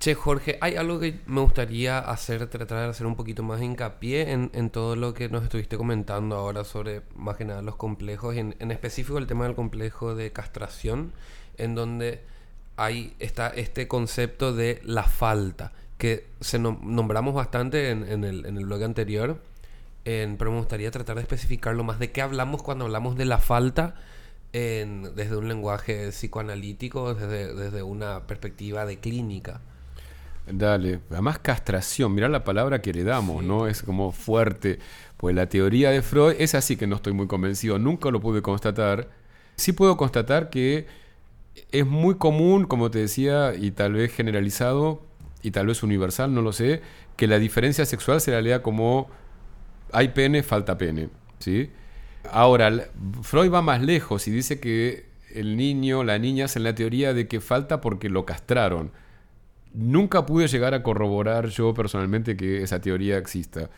Che, 0.03 0.15
Jorge, 0.15 0.57
hay 0.59 0.75
algo 0.75 0.99
que 0.99 1.21
me 1.27 1.39
gustaría 1.39 1.97
hacer, 1.97 2.47
tratar 2.47 2.79
de 2.79 2.89
hacer 2.89 3.07
un 3.07 3.15
poquito 3.15 3.41
más 3.41 3.61
hincapié 3.61 4.33
en, 4.33 4.51
en 4.53 4.69
todo 4.69 4.97
lo 4.97 5.13
que 5.13 5.29
nos 5.29 5.43
estuviste 5.43 5.77
comentando 5.77 6.35
ahora 6.35 6.65
sobre 6.65 7.03
más 7.15 7.37
que 7.37 7.45
nada 7.45 7.61
los 7.61 7.77
complejos, 7.77 8.35
y 8.35 8.39
en, 8.39 8.53
específico 8.69 9.17
el 9.17 9.27
tema 9.27 9.45
del 9.45 9.55
complejo 9.55 10.13
de 10.13 10.33
castración, 10.33 11.13
en 11.57 11.73
donde 11.73 12.19
hay 12.75 13.15
está 13.19 13.47
este 13.47 13.87
concepto 13.87 14.53
de 14.53 14.81
la 14.83 15.03
falta, 15.03 15.71
que 15.97 16.27
se 16.41 16.59
nom- 16.59 16.81
nombramos 16.81 17.33
bastante 17.33 17.89
en, 17.89 18.03
en 18.03 18.25
el, 18.25 18.45
en 18.45 18.57
el 18.57 18.65
blog 18.65 18.83
anterior, 18.83 19.39
en- 20.03 20.35
pero 20.35 20.51
me 20.51 20.57
gustaría 20.57 20.91
tratar 20.91 21.15
de 21.15 21.21
especificarlo 21.21 21.85
más 21.85 21.97
de 21.99 22.11
qué 22.11 22.21
hablamos 22.21 22.61
cuando 22.61 22.83
hablamos 22.83 23.15
de 23.15 23.23
la 23.23 23.37
falta 23.37 23.95
en- 24.51 25.15
desde 25.15 25.37
un 25.37 25.47
lenguaje 25.47 26.09
psicoanalítico, 26.09 27.13
desde, 27.13 27.55
desde 27.55 27.83
una 27.83 28.27
perspectiva 28.27 28.85
de 28.85 28.97
clínica. 28.99 29.61
Dale, 30.45 30.99
además 31.09 31.39
castración, 31.39 32.13
mirá 32.13 32.27
la 32.27 32.43
palabra 32.43 32.81
que 32.81 32.93
le 32.93 33.03
damos, 33.03 33.43
¿no? 33.43 33.67
Es 33.67 33.81
como 33.81 34.11
fuerte. 34.11 34.79
Pues 35.17 35.35
la 35.35 35.47
teoría 35.47 35.89
de 35.91 36.01
Freud 36.01 36.35
es 36.37 36.53
así 36.53 36.75
que 36.75 36.85
no 36.85 36.97
estoy 36.97 37.13
muy 37.13 37.27
convencido, 37.27 37.79
nunca 37.79 38.11
lo 38.11 38.19
pude 38.19 38.41
constatar. 38.41 39.09
Sí 39.55 39.71
puedo 39.71 39.95
constatar 39.95 40.49
que 40.49 40.85
es 41.71 41.85
muy 41.85 42.15
común, 42.15 42.65
como 42.65 42.91
te 42.91 42.99
decía, 42.99 43.53
y 43.55 43.71
tal 43.71 43.93
vez 43.93 44.13
generalizado, 44.13 45.01
y 45.41 45.51
tal 45.51 45.67
vez 45.67 45.83
universal, 45.83 46.33
no 46.33 46.41
lo 46.41 46.51
sé, 46.51 46.81
que 47.15 47.27
la 47.27 47.39
diferencia 47.39 47.85
sexual 47.85 48.21
se 48.21 48.31
la 48.31 48.41
lea 48.41 48.61
como 48.63 49.09
hay 49.91 50.09
pene, 50.09 50.43
falta 50.43 50.77
pene, 50.77 51.09
¿sí? 51.39 51.69
Ahora, 52.31 52.89
Freud 53.21 53.51
va 53.51 53.61
más 53.61 53.81
lejos 53.81 54.27
y 54.27 54.31
dice 54.31 54.59
que 54.59 55.05
el 55.33 55.57
niño, 55.57 56.03
la 56.03 56.17
niña, 56.19 56.45
es 56.45 56.55
en 56.55 56.63
la 56.63 56.75
teoría 56.75 57.13
de 57.13 57.27
que 57.27 57.39
falta 57.41 57.81
porque 57.81 58.09
lo 58.09 58.25
castraron. 58.25 58.91
Nunca 59.73 60.25
pude 60.25 60.47
llegar 60.47 60.73
a 60.73 60.83
corroborar 60.83 61.47
yo 61.49 61.73
personalmente 61.73 62.37
que 62.37 62.63
esa 62.63 62.79
teoría 62.79 63.17
exista. 63.17 63.69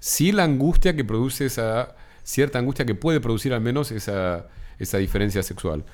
Sí 0.00 0.32
la 0.32 0.44
angustia 0.44 0.96
que 0.96 1.04
produce 1.04 1.46
esa, 1.46 1.94
cierta 2.24 2.58
angustia 2.58 2.84
que 2.84 2.94
puede 2.94 3.20
producir 3.20 3.52
al 3.54 3.60
menos 3.60 3.92
esa, 3.92 4.48
esa 4.78 4.98
diferencia 4.98 5.42
sexual. 5.42 5.84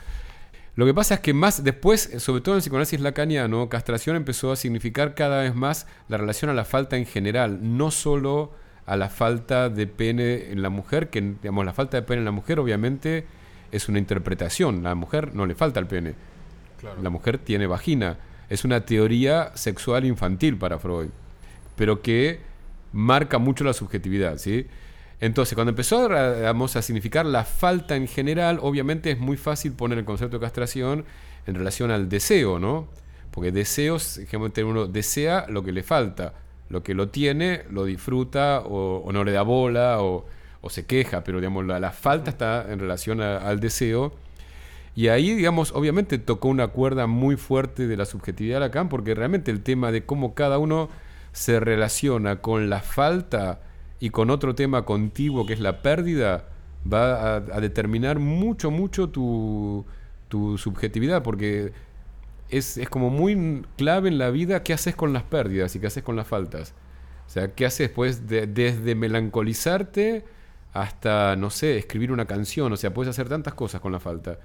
Lo 0.76 0.86
que 0.86 0.94
pasa 0.94 1.14
es 1.14 1.20
que 1.20 1.34
más 1.34 1.62
después, 1.62 2.10
sobre 2.18 2.40
todo 2.40 2.54
en 2.54 2.58
el 2.58 2.62
psicoanálisis 2.62 3.00
lacaniano, 3.00 3.68
castración 3.68 4.16
empezó 4.16 4.52
a 4.52 4.56
significar 4.56 5.14
cada 5.14 5.42
vez 5.42 5.54
más 5.54 5.86
la 6.08 6.16
relación 6.16 6.50
a 6.50 6.54
la 6.54 6.64
falta 6.64 6.96
en 6.96 7.06
general, 7.06 7.58
no 7.76 7.90
solo 7.90 8.52
a 8.86 8.96
la 8.96 9.08
falta 9.08 9.68
de 9.68 9.86
pene 9.86 10.50
en 10.52 10.62
la 10.62 10.70
mujer, 10.70 11.10
que 11.10 11.20
digamos, 11.20 11.64
la 11.64 11.72
falta 11.72 11.96
de 11.96 12.02
pene 12.04 12.20
en 12.20 12.24
la 12.24 12.30
mujer 12.30 12.60
obviamente 12.60 13.26
es 13.72 13.88
una 13.88 13.98
interpretación, 13.98 14.82
la 14.82 14.94
mujer 14.94 15.34
no 15.34 15.44
le 15.46 15.54
falta 15.54 15.80
el 15.80 15.86
pene, 15.86 16.14
la 17.02 17.10
mujer 17.10 17.38
tiene 17.38 17.66
vagina, 17.66 18.18
es 18.50 18.64
una 18.64 18.84
teoría 18.84 19.52
sexual 19.54 20.04
infantil 20.04 20.58
para 20.58 20.78
Freud, 20.78 21.08
pero 21.76 22.02
que 22.02 22.40
marca 22.92 23.38
mucho 23.38 23.64
la 23.64 23.72
subjetividad, 23.72 24.36
¿sí? 24.38 24.66
Entonces, 25.20 25.54
cuando 25.54 25.70
empezó 25.70 26.08
a 26.10 26.82
significar 26.82 27.26
la 27.26 27.44
falta 27.44 27.94
en 27.94 28.08
general, 28.08 28.58
obviamente 28.60 29.12
es 29.12 29.18
muy 29.18 29.36
fácil 29.36 29.72
poner 29.72 29.98
el 29.98 30.04
concepto 30.04 30.38
de 30.38 30.40
castración 30.42 31.04
en 31.46 31.54
relación 31.54 31.90
al 31.90 32.08
deseo, 32.08 32.58
¿no? 32.58 32.88
Porque 33.30 33.52
deseos, 33.52 34.20
uno 34.64 34.86
desea 34.86 35.46
lo 35.48 35.62
que 35.62 35.72
le 35.72 35.82
falta, 35.82 36.34
lo 36.68 36.82
que 36.82 36.94
lo 36.94 37.08
tiene, 37.08 37.62
lo 37.70 37.84
disfruta 37.84 38.62
o, 38.64 39.08
no 39.12 39.22
le 39.22 39.32
da 39.32 39.42
bola 39.42 39.98
o, 40.00 40.26
se 40.68 40.86
queja, 40.86 41.22
pero 41.22 41.38
digamos, 41.38 41.66
la, 41.66 41.78
la 41.78 41.92
falta 41.92 42.30
está 42.30 42.66
en 42.70 42.80
relación 42.80 43.20
al 43.20 43.60
deseo. 43.60 44.12
Y 44.94 45.09
ahí, 45.09 45.35
digamos, 45.35 45.72
obviamente 45.72 46.18
tocó 46.18 46.48
una 46.48 46.68
cuerda 46.68 47.07
muy 47.07 47.37
fuerte 47.37 47.87
de 47.87 47.96
la 47.96 48.05
subjetividad 48.05 48.57
de 48.57 48.61
Lacan, 48.61 48.88
porque 48.88 49.14
realmente 49.14 49.50
el 49.50 49.62
tema 49.62 49.92
de 49.92 50.05
cómo 50.05 50.35
cada 50.35 50.59
uno 50.59 50.88
se 51.33 51.61
relaciona 51.61 52.40
con 52.40 52.70
la 52.70 52.81
falta 52.81 53.61
y 54.00 54.11
con 54.11 54.31
otro 54.31 54.55
tema 54.55 54.85
contiguo 54.85 55.46
que 55.46 55.53
es 55.53 55.61
la 55.61 55.83
pérdida, 55.83 56.46
va 56.90 57.37
a, 57.37 57.40
determinar 57.61 58.18
mucho, 58.18 58.70
mucho 58.70 59.09
tu, 59.11 59.85
tu 60.29 60.59
subjetividad, 60.59 61.22
porque 61.22 61.72
es, 62.48 62.76
es 62.79 62.88
como 62.88 63.11
muy 63.11 63.62
clave 63.76 64.09
en 64.09 64.18
la 64.18 64.31
vida 64.31 64.62
qué 64.62 64.72
haces 64.72 64.96
con 64.96 65.12
las 65.12 65.22
pérdidas 65.22 65.74
y 65.76 65.81
qué 65.81 65.87
haces 65.87 66.03
con 66.03 66.16
las 66.16 66.26
faltas. 66.26 66.74
O 67.26 67.31
sea, 67.31 67.55
qué 67.55 67.66
haces 67.66 67.90
pues 67.90 68.26
de- 68.26 68.46
desde 68.46 68.94
melancolizarte 68.96 70.24
hasta, 70.72 71.37
no 71.37 71.50
sé, 71.50 71.79
escribir 71.79 72.11
una 72.12 72.26
canción. 72.26 72.72
O 72.72 72.76
sea, 72.76 72.92
puedes 72.92 73.11
hacer 73.11 73.29
tantas 73.29 73.55
cosas 73.55 73.81
con 73.81 73.92
la 73.92 74.00
falta. 74.00 74.38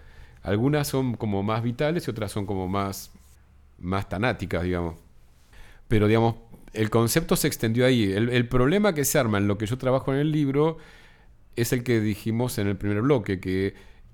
Algunas 0.45 0.87
son 0.87 1.15
como 1.15 1.41
más 1.41 1.63
vitales 1.63 2.07
y 2.07 2.11
otras 2.11 2.31
son 2.31 2.45
como 2.45 2.67
más, 2.67 3.11
más 3.79 4.07
tanáticas, 4.07 4.61
digamos. 4.61 4.95
Pero, 5.87 6.07
digamos, 6.07 6.35
el 6.73 6.91
concepto 6.91 7.35
se 7.35 7.47
extendió 7.47 7.83
ahí. 7.83 8.13
El, 8.13 8.47
problema 8.47 8.93
que 8.93 9.05
se 9.05 9.17
arma 9.17 9.39
en 9.39 9.47
lo 9.47 9.57
que 9.57 9.65
yo 9.65 9.79
trabajo 9.79 10.13
en 10.13 10.19
el 10.19 10.31
libro 10.31 10.77
es 11.55 11.73
el 11.73 11.83
que 11.83 11.99
dijimos 11.99 12.59
en 12.59 12.67
el 12.67 12.77
primer 12.77 13.01
bloque, 13.01 13.39
que 13.39 13.73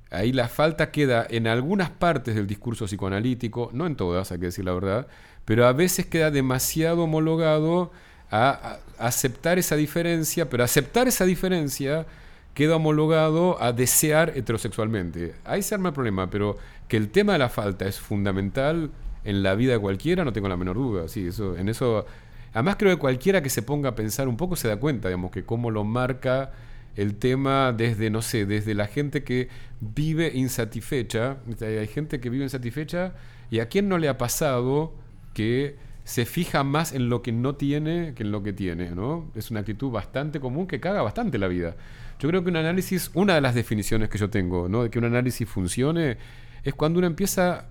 ahí 0.09 0.31
la 0.31 0.47
falta 0.47 0.89
queda 0.89 1.27
en 1.29 1.47
algunas 1.47 1.89
partes 1.89 2.33
del 2.35 2.47
discurso 2.47 2.85
psicoanalítico, 2.85 3.69
no 3.73 3.85
en 3.85 3.97
todas, 3.97 4.31
hay 4.31 4.39
que 4.39 4.45
decir 4.45 4.63
la 4.63 4.73
verdad, 4.73 5.07
pero 5.43 5.67
a 5.67 5.73
veces 5.73 6.05
queda 6.05 6.31
demasiado 6.31 7.03
homologado 7.03 7.91
a 8.29 8.77
aceptar 8.99 9.59
esa 9.59 9.75
diferencia, 9.75 10.49
pero 10.49 10.63
aceptar 10.63 11.09
esa 11.09 11.25
diferencia 11.25 12.05
queda 12.53 12.75
homologado 12.75 13.61
a 13.61 13.71
desear 13.71 14.33
heterosexualmente. 14.35 15.33
Ahí 15.45 15.61
se 15.61 15.75
arma 15.75 15.89
el 15.89 15.95
problema, 15.95 16.29
pero 16.29 16.57
que 16.87 16.97
el 16.97 17.09
tema 17.09 17.33
de 17.33 17.39
la 17.39 17.49
falta 17.49 17.87
es 17.87 17.99
fundamental 17.99 18.91
en 19.23 19.43
la 19.43 19.55
vida 19.55 19.73
de 19.73 19.79
cualquiera, 19.79 20.25
no 20.25 20.33
tengo 20.33 20.49
la 20.49 20.57
menor 20.57 20.75
duda. 20.75 21.07
Sí, 21.07 21.27
eso, 21.27 21.55
en 21.57 21.69
eso. 21.69 22.05
Además, 22.53 22.75
creo 22.77 22.95
que 22.95 22.99
cualquiera 22.99 23.41
que 23.41 23.49
se 23.49 23.61
ponga 23.61 23.89
a 23.89 23.95
pensar 23.95 24.27
un 24.27 24.37
poco 24.37 24.55
se 24.55 24.67
da 24.67 24.77
cuenta, 24.77 25.07
digamos, 25.07 25.31
que 25.31 25.43
cómo 25.43 25.71
lo 25.71 25.83
marca 25.83 26.51
el 26.95 27.15
tema 27.15 27.71
desde, 27.71 28.09
no 28.09 28.21
sé, 28.21 28.45
desde 28.45 28.73
la 28.73 28.87
gente 28.87 29.23
que 29.23 29.47
vive 29.79 30.31
insatisfecha. 30.33 31.37
Hay 31.61 31.87
gente 31.87 32.19
que 32.19 32.29
vive 32.29 32.43
insatisfecha 32.43 33.13
y 33.49 33.59
a 33.59 33.69
quién 33.69 33.87
no 33.87 33.97
le 33.97 34.09
ha 34.09 34.17
pasado 34.17 34.93
que 35.33 35.77
se 36.11 36.25
fija 36.25 36.65
más 36.65 36.91
en 36.91 37.07
lo 37.07 37.21
que 37.21 37.31
no 37.31 37.55
tiene 37.55 38.13
que 38.13 38.23
en 38.23 38.33
lo 38.33 38.43
que 38.43 38.51
tiene, 38.51 38.91
¿no? 38.91 39.31
Es 39.33 39.49
una 39.49 39.61
actitud 39.61 39.89
bastante 39.91 40.41
común 40.41 40.67
que 40.67 40.81
caga 40.81 41.01
bastante 41.01 41.37
la 41.37 41.47
vida. 41.47 41.77
Yo 42.19 42.27
creo 42.27 42.43
que 42.43 42.49
un 42.49 42.57
análisis, 42.57 43.11
una 43.13 43.33
de 43.35 43.39
las 43.39 43.55
definiciones 43.55 44.09
que 44.09 44.17
yo 44.17 44.29
tengo, 44.29 44.67
¿no? 44.67 44.83
De 44.83 44.89
que 44.89 44.99
un 44.99 45.05
análisis 45.05 45.47
funcione, 45.47 46.17
es 46.65 46.73
cuando 46.73 46.99
uno 46.99 47.07
empieza 47.07 47.69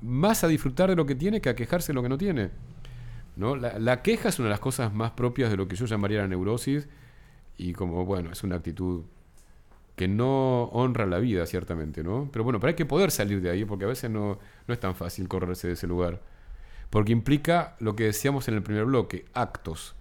más 0.00 0.44
a 0.44 0.48
disfrutar 0.48 0.88
de 0.88 0.96
lo 0.96 1.04
que 1.04 1.14
tiene 1.14 1.42
que 1.42 1.50
a 1.50 1.54
quejarse 1.54 1.92
de 1.92 1.94
lo 1.96 2.02
que 2.02 2.08
no 2.08 2.16
tiene. 2.16 2.48
¿no? 3.36 3.54
La, 3.54 3.78
la 3.78 4.00
queja 4.00 4.30
es 4.30 4.38
una 4.38 4.48
de 4.48 4.52
las 4.52 4.60
cosas 4.60 4.94
más 4.94 5.10
propias 5.10 5.50
de 5.50 5.58
lo 5.58 5.68
que 5.68 5.76
yo 5.76 5.84
llamaría 5.84 6.22
la 6.22 6.28
neurosis 6.28 6.88
y 7.58 7.74
como, 7.74 8.06
bueno, 8.06 8.32
es 8.32 8.42
una 8.44 8.56
actitud 8.56 9.02
que 9.94 10.08
no 10.08 10.70
honra 10.72 11.04
la 11.04 11.18
vida, 11.18 11.44
ciertamente, 11.44 12.02
¿no? 12.02 12.30
Pero 12.32 12.44
bueno, 12.44 12.60
pero 12.60 12.70
hay 12.70 12.76
que 12.76 12.86
poder 12.86 13.10
salir 13.10 13.42
de 13.42 13.50
ahí 13.50 13.66
porque 13.66 13.84
a 13.84 13.88
veces 13.88 14.10
no, 14.10 14.38
no 14.66 14.72
es 14.72 14.80
tan 14.80 14.94
fácil 14.94 15.28
correrse 15.28 15.66
de 15.66 15.74
ese 15.74 15.86
lugar. 15.86 16.22
Porque 16.94 17.10
implica 17.10 17.74
lo 17.80 17.96
que 17.96 18.04
decíamos 18.04 18.46
en 18.46 18.54
el 18.54 18.62
primer 18.62 18.84
bloque, 18.84 19.24
actos. 19.34 19.96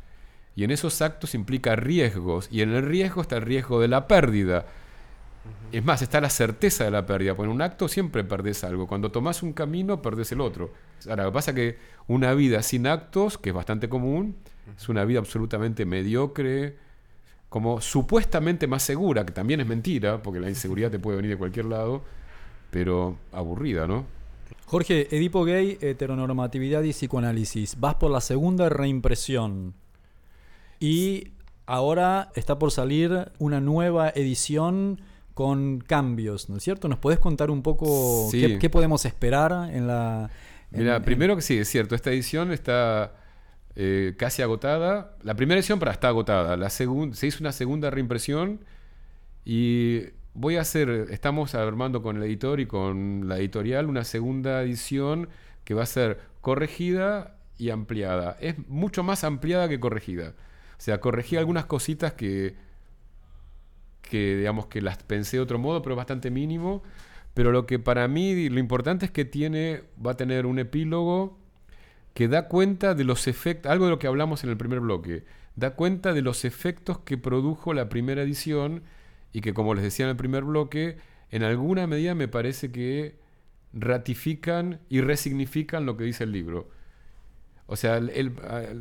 Y 0.55 0.63
en 0.63 0.69
esos 0.69 1.01
actos 1.01 1.33
implica 1.33 1.75
riesgos. 1.75 2.47
Y 2.51 2.61
en 2.61 2.69
el 2.69 2.83
riesgo 2.83 3.23
está 3.23 3.37
el 3.37 3.41
riesgo 3.41 3.81
de 3.81 3.87
la 3.87 4.07
pérdida. 4.07 4.67
Es 5.71 5.83
más, 5.83 6.03
está 6.03 6.21
la 6.21 6.29
certeza 6.29 6.83
de 6.83 6.91
la 6.91 7.07
pérdida. 7.07 7.33
Porque 7.35 7.49
en 7.49 7.55
un 7.55 7.63
acto 7.63 7.87
siempre 7.87 8.23
perdés 8.23 8.63
algo. 8.63 8.85
Cuando 8.85 9.11
tomás 9.11 9.41
un 9.41 9.53
camino, 9.53 10.03
perdés 10.03 10.33
el 10.33 10.41
otro. 10.41 10.71
Ahora, 11.09 11.23
lo 11.23 11.31
que 11.31 11.33
pasa 11.33 11.49
es 11.49 11.55
que 11.55 11.77
una 12.05 12.35
vida 12.35 12.61
sin 12.61 12.85
actos, 12.85 13.39
que 13.39 13.49
es 13.49 13.55
bastante 13.55 13.89
común, 13.89 14.35
es 14.77 14.87
una 14.87 15.03
vida 15.03 15.17
absolutamente 15.17 15.87
mediocre, 15.87 16.77
como 17.49 17.81
supuestamente 17.81 18.67
más 18.67 18.83
segura, 18.83 19.25
que 19.25 19.33
también 19.33 19.61
es 19.61 19.65
mentira, 19.65 20.21
porque 20.21 20.39
la 20.39 20.49
inseguridad 20.57 20.91
te 20.91 20.99
puede 20.99 21.17
venir 21.17 21.31
de 21.31 21.37
cualquier 21.37 21.65
lado, 21.65 22.03
pero 22.69 23.17
aburrida, 23.31 23.87
¿no? 23.87 24.05
Jorge, 24.65 25.15
Edipo 25.15 25.43
Gay, 25.45 25.77
heteronormatividad 25.81 26.83
y 26.83 26.91
psicoanálisis. 26.91 27.79
Vas 27.79 27.95
por 27.95 28.11
la 28.11 28.21
segunda 28.21 28.69
reimpresión. 28.69 29.73
Y 30.79 31.33
ahora 31.65 32.31
está 32.35 32.57
por 32.59 32.71
salir 32.71 33.31
una 33.39 33.61
nueva 33.61 34.09
edición 34.09 35.01
con 35.33 35.79
cambios, 35.79 36.49
¿no 36.49 36.57
es 36.57 36.63
cierto? 36.63 36.87
¿Nos 36.87 36.99
podés 36.99 37.19
contar 37.19 37.49
un 37.51 37.61
poco 37.61 38.27
Sí. 38.31 38.41
qué, 38.41 38.59
qué 38.59 38.69
podemos 38.69 39.05
esperar 39.05 39.71
en 39.73 39.87
la... 39.87 40.29
Mira, 40.71 41.01
primero 41.03 41.35
que 41.35 41.41
sí, 41.41 41.57
es 41.57 41.69
cierto, 41.69 41.93
esta 41.93 42.11
edición 42.11 42.51
está 42.51 43.13
eh, 43.75 44.15
casi 44.17 44.41
agotada. 44.41 45.15
La 45.23 45.35
primera 45.35 45.59
edición 45.59 45.79
para 45.79 45.91
está 45.91 46.07
agotada. 46.07 46.57
La 46.57 46.69
se 46.69 46.83
hizo 46.83 47.37
una 47.39 47.51
segunda 47.51 47.89
reimpresión 47.89 48.59
y 49.45 50.01
voy 50.33 50.57
a 50.57 50.61
hacer, 50.61 51.07
estamos 51.11 51.55
armando 51.55 52.01
con 52.01 52.17
el 52.17 52.23
editor 52.23 52.59
y 52.59 52.65
con 52.65 53.27
la 53.27 53.37
editorial 53.37 53.87
una 53.87 54.03
segunda 54.03 54.61
edición 54.61 55.29
que 55.63 55.73
va 55.73 55.83
a 55.83 55.87
ser 55.87 56.19
corregida 56.41 57.37
y 57.57 57.69
ampliada. 57.69 58.37
Es 58.39 58.55
mucho 58.67 59.03
más 59.03 59.23
ampliada 59.23 59.69
que 59.69 59.79
corregida. 59.79 60.33
O 60.77 60.81
sea, 60.81 60.99
corregí 60.99 61.37
algunas 61.37 61.65
cositas 61.65 62.13
que, 62.13 62.55
que 64.01 64.37
digamos 64.37 64.67
que 64.67 64.81
las 64.81 64.97
pensé 65.03 65.37
de 65.37 65.43
otro 65.43 65.59
modo, 65.59 65.81
pero 65.81 65.95
bastante 65.95 66.31
mínimo. 66.31 66.83
Pero 67.33 67.51
lo 67.51 67.65
que 67.65 67.79
para 67.79 68.07
mí 68.07 68.49
lo 68.49 68.59
importante 68.59 69.05
es 69.05 69.11
que 69.11 69.25
tiene, 69.25 69.83
va 70.05 70.11
a 70.11 70.17
tener 70.17 70.45
un 70.45 70.59
epílogo 70.59 71.39
que 72.13 72.27
da 72.27 72.47
cuenta 72.47 72.93
de 72.93 73.03
los 73.03 73.27
efectos, 73.27 73.71
algo 73.71 73.85
de 73.85 73.91
lo 73.91 73.99
que 73.99 74.07
hablamos 74.07 74.43
en 74.43 74.51
el 74.51 74.57
primer 74.57 74.81
bloque, 74.81 75.23
da 75.55 75.71
cuenta 75.71 76.13
de 76.13 76.21
los 76.21 76.45
efectos 76.45 76.99
que 76.99 77.17
produjo 77.17 77.73
la 77.73 77.89
primera 77.89 78.21
edición 78.21 78.83
y 79.33 79.41
que, 79.41 79.53
como 79.53 79.73
les 79.73 79.83
decía 79.83 80.05
en 80.05 80.11
el 80.11 80.15
primer 80.15 80.43
bloque, 80.43 80.97
en 81.31 81.43
alguna 81.43 81.87
medida 81.87 82.15
me 82.15 82.27
parece 82.29 82.71
que 82.71 83.17
ratifican 83.73 84.79
y 84.89 85.01
resignifican 85.01 85.85
lo 85.85 85.97
que 85.97 86.03
dice 86.05 86.23
el 86.23 86.31
libro. 86.31 86.69
O 87.65 87.75
sea, 87.75 87.97
el- 87.97 88.31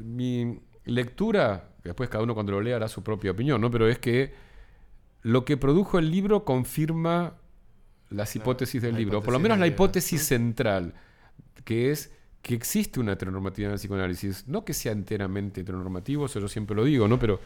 mi 0.05 0.61
lectura, 0.85 1.71
después 1.83 2.09
cada 2.11 2.23
uno 2.25 2.35
cuando 2.35 2.53
lo 2.53 2.61
lea 2.61 2.77
hará 2.77 2.89
su 2.89 3.03
propia 3.03 3.31
opinión, 3.31 3.61
¿no? 3.61 3.71
Pero 3.71 3.89
es 3.89 3.99
que 3.99 4.35
lo 5.23 5.45
que 5.45 5.57
produjo 5.57 5.99
el 5.99 6.11
libro 6.11 6.45
confirma 6.45 7.35
las 8.11 8.37
hipótesis 8.37 8.83
del 8.83 8.93
la 8.95 8.99
libro, 8.99 9.21
por 9.23 9.33
lo 9.33 9.39
hipótesis 9.39 9.43
menos 9.43 9.59
la 9.59 9.67
hipótesis 9.67 10.23
central, 10.23 10.95
que 11.65 11.91
es 11.91 12.13
que 12.43 12.55
existe 12.55 12.99
una 13.01 13.13
heteronormatividad 13.13 13.71
en 13.71 13.75
el 13.75 13.79
psicoanálisis, 13.79 14.49
no 14.49 14.65
que 14.65 14.75
sea 14.75 14.93
enteramente 14.93 15.61
heteronormativo, 15.61 16.27
eso 16.27 16.41
yo 16.41 16.49
siempre 16.49 16.75
lo 16.77 16.85
digo, 16.85 17.07
¿no? 17.09 17.19
Pero 17.19 17.41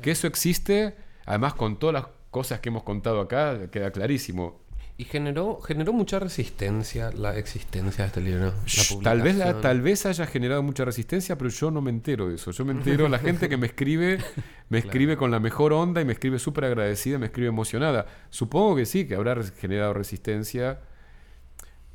que 0.00 0.10
eso 0.10 0.26
existe, 0.26 0.96
además 1.26 1.52
con 1.54 1.78
todas 1.78 1.92
las 1.94 2.06
cosas 2.30 2.60
que 2.60 2.68
hemos 2.68 2.82
contado 2.82 3.20
acá, 3.20 3.70
queda 3.70 3.90
clarísimo. 3.90 4.60
Y 5.00 5.04
generó, 5.04 5.60
generó 5.60 5.92
mucha 5.92 6.18
resistencia 6.18 7.12
la 7.12 7.36
existencia 7.38 8.02
de 8.02 8.08
este 8.08 8.20
libro. 8.20 8.52
Tal 9.04 9.22
vez, 9.22 9.36
tal 9.60 9.80
vez 9.80 10.06
haya 10.06 10.26
generado 10.26 10.60
mucha 10.64 10.84
resistencia, 10.84 11.38
pero 11.38 11.50
yo 11.50 11.70
no 11.70 11.80
me 11.80 11.90
entero 11.90 12.28
de 12.28 12.34
eso. 12.34 12.50
Yo 12.50 12.64
me 12.64 12.72
entero, 12.72 13.08
la 13.08 13.20
gente 13.20 13.48
que 13.48 13.56
me 13.56 13.66
escribe, 13.68 14.18
me 14.70 14.78
escribe 14.78 15.16
con 15.16 15.30
la 15.30 15.38
mejor 15.38 15.72
onda 15.72 16.00
y 16.00 16.04
me 16.04 16.14
escribe 16.14 16.40
súper 16.40 16.64
agradecida, 16.64 17.16
me 17.18 17.26
escribe 17.26 17.46
emocionada. 17.48 18.06
Supongo 18.30 18.74
que 18.74 18.86
sí, 18.86 19.06
que 19.06 19.14
habrá 19.14 19.40
generado 19.44 19.94
resistencia. 19.94 20.80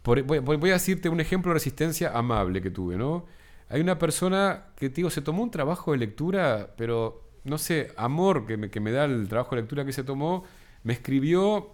Por- 0.01 0.21
voy, 0.23 0.39
voy- 0.39 0.69
a 0.69 0.73
decirte 0.73 1.09
un 1.09 1.19
ejemplo 1.19 1.49
de 1.49 1.55
resistencia 1.55 2.11
amable 2.17 2.61
que 2.61 2.69
tuve, 2.71 2.95
¿no? 2.95 3.25
Hay 3.69 3.81
una 3.81 3.97
persona 3.99 4.67
que, 4.77 4.89
digo, 4.89 5.09
se 5.09 5.21
tomó 5.21 5.43
un 5.43 5.51
trabajo 5.51 5.91
de 5.91 5.97
lectura, 5.97 6.73
pero 6.77 7.22
no 7.43 7.57
sé, 7.57 7.91
amor 7.97 8.45
que 8.45 8.57
me, 8.57 8.69
que 8.69 8.79
me 8.79 8.91
da 8.91 9.05
el 9.05 9.27
trabajo 9.27 9.55
de 9.55 9.61
lectura 9.61 9.85
que 9.85 9.93
se 9.93 10.03
tomó, 10.03 10.43
me 10.83 10.93
escribió 10.93 11.71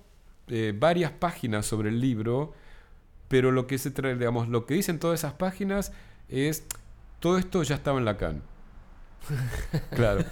eh, 0.48 0.74
varias 0.78 1.12
páginas 1.12 1.66
sobre 1.66 1.90
el 1.90 2.00
libro, 2.02 2.54
pero 3.28 3.52
lo 3.52 3.68
que 3.68 3.78
se 3.78 3.92
trae, 3.92 4.16
digamos, 4.16 4.48
lo 4.50 4.66
que 4.66 4.74
dicen 4.74 4.98
todas 5.00 5.20
esas 5.20 5.34
páginas 5.34 5.92
es 6.30 6.66
todo 7.20 7.38
esto 7.38 7.62
ya 7.64 7.76
estaba 7.76 8.00
en 8.00 8.06
Lacan. 8.06 8.42
Claro. 9.92 10.24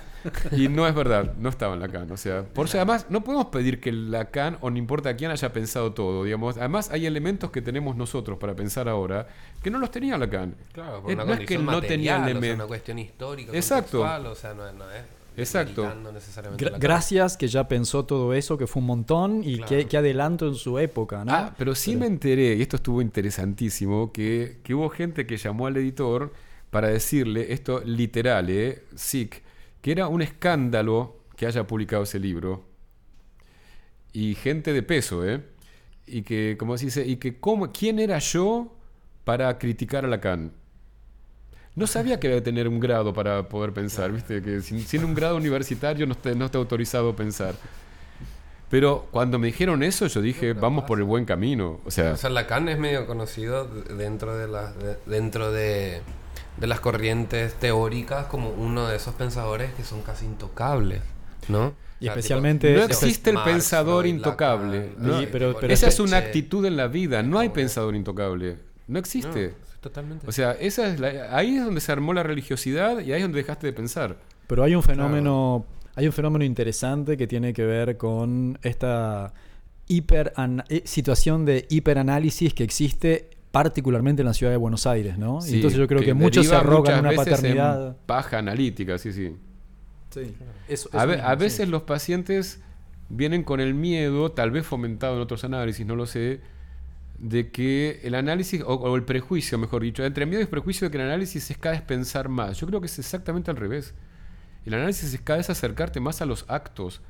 Y 0.52 0.68
no 0.68 0.88
es 0.88 0.96
verdad, 0.96 1.34
no 1.38 1.50
estaba 1.50 1.74
en 1.76 1.80
Lacan. 1.80 2.10
O 2.12 2.18
sea, 2.18 2.44
por 2.44 2.66
eso 2.66 2.78
además 2.78 3.06
no 3.10 3.24
podemos 3.24 3.48
pedir 3.48 3.80
que 3.80 3.92
Lacan 3.92 4.58
o 4.62 4.70
no 4.70 4.78
importa 4.78 5.16
quién 5.16 5.32
haya 5.32 5.54
pensado 5.54 5.94
todo, 5.94 6.24
digamos. 6.24 6.58
Además 6.58 6.90
hay 6.92 7.06
elementos 7.06 7.52
que 7.52 7.62
tenemos 7.62 7.96
nosotros 7.96 8.38
para 8.38 8.56
pensar 8.56 8.90
ahora 8.90 9.28
que 9.62 9.70
no 9.70 9.78
los 9.80 9.92
tenía 9.92 10.18
Lacan. 10.18 10.56
Claro, 10.74 11.02
por 11.04 11.12
Eh, 11.12 11.14
una 11.16 11.26
no 11.26 11.34
es 11.34 11.40
que 11.48 11.58
no 11.58 11.80
tenía 11.82 12.18
material, 12.18 12.22
o 12.22 12.24
sea, 12.24 12.32
elementos. 12.32 12.56
una 12.56 12.68
cuestión 12.68 13.00
histórica, 13.00 13.52
Exacto. 13.54 14.00
contextual, 14.00 14.26
o 14.28 14.36
sea, 14.36 14.54
no, 14.54 14.68
es- 14.68 14.74
no 14.74 14.92
es 14.92 15.04
Exacto. 15.38 15.94
necesariamente 16.12 16.66
Gra- 16.66 16.78
gracias 16.80 17.38
que 17.38 17.48
ya 17.48 17.68
pensó 17.68 18.06
todo 18.06 18.34
eso, 18.34 18.58
que 18.58 18.68
fue 18.68 18.82
un 18.82 18.88
montón 18.88 19.44
y 19.44 19.58
Claro. 19.58 19.70
que, 19.70 19.86
que 19.88 19.98
adelanto 19.98 20.48
en 20.48 20.56
su 20.56 20.80
época, 20.80 21.24
¿no? 21.24 21.32
Ah, 21.34 21.56
pero 21.58 21.76
sí 21.76 21.96
me 21.96 22.08
enteré, 22.08 22.56
y 22.56 22.62
esto 22.62 22.76
estuvo 22.78 23.02
interesantísimo, 23.02 24.12
que, 24.12 24.58
que 24.64 24.74
hubo 24.74 24.90
gente 24.90 25.26
que 25.28 25.38
llamó 25.38 25.68
al 25.68 25.78
editor 25.78 26.34
para 26.72 26.88
decirle, 26.90 27.54
esto 27.54 27.82
literal, 27.86 28.50
¿eh? 28.50 28.84
SIC, 28.96 29.44
que 29.82 29.92
era 29.92 30.08
un 30.08 30.22
escándalo 30.22 31.18
que 31.36 31.46
haya 31.46 31.66
publicado 31.68 32.04
ese 32.04 32.20
libro. 32.20 32.66
Y 34.14 34.36
gente 34.36 34.74
de 34.74 34.84
peso, 34.84 35.26
¿eh? 35.28 35.44
Y 36.08 36.24
que, 36.24 36.56
como 36.58 36.78
se 36.78 36.86
dice, 36.86 37.06
y 37.06 37.18
que 37.18 37.40
cómo, 37.40 37.72
quién 37.72 38.00
era 38.00 38.18
yo 38.20 38.74
para 39.24 39.58
criticar 39.60 40.06
a 40.06 40.08
Lacan. 40.08 40.54
No 41.78 41.86
sabía 41.88 42.20
que 42.20 42.28
que 42.30 42.42
tener 42.42 42.68
un 42.68 42.80
grado 42.80 43.14
para 43.14 43.48
poder 43.48 43.72
pensar, 43.72 44.12
¿viste? 44.12 44.42
Que 44.42 44.62
sin, 44.62 44.82
sin 44.82 45.06
un 45.06 45.14
grado 45.14 45.38
universitario 45.38 46.06
no 46.08 46.14
está, 46.14 46.32
no 46.34 46.46
está 46.46 46.58
autorizado 46.58 47.12
a 47.12 47.16
pensar. 47.16 47.54
Pero 48.70 49.08
cuando 49.12 49.40
me 49.40 49.48
dijeron 49.48 49.82
eso, 49.84 50.08
yo 50.08 50.22
dije, 50.22 50.54
vamos 50.54 50.84
por 50.86 50.98
el 50.98 51.06
buen 51.06 51.24
camino. 51.24 51.80
O 51.86 51.92
sea, 51.92 52.14
O 52.14 52.18
sea, 52.18 52.30
Lacan 52.30 52.68
es 52.68 52.78
medio 52.80 53.06
conocido 53.06 53.66
de- 53.66 53.94
dentro 53.96 54.36
de 54.36 54.48
las 54.48 54.78
de- 54.78 54.98
dentro 55.06 55.52
de, 55.52 56.02
de 56.58 56.68
las 56.68 56.80
corrientes 56.82 57.54
teóricas 57.54 58.26
como 58.26 58.50
uno 58.50 58.88
de 58.88 58.98
esos 58.98 59.14
pensadores 59.16 59.72
que 59.76 59.84
son 59.84 60.02
casi 60.02 60.26
intocables, 60.26 61.02
¿no? 61.48 61.76
Y 62.00 62.06
O 62.08 62.12
sea, 62.12 62.14
especialmente- 62.14 62.74
no 62.76 62.84
existe 62.84 63.30
el 63.30 63.36
Marx, 63.36 63.52
pensador 63.52 64.02
Freud, 64.04 64.16
intocable. 64.16 64.80
Lacan, 64.90 65.08
¿no? 65.08 65.20
Sí, 65.20 65.28
pero- 65.32 65.56
pero 65.62 65.72
Esa 65.74 65.88
es 65.88 66.00
una 66.00 66.18
actitud 66.18 66.66
en 66.66 66.76
la 66.76 66.88
vida. 66.88 67.24
No 67.24 67.40
hay 67.40 67.50
pensador 67.50 67.96
intocable. 67.96 68.54
No 68.88 68.94
No, 68.94 69.00
existe. 69.00 69.54
Totalmente. 69.82 70.28
O 70.28 70.32
sea, 70.32 70.52
esa 70.54 70.88
es 70.88 71.00
la- 71.00 71.36
ahí 71.38 71.56
es 71.58 71.66
donde 71.66 71.82
se 71.82 71.92
armó 71.92 72.14
la 72.14 72.24
religiosidad 72.24 73.00
y 73.00 73.12
ahí 73.12 73.18
es 73.18 73.22
donde 73.24 73.38
dejaste 73.40 73.68
de 73.68 73.74
pensar. 73.74 74.18
Pero 74.48 74.64
hay 74.64 74.76
un 74.76 74.84
fenómeno, 74.84 75.66
hay 75.96 76.08
un 76.08 76.14
fenómeno 76.14 76.46
interesante 76.46 77.18
que 77.18 77.28
tiene 77.28 77.54
que 77.54 77.66
ver 77.66 77.98
con 77.98 78.58
esta 78.64 79.34
hiper 79.88 80.34
situación 80.84 81.46
de 81.46 81.66
hiperanálisis 81.70 82.54
que 82.54 82.64
existe 82.64 83.30
particularmente 83.52 84.22
en 84.22 84.28
la 84.28 84.34
ciudad 84.34 84.52
de 84.52 84.58
Buenos 84.58 84.86
Aires, 84.86 85.18
¿no? 85.18 85.42
Sí, 85.42 85.56
Entonces 85.56 85.80
yo 85.80 85.88
creo 85.88 86.02
que, 86.02 86.14
muchos 86.14 86.46
se 86.48 86.56
arrogan 86.56 87.00
una 87.00 87.10
veces 87.10 87.28
en 87.28 87.34
paternidad. 87.34 87.98
paja 88.06 88.38
analítica, 88.40 88.98
sí, 88.98 89.14
sí. 89.14 89.36
Sí. 90.10 90.34
Eso- 90.68 90.90
A, 90.94 90.98
eso 91.00 91.08
ve- 91.08 91.16
mismo, 91.16 91.30
a 91.30 91.34
sí. 91.34 91.40
veces 91.40 91.70
los 91.70 91.82
pacientes 91.84 92.62
vienen 93.10 93.44
con 93.44 93.60
el 93.62 93.74
miedo, 93.74 94.32
tal 94.34 94.52
vez 94.52 94.66
fomentado 94.66 95.16
en 95.16 95.22
otros 95.22 95.44
análisis, 95.46 95.86
no 95.86 95.96
lo 95.96 96.06
sé, 96.06 96.42
de 97.20 97.50
que 97.52 98.00
el 98.04 98.14
análisis, 98.16 98.62
o, 98.62 98.74
o 98.76 98.96
el 98.96 99.04
prejuicio, 99.04 99.58
mejor 99.58 99.82
dicho, 99.82 100.06
entre 100.06 100.26
miedo 100.26 100.42
y 100.42 100.46
prejuicio 100.46 100.88
de 100.88 100.92
que 100.92 100.98
el 100.98 101.08
análisis 101.08 101.50
es 101.50 101.58
cada 101.58 101.74
vez 101.74 101.82
pensar 101.82 102.30
más. 102.30 102.58
Yo 102.60 102.68
creo 102.68 102.80
que 102.80 102.86
es 102.88 103.00
exactamente 103.00 103.50
al 103.52 103.58
revés. 103.58 103.94
El 104.66 104.74
análisis 104.76 105.14
es 105.14 105.22
cada 105.22 105.38
vez 105.38 105.50
acercarte 105.50 106.00
más 106.00 106.22
a 106.22 106.26
los 106.26 106.46
actos. 106.48 107.02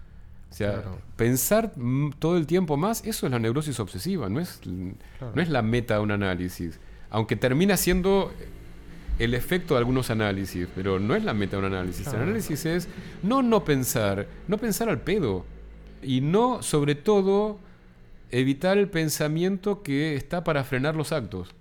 O 0.50 0.54
sea, 0.54 0.74
Claro. 0.82 1.00
pensar 1.18 1.74
todo 2.20 2.38
el 2.38 2.48
tiempo 2.48 2.78
más, 2.78 3.04
eso 3.06 3.26
es 3.26 3.32
la 3.32 3.40
neurosis 3.40 3.80
obsesiva, 3.82 4.30
no 4.30 4.40
es, 4.40 4.62
no 4.66 5.42
es 5.42 5.50
la 5.50 5.62
meta 5.62 5.96
de 5.96 6.00
un 6.00 6.12
análisis. 6.12 6.80
Aunque 7.10 7.36
termina 7.36 7.76
siendo 7.76 8.32
el 9.20 9.34
efecto 9.34 9.74
de 9.74 9.80
algunos 9.80 10.10
análisis, 10.10 10.68
pero 10.74 11.00
no 11.00 11.16
es 11.16 11.24
la 11.26 11.34
meta 11.34 11.58
de 11.58 11.66
un 11.66 11.74
análisis. 11.74 12.08
El 12.08 12.22
análisis 12.22 12.66
es 12.66 12.88
no 13.24 13.42
no 13.42 13.66
pensar, 13.66 14.28
no 14.48 14.58
pensar 14.58 14.88
al 14.88 15.02
pedo. 15.02 15.46
Y 16.02 16.22
no, 16.22 16.62
sobre 16.64 16.96
todo, 16.96 17.60
evitar 18.32 18.78
el 18.78 18.90
pensamiento 18.90 19.84
que 19.84 20.16
está 20.16 20.44
para 20.44 20.64
frenar 20.64 20.96
los 20.96 21.12
actos. 21.12 21.54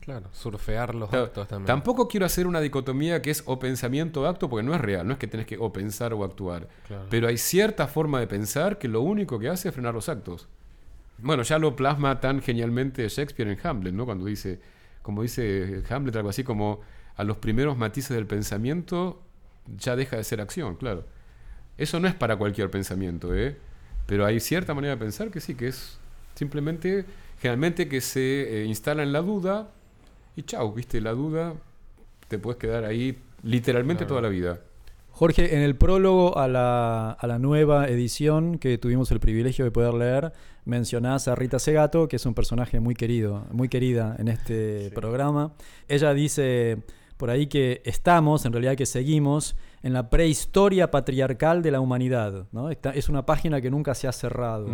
claro, 0.00 0.28
surfear 0.32 0.94
los 0.94 1.12
actos 1.12 1.48
también. 1.48 1.66
Tampoco 1.66 2.08
quiero 2.08 2.24
hacer 2.24 2.46
una 2.46 2.60
dicotomía 2.60 3.20
que 3.20 3.30
es 3.30 3.42
o 3.44 3.58
pensamiento 3.58 4.22
o 4.22 4.26
acto, 4.26 4.48
porque 4.48 4.64
no 4.66 4.74
es 4.74 4.80
real, 4.80 5.06
no 5.06 5.12
es 5.12 5.18
que 5.18 5.26
tenés 5.26 5.46
que 5.46 5.58
o 5.58 5.70
pensar 5.72 6.14
o 6.14 6.24
actuar. 6.24 6.68
Claro. 6.86 7.04
Pero 7.10 7.28
hay 7.28 7.36
cierta 7.36 7.86
forma 7.86 8.18
de 8.18 8.26
pensar 8.26 8.78
que 8.78 8.88
lo 8.88 9.02
único 9.02 9.38
que 9.38 9.48
hace 9.48 9.68
es 9.68 9.74
frenar 9.74 9.92
los 9.94 10.08
actos. 10.08 10.48
Bueno, 11.18 11.42
ya 11.42 11.58
lo 11.58 11.76
plasma 11.76 12.20
tan 12.20 12.40
genialmente 12.40 13.06
Shakespeare 13.08 13.50
en 13.50 13.58
Hamlet, 13.62 13.92
¿no? 13.92 14.06
Cuando 14.06 14.24
dice, 14.24 14.60
como 15.02 15.22
dice 15.22 15.82
Hamlet, 15.90 16.16
algo 16.16 16.30
así 16.30 16.44
como 16.44 16.80
a 17.16 17.24
los 17.24 17.36
primeros 17.38 17.76
matices 17.76 18.16
del 18.16 18.26
pensamiento 18.26 19.20
ya 19.76 19.96
deja 19.96 20.16
de 20.16 20.24
ser 20.24 20.40
acción, 20.40 20.76
claro. 20.76 21.04
Eso 21.76 22.00
no 22.00 22.08
es 22.08 22.14
para 22.14 22.36
cualquier 22.36 22.70
pensamiento, 22.70 23.34
¿eh? 23.34 23.56
Pero 24.06 24.24
hay 24.24 24.40
cierta 24.40 24.72
manera 24.74 24.94
de 24.94 25.00
pensar 25.00 25.30
que 25.30 25.40
sí, 25.40 25.54
que 25.54 25.68
es 25.68 25.98
simplemente, 26.38 27.04
generalmente 27.40 27.88
que 27.88 28.00
se 28.00 28.62
eh, 28.62 28.64
instala 28.64 29.02
en 29.02 29.12
la 29.12 29.20
duda 29.20 29.68
y 30.36 30.42
chau, 30.44 30.72
viste, 30.72 31.00
la 31.00 31.12
duda 31.12 31.54
te 32.28 32.38
puedes 32.38 32.58
quedar 32.58 32.84
ahí 32.84 33.18
literalmente 33.42 34.04
Claro. 34.04 34.08
toda 34.08 34.22
la 34.22 34.28
vida. 34.28 34.60
Jorge, 35.10 35.56
en 35.56 35.62
el 35.62 35.74
prólogo 35.74 36.38
a 36.38 36.46
la, 36.46 37.10
a 37.10 37.26
la 37.26 37.40
nueva 37.40 37.88
edición 37.88 38.58
que 38.58 38.78
tuvimos 38.78 39.10
el 39.10 39.18
privilegio 39.18 39.64
de 39.64 39.72
poder 39.72 39.94
leer, 39.94 40.32
mencionás 40.64 41.26
a 41.26 41.34
Rita 41.34 41.58
Segato, 41.58 42.06
que 42.06 42.16
es 42.16 42.26
un 42.26 42.34
personaje 42.34 42.78
muy 42.78 42.94
querido, 42.94 43.44
muy 43.50 43.68
querida 43.68 44.14
en 44.20 44.28
este 44.28 44.92
programa. 44.94 45.52
Ella 45.88 46.14
dice 46.14 46.78
por 47.16 47.30
ahí 47.30 47.48
que 47.48 47.82
estamos, 47.84 48.44
en 48.44 48.52
realidad 48.52 48.76
que 48.76 48.86
seguimos, 48.86 49.56
en 49.82 49.92
la 49.92 50.10
prehistoria 50.10 50.90
patriarcal 50.90 51.62
de 51.62 51.70
la 51.70 51.80
humanidad. 51.80 52.46
¿no? 52.52 52.70
Esta- 52.70 52.90
es 52.90 53.08
una 53.08 53.24
página 53.26 53.60
que 53.60 53.70
nunca 53.70 53.94
se 53.94 54.08
ha 54.08 54.12
cerrado. 54.12 54.68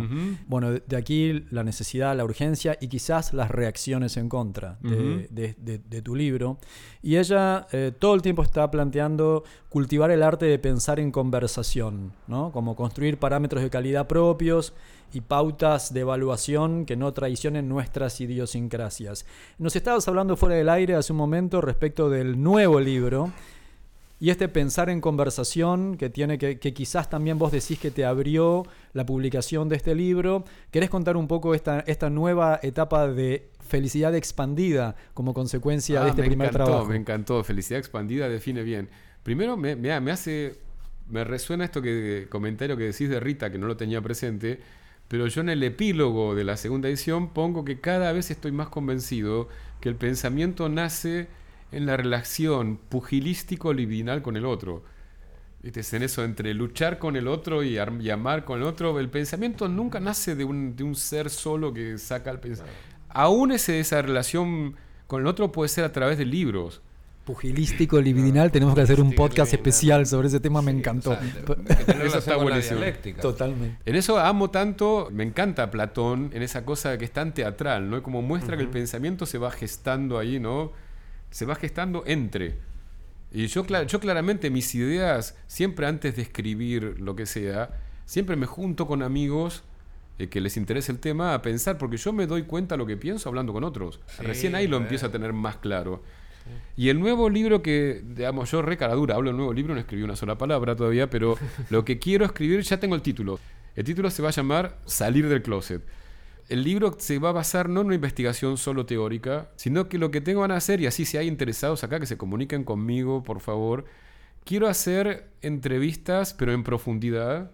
Bueno, 0.47 0.71
de- 0.71 0.95
aquí 0.97 1.45
la 1.51 1.63
necesidad, 1.63 2.15
la 2.15 2.23
urgencia 2.25 2.77
y 2.81 2.87
quizás 2.87 3.33
las 3.33 3.51
reacciones 3.51 4.17
en 4.17 4.29
contra 4.29 4.77
de, 4.81 4.95
Ujú. 4.95 5.27
de- 5.29 5.55
de- 5.57 5.77
de 5.79 6.01
tu 6.01 6.15
libro. 6.15 6.57
Y 7.01 7.17
ella 7.17 7.67
eh, 7.71 7.91
todo 7.97 8.15
el 8.15 8.21
tiempo 8.21 8.41
está 8.43 8.69
planteando 8.71 9.43
cultivar 9.69 10.09
el 10.11 10.23
arte 10.23 10.45
de 10.45 10.57
pensar 10.59 10.99
en 10.99 11.11
conversación, 11.11 12.13
¿no? 12.27 12.51
Como 12.51 12.75
construir 12.75 13.17
parámetros 13.17 13.61
de 13.61 13.69
calidad 13.69 14.07
propios 14.07 14.73
y 15.13 15.21
pautas 15.21 15.93
de 15.93 15.99
evaluación 16.01 16.85
que 16.85 16.95
no 16.95 17.13
traicionen 17.13 17.69
nuestras 17.69 18.19
idiosincrasias. 18.21 19.25
Nos 19.59 19.75
estabas 19.75 20.07
hablando 20.07 20.35
fuera 20.35 20.55
del 20.55 20.69
aire 20.69 20.95
hace 20.95 21.13
un 21.13 21.17
momento 21.17 21.61
respecto 21.61 22.09
del 22.09 22.41
nuevo 22.41 22.79
libro. 22.79 23.31
Y 24.25 24.31
este 24.31 24.47
pensar 24.49 24.89
en 24.89 25.01
conversación 25.01 25.97
que 25.97 26.09
tiene 26.09 26.39
que, 26.39 26.57
que 26.57 26.73
quizás 26.73 27.11
también 27.11 27.37
vos 27.37 27.51
decís 27.51 27.77
que 27.77 27.91
te 27.91 28.05
abrió 28.05 28.65
la 28.93 29.05
publicación 29.05 29.69
de 29.69 29.75
este 29.75 29.93
libro. 29.93 30.45
¿Querés 30.71 30.89
contar 30.89 31.15
un 31.15 31.27
poco 31.27 31.53
esta, 31.53 31.81
esta 31.81 32.09
nueva 32.09 32.59
etapa 32.63 33.07
de 33.07 33.51
felicidad 33.59 34.15
expandida 34.15 34.95
como 35.13 35.35
consecuencia 35.35 35.99
de 35.99 36.07
Ah, 36.07 36.09
este 36.09 36.23
me 36.23 36.27
primer 36.29 36.47
encantó, 36.47 36.65
trabajo? 36.65 36.87
Me 36.89 36.95
encantó. 36.95 37.43
Felicidad 37.43 37.77
expandida 37.77 38.27
define 38.27 38.63
bien. 38.63 38.89
Primero 39.21 39.57
me, 39.57 39.75
me- 39.75 40.01
me 40.01 40.11
hace. 40.11 40.55
Me 41.07 41.23
resuena 41.23 41.63
esto 41.63 41.83
que 41.83 42.25
comentario 42.27 42.75
que 42.77 42.85
decís 42.85 43.07
de 43.07 43.19
Rita, 43.19 43.51
que 43.51 43.59
no 43.59 43.67
lo 43.67 43.77
tenía 43.77 44.01
presente. 44.01 44.59
Pero 45.07 45.27
yo 45.27 45.41
en 45.41 45.49
el 45.49 45.61
epílogo 45.61 46.33
de 46.33 46.45
la 46.45 46.57
segunda 46.57 46.89
edición 46.89 47.29
pongo 47.29 47.63
que 47.63 47.79
cada 47.79 48.11
vez 48.11 48.31
estoy 48.31 48.51
más 48.51 48.69
convencido 48.69 49.49
que 49.81 49.89
el 49.89 49.95
pensamiento 49.97 50.67
nace 50.67 51.27
en 51.71 51.85
la 51.85 51.97
relación 51.97 52.77
pugilístico 52.77 53.73
libidinal 53.73 54.21
con 54.21 54.37
el 54.37 54.45
otro. 54.45 54.83
Es 55.63 55.93
en 55.93 56.03
eso 56.03 56.23
entre 56.23 56.53
luchar 56.53 56.99
con 56.99 57.15
el 57.15 57.27
otro 57.27 57.63
y, 57.63 57.77
y 57.77 58.09
amar 58.09 58.45
con 58.45 58.59
el 58.59 58.67
otro. 58.67 58.99
El 58.99 59.09
pensamiento 59.09 59.67
nunca 59.67 59.99
nace 59.99 60.35
de 60.35 60.43
un, 60.43 60.75
de 60.75 60.83
un 60.83 60.95
ser 60.95 61.31
solo 61.31 61.73
que 61.73 61.97
saca 61.97 62.29
el 62.29 62.39
pensamiento. 62.39 62.79
Aún 63.09 63.51
ese, 63.51 63.79
esa 63.79 64.01
relación 64.01 64.75
con 65.07 65.21
el 65.21 65.27
otro 65.27 65.51
puede 65.51 65.69
ser 65.69 65.83
a 65.83 65.91
través 65.91 66.19
de 66.19 66.25
libros. 66.25 66.81
Pugilístico 67.25 67.99
libidinal, 67.99 68.51
tenemos 68.51 68.75
que 68.75 68.81
hacer 68.81 69.01
un 69.01 69.13
podcast 69.13 69.51
libidinal. 69.51 69.71
especial 69.71 70.05
sobre 70.05 70.27
ese 70.27 70.39
tema, 70.39 70.61
me 70.61 70.69
encantó. 70.69 71.13
o 71.13 71.15
sea, 71.15 72.03
Eso 72.05 72.19
está 72.19 72.35
buenísimo. 72.35 72.81
Totalmente. 73.19 73.79
En 73.85 73.95
eso 73.95 74.19
amo 74.19 74.51
tanto, 74.51 75.09
me 75.11 75.23
encanta 75.23 75.71
Platón, 75.71 76.29
en 76.33 76.43
esa 76.43 76.63
cosa 76.63 76.99
que 76.99 77.05
es 77.05 77.11
tan 77.11 77.33
teatral, 77.33 77.89
¿no? 77.89 78.03
Como 78.03 78.21
muestra 78.21 78.55
que 78.55 78.61
el 78.61 78.69
pensamiento 78.69 79.25
se 79.25 79.39
va 79.39 79.49
gestando 79.49 80.19
ahí, 80.19 80.39
¿no? 80.39 80.73
Se 81.35 81.45
va 81.45 81.55
gestando 81.55 82.03
entre. 82.07 82.55
Y 83.29 83.47
yo, 83.47 83.65
yo 83.65 83.99
claramente 83.99 84.49
mis 84.49 84.73
ideas, 84.73 85.37
siempre 85.47 85.85
antes 85.85 86.15
de 86.15 86.21
escribir 86.21 86.95
lo 87.01 87.17
que 87.17 87.25
sea, 87.25 87.77
siempre 88.05 88.37
me 88.37 88.45
junto 88.45 88.87
con 88.87 89.03
amigos 89.03 89.65
eh, 90.17 90.29
que 90.29 90.39
les 90.39 90.55
interese 90.55 90.93
el 90.93 90.99
tema 90.99 91.33
a 91.33 91.41
pensar, 91.41 91.77
porque 91.77 91.97
yo 91.97 92.13
me 92.13 92.25
doy 92.25 92.43
cuenta 92.43 92.77
lo 92.77 92.85
que 92.85 92.95
pienso 92.95 93.27
hablando 93.27 93.51
con 93.51 93.65
otros. 93.65 93.99
Sí, 94.07 94.23
Recién 94.23 94.55
ahí 94.55 94.65
lo 94.65 94.77
re. 94.77 94.83
empiezo 94.83 95.07
a 95.07 95.11
tener 95.11 95.33
más 95.33 95.57
claro. 95.57 96.03
Y 96.77 96.87
el 96.87 97.01
nuevo 97.01 97.29
libro 97.29 97.61
que, 97.61 98.01
digamos, 98.05 98.49
yo 98.49 98.61
re 98.61 98.77
caradura, 98.77 99.15
hablo 99.15 99.31
del 99.31 99.35
nuevo 99.35 99.51
libro, 99.51 99.73
no 99.73 99.81
escribí 99.81 100.03
una 100.03 100.15
sola 100.15 100.37
palabra 100.37 100.73
todavía, 100.77 101.09
pero 101.09 101.37
lo 101.69 101.83
que 101.83 101.99
quiero 101.99 102.23
escribir, 102.23 102.61
ya 102.61 102.79
tengo 102.79 102.95
el 102.95 103.01
título. 103.01 103.41
El 103.75 103.83
título 103.83 104.09
se 104.09 104.21
va 104.21 104.29
a 104.29 104.31
llamar 104.31 104.79
Salir 104.85 105.27
del 105.27 105.41
Closet. 105.41 105.83
El 106.47 106.63
libro 106.63 106.95
se 106.99 107.17
va 107.19 107.29
a 107.29 107.31
basar 107.33 107.69
no 107.69 107.81
en 107.81 107.87
una 107.87 107.95
investigación 107.95 108.57
solo 108.57 108.85
teórica, 108.85 109.49
sino 109.55 109.89
que 109.89 109.97
lo 109.97 110.11
que 110.11 110.21
tengo 110.21 110.41
van 110.41 110.51
a 110.51 110.57
hacer, 110.57 110.79
y 110.79 110.85
así 110.85 111.05
si 111.05 111.17
hay 111.17 111.27
interesados 111.27 111.83
acá 111.83 111.99
que 111.99 112.05
se 112.05 112.17
comuniquen 112.17 112.63
conmigo, 112.63 113.23
por 113.23 113.39
favor, 113.39 113.85
quiero 114.43 114.67
hacer 114.67 115.27
entrevistas, 115.41 116.33
pero 116.35 116.53
en 116.53 116.63
profundidad, 116.63 117.51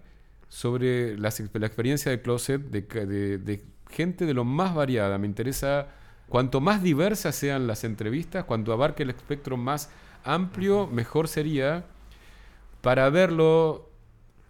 sobre 0.50 1.18
la 1.18 1.30
experiencia 1.30 2.22
closet 2.22 2.62
de, 2.62 2.86
ca- 2.86 3.06
de- 3.06 3.38
de 3.38 3.64
gente 3.90 4.26
de 4.26 4.34
lo 4.34 4.44
más 4.44 4.76
variada. 4.76 5.18
Me 5.18 5.26
interesa, 5.28 5.88
cuanto 6.28 6.60
más 6.60 6.84
diversas 6.84 7.36
sean 7.36 7.68
las 7.68 7.86
entrevistas, 7.86 8.44
cuanto 8.44 8.74
abarque 8.74 9.04
el 9.04 9.12
espectro 9.12 9.56
más 9.56 9.90
amplio, 10.26 10.88
mejor 10.88 11.30
sería 11.30 11.86
para 12.82 13.10
verlo 13.10 13.90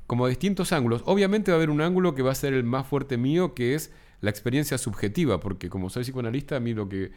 como 0.08 0.28
distintos 0.28 0.74
ángulos. 0.74 1.04
Obviamente 1.06 1.52
va 1.52 1.56
a 1.56 1.60
haber 1.60 1.70
un 1.70 1.82
ángulo 1.82 2.16
que 2.16 2.24
va 2.24 2.32
a 2.32 2.36
ser 2.36 2.54
el 2.54 2.64
más 2.64 2.88
fuerte 2.88 3.18
mío, 3.18 3.54
que 3.54 3.76
es 3.76 3.92
la 4.22 4.30
experiencia 4.30 4.78
subjetiva, 4.78 5.40
porque 5.40 5.70
como 5.70 5.90
soy 5.90 6.04
psicoanalista, 6.04 6.56
a 6.56 6.60
mí 6.60 6.74
lo 6.74 6.88
que 6.88 7.12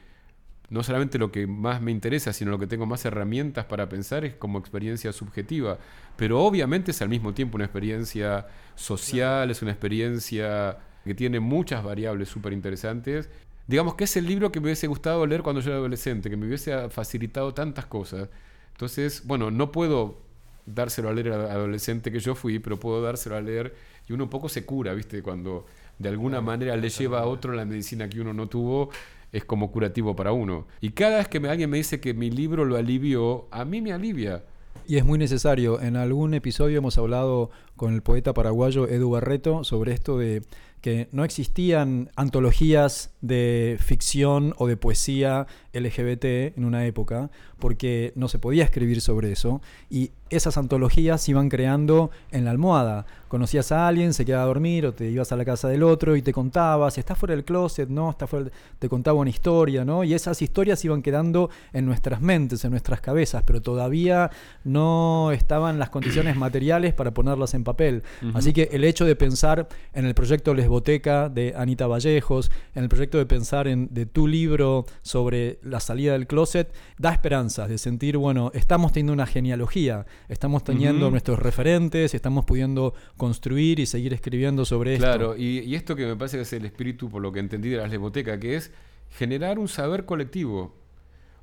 no 0.71 0.83
solamente 0.83 1.19
lo 1.19 1.31
que 1.31 1.47
más 1.47 1.83
me 1.83 1.91
interesa, 1.91 2.33
sino 2.33 2.51
lo 2.51 2.59
que 2.59 2.67
tengo 2.67 2.87
más 2.87 3.05
herramientas 3.05 3.67
para 3.67 3.89
pensar 3.89 4.25
es 4.25 4.35
como 4.35 4.59
experiencia 4.59 5.13
subjetiva. 5.13 5.79
Pero 6.17 6.43
obviamente 6.43 6.91
es 6.91 7.03
al 7.03 7.09
mismo 7.09 7.35
tiempo 7.35 7.57
una 7.57 7.67
experiencia 7.67 8.47
social, 8.75 9.51
es 9.51 9.63
una 9.63 9.73
experiencia 9.73 10.79
que 11.05 11.15
tiene 11.15 11.39
muchas 11.39 11.85
variables 11.85 12.29
súper 12.29 12.55
interesantes. 12.55 13.29
Digamos 13.67 13.95
que 13.95 14.05
es 14.05 14.17
el 14.17 14.27
libro 14.27 14.51
que 14.51 14.61
me 14.61 14.67
hubiese 14.67 14.87
gustado 14.87 15.27
leer 15.27 15.43
cuando 15.43 15.61
yo 15.61 15.71
era 15.71 15.79
adolescente, 15.79 16.31
que 16.31 16.37
me 16.37 16.47
hubiese 16.47 16.89
facilitado 16.89 17.53
tantas 17.53 17.87
cosas. 17.87 18.29
Entonces, 18.73 19.23
bueno, 19.27 19.51
no 19.51 19.71
puedo 19.71 20.23
dárselo 20.67 21.11
a 21.11 21.13
leer 21.13 21.33
al 21.33 21.51
adolescente 21.51 22.11
que 22.11 22.21
yo 22.21 22.35
fui, 22.35 22.59
pero 22.59 22.81
puedo 22.81 23.03
dárselo 23.03 23.37
a 23.37 23.41
leer 23.41 23.75
y 24.09 24.13
uno 24.13 24.25
un 24.25 24.31
poco 24.31 24.49
se 24.49 24.65
cura, 24.65 24.95
¿viste? 24.95 25.23
Cuando 25.23 25.67
de 25.99 26.09
alguna 26.09 26.41
manera 26.41 26.77
le 26.77 26.89
lleva 26.89 27.21
a 27.21 27.27
otro 27.27 27.53
la 27.53 27.65
medicina 27.65 28.09
que 28.09 28.21
uno 28.21 28.33
no 28.33 28.49
tuvo, 28.49 28.91
es 29.33 29.45
como 29.45 29.71
curativo 29.71 30.15
para 30.15 30.33
uno. 30.33 30.67
Y 30.81 30.91
cada 30.91 31.19
vez 31.19 31.29
que 31.29 31.41
me- 31.41 31.49
alguien 31.49 31.71
me 31.71 31.77
dice 31.79 32.01
que 32.01 32.15
mi 32.15 32.31
libro 32.31 32.65
lo 32.65 32.77
alivió, 32.77 33.47
a 33.51 33.65
mí 33.65 33.81
me 33.81 33.93
alivia. 33.93 34.45
Y 34.87 34.97
es 34.97 35.05
muy 35.05 35.19
necesario. 35.19 35.81
En 35.81 35.97
algún 35.97 36.35
episodio 36.35 36.79
hemos 36.79 36.99
hablado 36.99 37.51
con 37.77 37.95
el 37.95 38.03
poeta 38.03 38.35
paraguayo 38.35 38.89
Edu 38.89 39.11
Barreto 39.11 39.65
sobre 39.65 39.93
esto 39.93 40.19
de 40.19 40.43
que 40.85 41.09
no 41.13 41.25
existían 41.25 42.11
antologías 42.15 43.11
de 43.23 43.79
ficción 43.81 44.53
o 44.59 44.67
de 44.67 44.77
poesía 44.77 45.47
LGBT 45.73 46.25
en 46.59 46.67
una 46.67 46.85
época, 46.85 47.31
porque 47.59 48.13
no 48.17 48.29
se 48.29 48.39
podía 48.39 48.65
escribir 48.65 49.01
sobre 49.01 49.33
eso, 49.33 49.63
y 49.89 50.11
esas 50.29 50.59
antologías 50.59 51.23
se 51.23 51.31
iban 51.31 51.49
creando 51.49 52.11
en 52.31 52.45
la 52.45 52.51
almohada. 52.51 53.07
Conocías 53.29 53.73
a 53.73 53.89
alguien, 53.89 54.13
se 54.13 54.27
quedaba 54.27 54.45
a 54.45 54.47
dormir, 54.47 54.85
o 54.85 54.93
te 54.93 55.11
ibas 55.11 55.33
a 55.33 55.37
la 55.37 55.45
casa 55.47 55.69
del 55.69 55.83
otro 55.83 56.17
y 56.17 56.23
te 56.23 56.35
contabas, 56.35 56.99
¿estás 56.99 57.17
fuera 57.17 57.35
del 57.35 57.45
closet? 57.45 57.89
No, 57.89 58.11
está 58.11 58.27
fuera 58.27 58.51
te 58.79 58.89
contaba 58.89 59.19
una 59.19 59.31
historia, 59.31 59.87
¿no? 59.87 60.05
Y 60.05 60.13
esas 60.13 60.43
historias 60.43 60.85
iban 60.85 61.01
quedando 61.01 61.49
en 61.73 61.87
nuestras 61.87 62.21
mentes, 62.21 62.63
en 62.65 62.73
nuestras 62.73 63.01
cabezas, 63.01 63.43
pero 63.47 63.63
todavía 63.63 64.31
no 64.65 65.33
estaban 65.33 65.79
las 65.79 65.89
condiciones 65.89 66.37
materiales 66.37 66.93
para 66.93 67.13
ponerlas 67.13 67.55
en 67.55 67.64
papel. 67.65 68.03
Así 68.35 68.53
que 68.53 68.69
el 68.73 68.85
hecho 68.85 69.05
de 69.05 69.17
pensar 69.17 69.69
en 69.93 70.07
el 70.07 70.15
proyecto 70.15 70.55
Lesboteca 70.55 71.29
de 71.29 71.55
Anita 71.57 71.87
Vallejos, 71.87 72.51
en 72.75 72.85
el 72.85 72.89
proyecto 72.89 73.19
de 73.19 73.27
pensar 73.27 73.67
en 73.67 73.89
de 73.93 74.07
tu 74.07 74.27
libro 74.27 74.87
sobre 75.03 75.59
la 75.63 75.81
salida 75.81 76.13
del 76.13 76.27
closet, 76.27 76.73
da 76.99 77.13
esperanzas 77.13 77.69
de 77.69 77.79
sentir, 77.79 78.17
bueno, 78.17 78.51
estamos 78.55 78.93
teniendo 78.93 79.13
una 79.13 79.27
genealogía, 79.27 80.07
estamos 80.29 80.65
teniendo 80.65 81.11
nuestros 81.11 81.39
referentes, 81.39 82.15
estamos 82.15 82.45
pudiendo 82.45 82.95
construir 83.17 83.81
y 83.81 83.87
seguir 83.87 84.13
escribiendo 84.13 84.65
sobre 84.65 84.95
esto. 84.95 85.05
Claro, 85.05 85.37
y, 85.37 85.61
y 85.61 85.75
esto 85.75 85.97
que 85.97 86.07
me 86.07 86.17
parece 86.17 86.37
que 86.37 86.43
es 86.43 86.53
el 86.53 86.65
espíritu, 86.65 87.11
por 87.11 87.23
lo 87.23 87.33
que 87.33 87.41
entendí 87.41 87.71
de 87.71 87.79
la 87.79 87.87
lesboteca, 87.87 88.39
que 88.39 88.57
es 88.57 88.71
generar 89.11 89.59
un 89.59 89.69
saber 89.69 90.05
colectivo. 90.05 90.75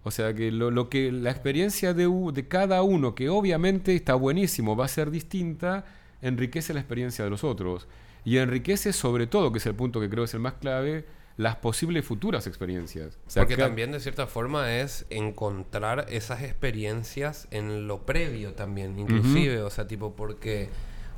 O 0.04 0.10
sea, 0.10 0.34
que 0.34 0.52
lo, 0.52 0.72
lo 0.72 0.90
que 0.90 1.12
la 1.12 1.30
experiencia 1.30 1.94
de, 1.94 2.10
de 2.34 2.48
cada 2.48 2.82
uno, 2.82 3.14
que 3.14 3.30
obviamente 3.30 3.96
está 3.96 4.16
buenísimo, 4.16 4.76
va 4.76 4.86
a 4.86 4.88
ser 4.88 5.12
distinta, 5.12 5.86
enriquece 6.22 6.74
la 6.74 6.80
experiencia 6.80 7.24
de 7.24 7.30
los 7.30 7.44
otros. 7.44 7.88
Y 8.24 8.38
enriquece 8.38 8.94
sobre 8.94 9.28
todo, 9.28 9.52
que 9.52 9.58
es 9.58 9.66
el 9.66 9.76
punto 9.76 10.00
que 10.00 10.10
creo 10.10 10.24
es 10.24 10.34
el 10.34 10.40
más 10.40 10.54
clave, 10.54 11.06
las 11.38 11.56
posibles 11.56 12.06
futuras 12.06 12.46
experiencias. 12.46 13.18
O 13.28 13.30
sea, 13.30 13.44
Porque 13.44 13.58
también 13.58 13.92
de 13.92 14.00
cierta 14.00 14.28
forma 14.28 14.78
es 14.78 15.06
encontrar 15.10 16.06
esas 16.10 16.44
experiencias 16.44 17.48
en 17.52 17.88
lo 17.88 18.06
previo 18.06 18.54
también, 18.54 19.00
inclusive, 19.00 19.62
o 19.62 19.70
sea, 19.70 19.88
tipo 19.88 20.16
porque 20.16 20.70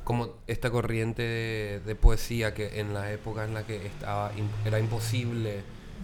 como 0.04 0.34
esta 0.46 0.70
corriente 0.70 1.22
de, 1.22 1.80
de 1.84 1.94
poesía 1.94 2.54
que 2.54 2.80
en 2.80 2.94
la 2.94 3.10
época 3.10 3.44
en 3.44 3.54
la 3.54 3.66
que 3.66 3.86
estaba 3.86 4.32
era 4.64 4.78
imposible 4.78 5.62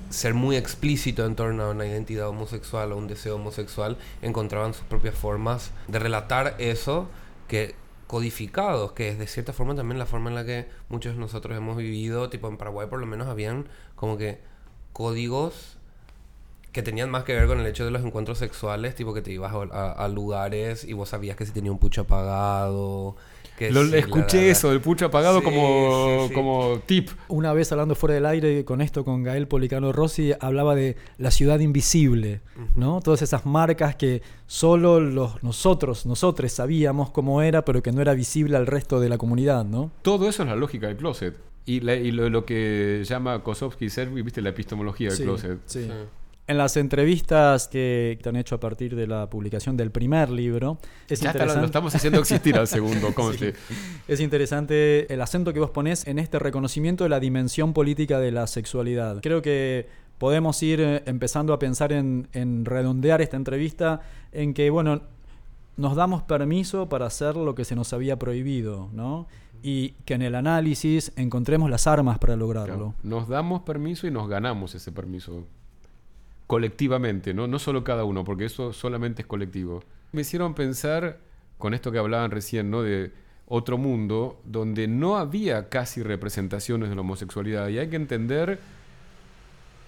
ser 0.08 0.34
muy 0.34 0.56
explícito 0.56 1.24
en 1.24 1.36
torno 1.36 1.64
a 1.64 1.70
una 1.70 1.86
identidad 1.86 2.28
homosexual 2.28 2.92
o 2.92 2.96
un 2.96 3.06
deseo 3.06 3.36
homosexual, 3.36 3.96
encontraban 4.22 4.74
sus 4.74 4.84
propias 4.84 5.14
formas 5.14 5.70
de 5.86 5.98
relatar 5.98 6.56
eso 6.58 7.08
que 7.46 7.74
codificados, 8.10 8.90
que 8.90 9.08
es 9.10 9.18
de 9.20 9.28
cierta 9.28 9.52
forma 9.52 9.76
también 9.76 9.96
la 10.00 10.04
forma 10.04 10.30
en 10.30 10.34
la 10.34 10.44
que 10.44 10.66
muchos 10.88 11.14
de 11.14 11.20
nosotros 11.20 11.56
hemos 11.56 11.76
vivido, 11.76 12.28
tipo 12.28 12.48
en 12.48 12.56
Paraguay 12.56 12.88
por 12.88 12.98
lo 12.98 13.06
menos 13.06 13.28
habían 13.28 13.68
como 13.94 14.16
que 14.18 14.40
códigos 14.92 15.76
que 16.72 16.82
tenían 16.82 17.08
más 17.08 17.22
que 17.22 17.34
ver 17.34 17.46
con 17.46 17.60
el 17.60 17.66
hecho 17.66 17.84
de 17.84 17.92
los 17.92 18.04
encuentros 18.04 18.38
sexuales, 18.38 18.96
tipo 18.96 19.14
que 19.14 19.22
te 19.22 19.30
ibas 19.30 19.52
a, 19.54 19.58
a- 19.72 19.92
a 19.92 20.08
lugares 20.08 20.82
y 20.84 20.92
vos 20.92 21.10
sabías 21.10 21.36
que 21.36 21.46
si 21.46 21.52
tenía 21.52 21.70
un 21.70 21.78
pucho 21.78 22.00
apagado, 22.00 23.14
que 23.60 23.70
lo, 23.70 23.82
escuché 23.94 24.38
la- 24.38 24.42
la- 24.44 24.48
eso, 24.50 24.70
del 24.70 24.80
pucho 24.80 25.06
apagado 25.06 25.38
Sí, 25.38 25.44
como, 25.44 26.18
sí, 26.22 26.28
sí. 26.28 26.34
como 26.34 26.78
tip. 26.86 27.10
Una 27.28 27.52
vez 27.52 27.70
hablando 27.72 27.94
fuera 27.94 28.14
del 28.14 28.26
aire 28.26 28.64
con 28.64 28.80
esto, 28.80 29.04
con 29.04 29.22
Gael 29.22 29.46
Policano 29.46 29.92
Rossi, 29.92 30.32
hablaba 30.40 30.74
de 30.74 30.96
la 31.18 31.30
ciudad 31.30 31.60
invisible, 31.60 32.40
¿no? 32.74 33.00
Todas 33.00 33.22
esas 33.22 33.46
marcas 33.46 33.94
que 33.96 34.22
solo 34.46 34.98
los, 35.00 35.42
nosotros, 35.42 36.06
nosotros 36.06 36.50
sabíamos 36.50 37.10
cómo 37.10 37.42
era, 37.42 37.64
pero 37.64 37.82
que 37.82 37.92
no 37.92 38.00
era 38.00 38.14
visible 38.14 38.56
al 38.56 38.66
resto 38.66 38.98
de 38.98 39.08
la 39.08 39.18
comunidad, 39.18 39.64
¿no? 39.64 39.90
Todo 40.02 40.28
eso 40.28 40.42
es 40.42 40.48
la 40.48 40.56
lógica 40.56 40.86
del 40.88 40.96
closet. 40.96 41.36
Y, 41.66 41.80
la- 41.80 41.94
y 41.94 42.10
lo, 42.10 42.28
lo 42.30 42.44
que 42.46 43.02
llama 43.04 43.42
Kosovsky 43.44 43.84
y 43.84 43.90
Servi, 43.90 44.22
viste, 44.22 44.40
la 44.40 44.48
epistemología 44.48 45.08
del 45.10 45.16
Sí, 45.18 45.22
closet. 45.24 45.58
sí. 45.66 45.88
Sí. 46.46 46.52
En 46.52 46.58
las 46.58 46.76
entrevistas 46.76 47.68
que 47.68 48.18
te 48.22 48.28
han 48.28 48.36
hecho 48.36 48.56
a 48.56 48.60
partir 48.60 48.96
de 48.96 49.06
la 49.06 49.30
publicación 49.30 49.76
del 49.76 49.90
primer 49.90 50.30
libro, 50.30 50.78
es 51.08 51.20
Ya 51.20 51.30
está, 51.30 51.38
lo, 51.38 51.44
interesante. 51.44 51.60
lo 51.60 51.66
estamos 51.66 51.94
haciendo 51.94 52.20
existir 52.20 52.56
al 52.56 52.66
segundo, 52.66 53.14
conste. 53.14 53.54
Es 54.08 54.20
interesante 54.20 55.12
el 55.12 55.20
acento 55.20 55.52
que 55.52 55.60
vos 55.60 55.70
ponés 55.70 56.06
en 56.06 56.18
este 56.18 56.38
reconocimiento 56.38 57.04
de 57.04 57.10
la 57.10 57.20
dimensión 57.20 57.72
política 57.72 58.18
de 58.18 58.32
la 58.32 58.46
sexualidad. 58.46 59.20
Creo 59.22 59.42
que 59.42 59.86
podemos 60.18 60.62
ir 60.62 60.80
eh, 60.80 61.02
empezando 61.06 61.52
a 61.52 61.58
pensar 61.58 61.92
en, 61.92 62.28
en 62.32 62.64
redondear 62.64 63.22
esta 63.22 63.36
entrevista 63.36 64.00
en 64.32 64.52
que, 64.52 64.70
bueno, 64.70 65.02
nos 65.76 65.96
damos 65.96 66.22
permiso 66.22 66.88
para 66.88 67.06
hacer 67.06 67.36
lo 67.36 67.54
que 67.54 67.64
se 67.64 67.74
nos 67.74 67.92
había 67.92 68.18
prohibido, 68.18 68.90
¿no? 68.92 69.26
Y 69.62 69.90
que 70.04 70.14
en 70.14 70.22
el 70.22 70.34
análisis 70.34 71.12
encontremos 71.16 71.70
las 71.70 71.86
armas 71.86 72.18
para 72.18 72.36
lograrlo. 72.36 72.74
Claro. 72.74 72.94
Nos 73.02 73.28
damos 73.28 73.62
permiso 73.62 74.06
y 74.06 74.10
nos 74.10 74.28
ganamos 74.28 74.74
ese 74.74 74.92
permiso. 74.92 75.44
Colectivamente, 76.50 77.32
¿no? 77.32 77.46
No 77.46 77.60
solo 77.60 77.84
cada 77.84 78.02
uno, 78.02 78.24
porque 78.24 78.46
eso 78.46 78.72
solamente 78.72 79.22
es 79.22 79.28
colectivo. 79.28 79.84
Me 80.10 80.22
hicieron 80.22 80.54
pensar, 80.54 81.20
con 81.58 81.74
esto 81.74 81.92
que 81.92 81.98
hablaban 81.98 82.32
recién, 82.32 82.72
¿no? 82.72 82.82
De 82.82 83.12
otro 83.46 83.78
mundo 83.78 84.42
donde 84.44 84.88
no 84.88 85.16
había 85.16 85.68
casi 85.68 86.02
representaciones 86.02 86.88
de 86.88 86.96
la 86.96 87.02
homosexualidad. 87.02 87.68
Y 87.68 87.78
hay 87.78 87.88
que 87.88 87.94
entender 87.94 88.58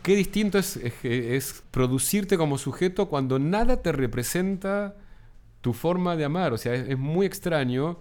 qué 0.05 0.15
distinto 0.15 0.57
es, 0.57 1.65
producirte 1.73 2.39
como 2.39 2.57
sujeto 2.59 3.09
cuando 3.09 3.41
nada 3.41 3.83
te 3.83 3.91
representa 3.91 4.95
tu 5.63 5.73
forma 5.73 6.15
de 6.15 6.27
amar. 6.27 6.53
O 6.53 6.59
sea, 6.59 6.75
es, 6.75 6.97
muy 6.97 7.27
extraño. 7.27 7.99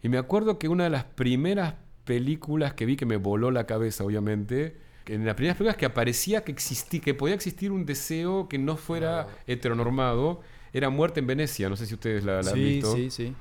Y 0.00 0.08
me 0.10 0.18
acuerdo 0.18 0.60
que 0.60 0.68
una 0.68 0.84
de 0.84 0.90
las 0.90 1.02
primeras 1.02 1.74
películas 2.04 2.74
que 2.74 2.86
vi 2.86 2.94
que 2.94 3.04
me 3.04 3.16
voló 3.16 3.50
la 3.50 3.66
cabeza, 3.66 4.04
obviamente, 4.04 4.85
en 5.06 5.24
las 5.24 5.34
primeras 5.34 5.56
películas 5.56 5.76
que 5.76 5.86
aparecía 5.86 6.42
que 6.44 6.52
existía, 6.52 7.00
que 7.00 7.14
podía 7.14 7.34
existir 7.34 7.72
un 7.72 7.86
deseo 7.86 8.48
que 8.48 8.58
no 8.58 8.76
fuera 8.76 9.28
heteronormado, 9.46 10.40
era 10.72 10.90
Muerte 10.90 11.20
en 11.20 11.26
Venecia. 11.26 11.68
No 11.68 11.76
sé 11.76 11.86
si 11.86 11.94
ustedes 11.94 12.24
la, 12.24 12.42
la 12.42 12.50
han 12.50 12.56
visto. 12.56 12.94
sí, 12.94 13.10
sí. 13.10 13.34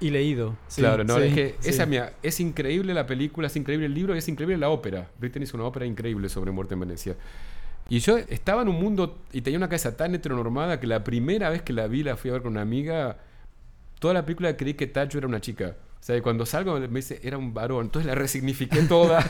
Y 0.00 0.10
leído. 0.10 0.56
sí, 0.68 0.80
Claro, 0.82 1.04
no, 1.04 1.16
sí, 1.18 1.24
es 1.24 1.34
que 1.34 1.54
esa, 1.62 1.86
mira, 1.86 2.14
es 2.22 2.40
increíble 2.40 2.92
la 2.92 3.06
película, 3.06 3.46
es 3.46 3.56
increíble 3.56 3.86
el 3.86 3.94
libro 3.94 4.14
y 4.14 4.18
es 4.18 4.28
increíble 4.28 4.58
la 4.58 4.68
ópera. 4.68 5.08
Britten 5.18 5.42
hizo 5.42 5.56
una 5.56 5.66
ópera 5.66 5.86
increíble 5.86 6.28
sobre 6.28 6.50
Muerte 6.50 6.74
en 6.74 6.80
Venecia. 6.80 7.16
Y 7.88 8.00
yo 8.00 8.16
estaba 8.16 8.62
en 8.62 8.68
un 8.68 8.76
mundo 8.76 9.18
y 9.32 9.42
tenía 9.42 9.58
una 9.58 9.68
cabeza 9.68 9.96
tan 9.96 10.14
heteronormada 10.14 10.80
que 10.80 10.86
la 10.86 11.04
primera 11.04 11.50
vez 11.50 11.62
que 11.62 11.72
la 11.72 11.86
vi, 11.86 12.02
la 12.02 12.16
fui 12.16 12.30
a 12.30 12.34
ver 12.34 12.42
con 12.42 12.52
una 12.52 12.62
amiga, 12.62 13.18
toda 13.98 14.14
la 14.14 14.24
película 14.24 14.56
creí 14.56 14.74
que 14.74 14.86
Tacho 14.86 15.18
era 15.18 15.26
una 15.26 15.40
chica. 15.40 15.76
O 16.04 16.06
sea, 16.06 16.18
y 16.18 16.20
cuando 16.20 16.44
salgo 16.44 16.78
me 16.78 16.86
dice, 16.86 17.18
era 17.22 17.38
un 17.38 17.54
varón. 17.54 17.86
Entonces 17.86 18.06
la 18.06 18.14
resignifiqué 18.14 18.82
toda 18.82 19.24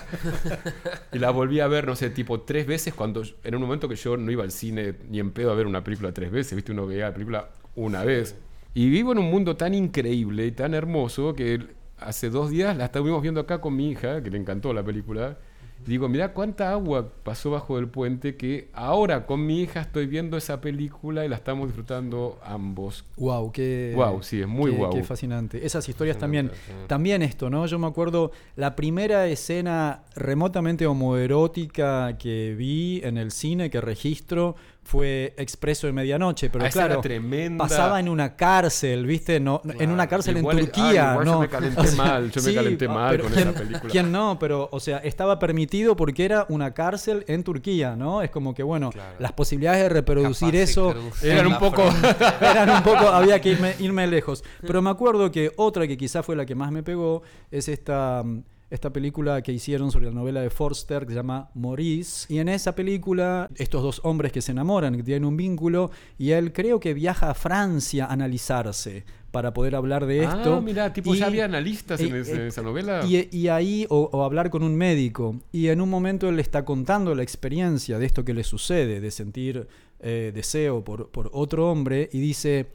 y 1.12 1.20
la 1.20 1.31
volví 1.31 1.61
a 1.61 1.68
ver, 1.68 1.87
no 1.87 1.95
sé, 1.95 2.11
tipo 2.11 2.41
tres 2.41 2.66
veces 2.66 2.93
cuando 2.93 3.22
en 3.45 3.55
un 3.55 3.61
momento 3.61 3.89
que 3.89 3.95
yo 3.95 4.16
no 4.16 4.29
iba 4.33 4.43
al 4.43 4.51
cine 4.51 4.93
ni 5.09 5.20
en 5.20 5.31
pedo 5.31 5.53
a 5.53 5.55
ver 5.55 5.68
una 5.68 5.85
película 5.85 6.11
tres 6.11 6.33
veces, 6.33 6.57
¿viste? 6.57 6.72
Uno 6.72 6.85
veía 6.89 7.05
la 7.05 7.14
película 7.14 7.51
una 7.77 8.03
vez. 8.03 8.35
Y 8.75 8.89
vivo 8.91 9.12
en 9.12 9.18
un 9.18 9.31
mundo 9.31 9.55
tan 9.57 9.72
increíble 9.72 10.47
y 10.47 10.51
tan 10.51 10.75
hermoso 10.75 11.37
que 11.37 11.64
hace 11.97 12.29
dos 12.29 12.51
días 12.51 12.77
la 12.77 12.87
estuvimos 12.87 13.22
viendo 13.22 13.41
acá 13.41 13.61
con 13.61 13.77
mi 13.77 13.91
hija, 13.91 14.20
que 14.25 14.31
le 14.31 14.39
encantó 14.39 14.75
la 14.75 14.83
película. 14.83 15.39
Digo, 15.87 16.09
mirá 16.09 16.33
cuánta 16.33 16.70
agua 16.70 17.11
pasó 17.25 17.51
bajo 17.51 17.79
el 17.79 17.89
puente 17.89 18.37
que 18.37 18.68
ahora 18.72 19.27
con 19.27 19.45
mi 19.45 19.61
hija 19.61 19.83
estoy 19.83 20.07
viendo 20.07 20.39
esa 20.39 20.62
película 20.62 21.27
y 21.27 21.29
la 21.29 21.37
estamos 21.37 21.66
disfrutando 21.66 22.39
ambos. 22.43 23.05
Wow, 23.18 23.53
qué. 23.53 23.93
Guau, 23.95 24.22
sí, 24.22 24.41
es 24.41 24.49
muy 24.49 24.70
qué- 24.70 24.77
guau. 24.79 24.93
Qué 24.95 25.05
fascinante. 25.05 25.66
Esas 25.66 25.87
historias 25.87 26.16
también. 26.16 26.51
También 26.87 27.20
esto, 27.20 27.51
¿no? 27.51 27.66
Yo 27.66 27.79
me 27.79 27.87
acuerdo 27.87 28.33
la 28.57 28.77
primera 28.77 29.27
escena 29.27 30.05
remotamente 30.16 30.87
homoerótica 30.87 32.16
que 32.18 32.55
vi 32.57 33.01
en 33.05 33.18
el 33.18 33.31
cine, 33.31 33.68
que 33.68 33.81
registro, 33.83 34.57
fue 34.85 35.35
Expreso 35.37 35.87
de 35.87 35.93
Medianoche. 35.93 36.51
Pero 36.51 36.64
Ah, 36.64 36.68
claro, 36.68 37.01
tremenda. 37.01 37.64
pasaba 37.64 37.99
en 38.01 38.09
una 38.09 38.37
cárcel, 38.37 39.07
¿viste? 39.07 39.41
No, 39.41 39.61
en 39.64 39.91
una 39.91 40.07
cárcel 40.07 40.37
Igual- 40.37 40.59
en 40.59 40.64
ah, 40.64 40.66
Turquía, 40.66 41.11
igual 41.12 41.24
¿no? 41.26 41.32
yo 41.32 41.41
me 41.41 41.49
calenté 41.49 41.91
mal, 41.97 42.30
yo 42.30 42.43
me 42.43 42.55
calenté 42.55 42.85
ah, 42.87 42.93
mal 42.93 43.11
pero 43.11 43.24
con 43.24 43.32
¿quién- 43.32 43.49
esa 43.49 43.59
película. 43.59 43.91
¿Quién 43.91 44.12
no? 44.12 44.39
Pero, 44.39 44.68
o 44.70 44.80
sea, 44.80 44.99
estaba 44.99 45.39
permitido 45.39 45.97
porque 45.97 46.24
era 46.24 46.47
una 46.49 46.72
cárcel 46.74 47.24
en 47.28 47.43
Turquía, 47.45 47.97
¿no? 47.97 48.22
Es 48.22 48.30
como 48.30 48.55
que, 48.55 48.62
bueno, 48.62 48.91
Claro. 48.91 49.16
las 49.18 49.32
posibilidades 49.32 49.82
de 49.82 49.89
reproducir 49.89 50.49
Capaz 50.49 50.59
eso 50.62 50.95
Eran 51.22 51.47
un 51.47 51.59
poco- 51.59 51.82
eran 52.41 52.70
un 52.70 52.82
poco, 52.82 53.09
había 53.09 53.41
que 53.41 53.51
irme, 53.51 53.74
irme 53.80 54.07
lejos. 54.07 54.45
Pero 54.61 54.82
me 54.82 54.91
acuerdo 54.91 55.30
que 55.30 55.51
otra 55.57 55.87
que 55.87 55.97
quizá 55.97 56.22
fue 56.22 56.37
la 56.37 56.45
que 56.47 56.55
más 56.55 56.70
me 56.70 56.82
pegó 56.82 57.22
es 57.51 57.68
esta, 57.68 58.22
mm, 58.24 58.43
esta 58.75 58.93
película 58.93 59.41
que 59.43 59.53
hicieron 59.53 59.91
sobre 59.91 60.07
la 60.07 60.12
novela 60.12 60.41
de 60.41 60.51
Forster 60.51 61.03
que 61.07 61.11
se 61.12 61.16
llama 61.16 61.51
Maurice. 61.55 62.33
Y 62.33 62.39
en 62.39 62.49
esa 62.49 62.75
película, 62.75 63.49
estos 63.57 63.83
dos 63.83 64.01
hombres 64.05 64.33
que 64.33 64.43
se 64.43 64.53
enamoran, 64.53 64.97
que 64.97 65.03
tienen 65.03 65.25
un 65.25 65.37
vínculo, 65.37 65.91
y 66.18 66.31
él 66.33 66.53
creo 66.53 66.81
que 66.81 66.93
viaja 66.95 67.31
a 67.31 67.35
Francia 67.35 68.07
a 68.07 68.12
analizarse 68.12 69.05
para 69.31 69.53
poder 69.53 69.75
hablar 69.75 70.07
de 70.07 70.22
esto. 70.25 70.55
Ah, 70.57 70.61
mira, 70.61 70.93
tipo, 70.93 71.12
Y- 71.14 71.18
ya 71.18 71.27
había 71.27 71.45
analistas 71.47 72.01
en, 72.01 72.14
ese- 72.14 72.35
en 72.35 72.41
esa 72.43 72.62
novela. 72.62 73.05
y, 73.05 73.29
y 73.37 73.49
ahí, 73.49 73.85
o, 73.91 74.09
o 74.12 74.22
hablar 74.22 74.49
con 74.51 74.62
un 74.62 74.77
médico, 74.77 75.41
y 75.51 75.68
en 75.68 75.81
un 75.81 75.91
momento 75.91 76.29
él 76.29 76.37
le 76.37 76.43
está 76.43 76.64
contando 76.64 77.14
la 77.14 77.22
experiencia 77.25 77.99
de 77.99 78.07
esto 78.07 78.25
que 78.25 78.33
le 78.35 78.45
sucede, 78.45 79.01
de 79.01 79.11
sentir 79.11 79.66
eh, 80.01 80.31
deseo 80.35 80.85
por, 80.85 81.11
por 81.11 81.31
otro 81.33 81.70
hombre, 81.70 82.09
y 82.12 82.20
dice, 82.20 82.66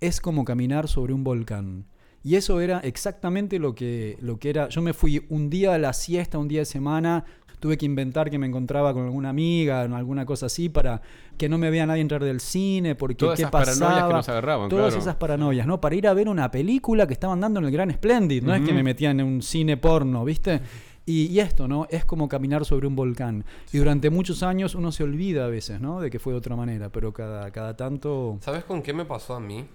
es 0.00 0.20
como 0.20 0.44
caminar 0.44 0.86
sobre 0.88 1.14
un 1.14 1.24
volcán. 1.24 1.86
Y 2.24 2.36
eso 2.36 2.60
era 2.60 2.78
exactamente 2.80 3.58
lo 3.58 3.74
que, 3.74 4.16
lo 4.20 4.38
que 4.38 4.50
era. 4.50 4.68
Yo 4.68 4.80
me 4.80 4.92
fui 4.92 5.26
un 5.28 5.50
día 5.50 5.74
a 5.74 5.78
la 5.78 5.92
siesta, 5.92 6.38
un 6.38 6.48
día 6.48 6.60
de 6.60 6.66
semana, 6.66 7.24
tuve 7.62 7.78
que 7.78 7.86
inventar 7.86 8.28
que 8.28 8.38
me 8.38 8.46
encontraba 8.48 8.92
con 8.92 9.04
alguna 9.04 9.28
amiga, 9.28 9.86
o 9.88 9.94
alguna 9.94 10.26
cosa 10.26 10.46
así, 10.46 10.68
para 10.68 11.00
que 11.38 11.48
no 11.48 11.58
me 11.58 11.70
vea 11.70 11.86
nadie 11.86 12.02
entrar 12.02 12.22
del 12.22 12.40
cine, 12.40 12.96
porque 12.96 13.14
Todas 13.14 13.36
qué 13.36 13.42
esas 13.42 13.52
paranoias 13.52 14.04
que 14.04 14.12
nos 14.12 14.28
agarraban, 14.28 14.68
Todas 14.68 14.86
claro. 14.86 15.00
esas 15.00 15.14
paranoias, 15.14 15.64
¿no? 15.64 15.80
Para 15.80 15.94
ir 15.94 16.08
a 16.08 16.12
ver 16.12 16.28
una 16.28 16.50
película 16.50 17.06
que 17.06 17.12
estaban 17.12 17.40
dando 17.40 17.60
en 17.60 17.66
el 17.66 17.72
Gran 17.72 17.92
Splendid, 17.92 18.42
no 18.42 18.52
es 18.52 18.62
que 18.62 18.72
me 18.72 18.82
metían 18.82 19.20
en 19.20 19.26
un 19.26 19.42
cine 19.42 19.76
porno, 19.76 20.24
¿viste? 20.24 20.60
Y, 21.06 21.26
y 21.26 21.38
esto, 21.38 21.68
¿no? 21.68 21.86
Es 21.88 22.04
como 22.04 22.28
caminar 22.28 22.64
sobre 22.64 22.88
un 22.88 22.96
volcán. 22.96 23.44
Y 23.72 23.78
durante 23.78 24.10
muchos 24.10 24.42
años 24.42 24.74
uno 24.74 24.90
se 24.90 25.04
olvida 25.04 25.44
a 25.44 25.48
veces, 25.48 25.80
¿no? 25.80 26.00
De 26.00 26.10
que 26.10 26.18
fue 26.18 26.32
de 26.32 26.40
otra 26.40 26.56
manera, 26.56 26.90
pero 26.90 27.12
cada, 27.12 27.48
cada 27.52 27.76
tanto... 27.76 28.38
¿Sabes 28.40 28.64
con 28.64 28.82
qué 28.82 28.92
me 28.92 29.04
pasó 29.04 29.34
a 29.34 29.40
mí? 29.40 29.66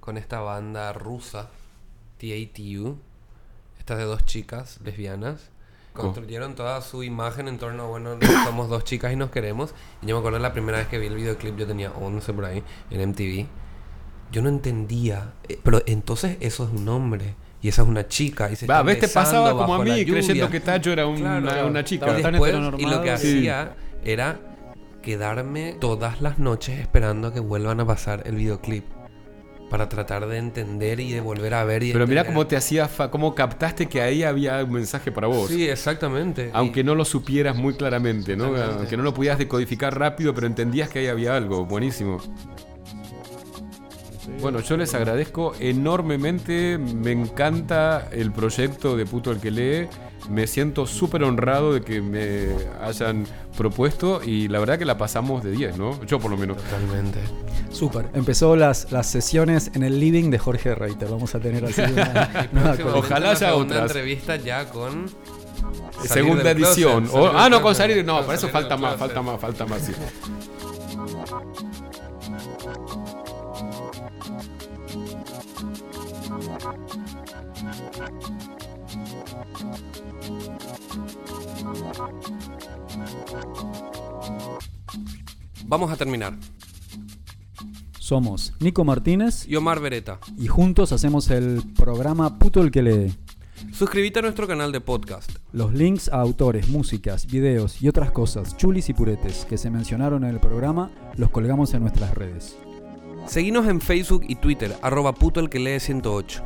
Con 0.00 0.16
esta 0.16 0.40
banda 0.40 0.94
rusa, 0.94 1.50
TATU. 2.30 2.96
Estas 3.78 3.98
de 3.98 4.04
dos 4.04 4.24
chicas 4.24 4.78
lesbianas. 4.84 5.50
Construyeron 5.92 6.54
toda 6.56 6.80
su 6.80 7.04
imagen 7.04 7.46
en 7.46 7.58
torno 7.58 7.84
a, 7.84 7.86
bueno, 7.86 8.16
somos 8.44 8.68
dos 8.68 8.82
chicas 8.82 9.12
y 9.12 9.16
nos 9.16 9.30
queremos. 9.30 9.74
Y 10.02 10.06
yo 10.06 10.16
me 10.16 10.18
acuerdo 10.20 10.38
la 10.40 10.52
primera 10.52 10.78
vez 10.78 10.88
que 10.88 10.98
vi 10.98 11.06
el 11.06 11.14
videoclip, 11.14 11.56
yo 11.56 11.66
tenía 11.68 11.92
11 11.92 12.32
por 12.32 12.44
ahí, 12.46 12.64
en 12.90 13.10
MTV. 13.10 13.46
Yo 14.32 14.42
no 14.42 14.48
entendía. 14.48 15.34
eh, 15.48 15.60
Pero 15.62 15.82
entonces 15.86 16.36
eso 16.40 16.64
es 16.64 16.70
un 16.72 16.88
hombre. 16.88 17.36
Y 17.62 17.68
esa 17.68 17.82
es 17.82 17.88
una 17.88 18.08
chica. 18.08 18.50
Y 18.50 18.56
se 18.56 18.66
Va, 18.66 18.74
están 18.76 18.86
ves, 18.86 18.98
te 19.00 19.08
pasaba 19.08 19.52
como 19.52 19.74
a 19.76 19.84
mí, 19.84 20.04
creyendo 20.04 20.50
que 20.50 20.58
Tacho 20.60 20.90
era 20.90 21.06
un- 21.06 21.16
Claro, 21.18 21.68
una, 21.68 21.84
chica. 21.84 22.18
Y 22.18 22.22
después, 22.22 22.54
lo 22.54 22.76
que 23.02 23.16
Sí. 23.18 23.38
hacía 23.38 23.76
era 24.04 24.40
quedarme 25.00 25.74
todas 25.80 26.20
las 26.20 26.38
noches 26.38 26.80
esperando 26.80 27.28
a 27.28 27.32
que 27.32 27.40
vuelvan 27.40 27.78
a 27.80 27.86
pasar 27.86 28.22
el 28.26 28.34
videoclip. 28.36 28.84
Para 29.70 29.88
tratar 29.88 30.26
de 30.28 30.36
entender 30.38 31.00
y 31.00 31.12
de 31.12 31.20
volver 31.20 31.54
a 31.54 31.64
ver. 31.64 31.82
Y 31.82 31.92
Pero 31.92 32.06
mira 32.06 32.24
cómo 32.24 32.46
te 32.46 32.56
hacía, 32.56 32.86
fa- 32.86 33.10
cómo 33.10 33.34
captaste 33.34 33.86
que 33.88 34.00
ahí 34.02 34.22
había 34.22 34.62
un 34.62 34.70
mensaje 34.72 35.10
para 35.10 35.26
vos. 35.26 35.48
Sí, 35.48 35.68
exactamente. 35.68 36.50
Aunque 36.52 36.80
Y- 36.80 36.84
no 36.84 36.94
lo 36.94 37.04
supieras 37.04 37.56
muy 37.56 37.74
claramente, 37.74 38.36
¿no? 38.36 38.54
Aunque 38.56 38.96
no 38.96 39.02
lo 39.02 39.12
pudieras 39.14 39.38
decodificar 39.38 39.98
rápido, 39.98 40.32
pero 40.34 40.46
entendías 40.46 40.88
que 40.90 41.00
ahí 41.00 41.06
había 41.08 41.34
algo. 41.36 41.64
Buenísimo. 41.66 42.20
Bueno, 44.40 44.60
yo 44.60 44.76
les 44.76 44.94
agradezco 44.94 45.54
enormemente. 45.60 46.78
Me 46.78 47.12
encanta 47.12 48.08
el 48.12 48.32
proyecto 48.32 48.96
de 48.96 49.06
Puto 49.06 49.30
el 49.30 49.38
que 49.40 49.50
lee. 49.50 49.88
Me 50.30 50.46
siento 50.46 50.86
súper 50.86 51.22
honrado 51.22 51.74
de 51.74 51.82
que 51.82 52.00
me 52.00 52.48
hayan 52.82 53.26
propuesto 53.56 54.22
y 54.24 54.48
la 54.48 54.58
verdad 54.58 54.78
que 54.78 54.84
la 54.84 54.96
pasamos 54.96 55.44
de 55.44 55.50
10, 55.52 55.76
¿no? 55.76 56.02
Yo 56.04 56.18
por 56.18 56.30
lo 56.30 56.36
menos. 56.36 56.56
Totalmente. 56.56 57.20
Súper. 57.70 58.06
Empezó 58.14 58.56
las, 58.56 58.90
las 58.90 59.06
sesiones 59.06 59.70
en 59.74 59.82
el 59.82 60.00
living 60.00 60.30
de 60.30 60.38
Jorge 60.38 60.74
Reiter. 60.74 61.08
Vamos 61.10 61.34
a 61.34 61.40
tener 61.40 61.64
así 61.64 61.80
una, 61.82 62.48
una. 62.52 62.72
Ojalá 62.94 63.18
una 63.18 63.30
haya 63.30 63.54
otras. 63.54 63.82
entrevista 63.82 64.36
ya 64.36 64.68
con. 64.70 65.06
Segunda 66.04 66.54
closet, 66.54 66.78
edición. 66.78 67.08
O- 67.12 67.28
ah, 67.28 67.48
no, 67.48 67.60
con 67.62 67.74
salir. 67.74 68.04
No, 68.04 68.20
para 68.22 68.34
eso 68.34 68.48
falta 68.48 68.76
más, 68.76 68.96
closet. 68.96 68.98
falta 69.14 69.22
más, 69.22 69.40
falta 69.40 69.66
más. 69.66 69.80
sí. 69.82 69.92
Vamos 85.66 85.90
a 85.90 85.96
terminar. 85.96 86.34
Somos 87.98 88.52
Nico 88.60 88.84
Martínez 88.84 89.48
Y 89.48 89.56
Omar 89.56 89.80
Beretta. 89.80 90.18
y 90.36 90.46
juntos 90.46 90.92
hacemos 90.92 91.30
el 91.30 91.62
programa 91.74 92.38
Puto 92.38 92.60
el 92.60 92.70
que 92.70 92.82
lee. 92.82 93.14
Suscríbete 93.72 94.18
a 94.18 94.22
nuestro 94.22 94.46
canal 94.46 94.72
de 94.72 94.80
podcast. 94.80 95.30
Los 95.52 95.72
links 95.72 96.08
a 96.10 96.20
autores, 96.20 96.68
músicas, 96.68 97.26
videos 97.26 97.80
y 97.82 97.88
otras 97.88 98.10
cosas 98.10 98.56
chulis 98.56 98.88
y 98.90 98.94
puretes 98.94 99.46
que 99.46 99.56
se 99.56 99.70
mencionaron 99.70 100.22
en 100.24 100.30
el 100.30 100.40
programa 100.40 100.90
los 101.16 101.30
colgamos 101.30 101.72
en 101.74 101.80
nuestras 101.82 102.14
redes. 102.14 102.56
Seguinos 103.26 103.66
en 103.66 103.80
Facebook 103.80 104.22
y 104.28 104.36
Twitter, 104.36 104.76
arroba 104.82 105.14
puto 105.14 105.40
el 105.40 105.48
que 105.48 105.58
lee 105.58 105.80
108. 105.80 106.44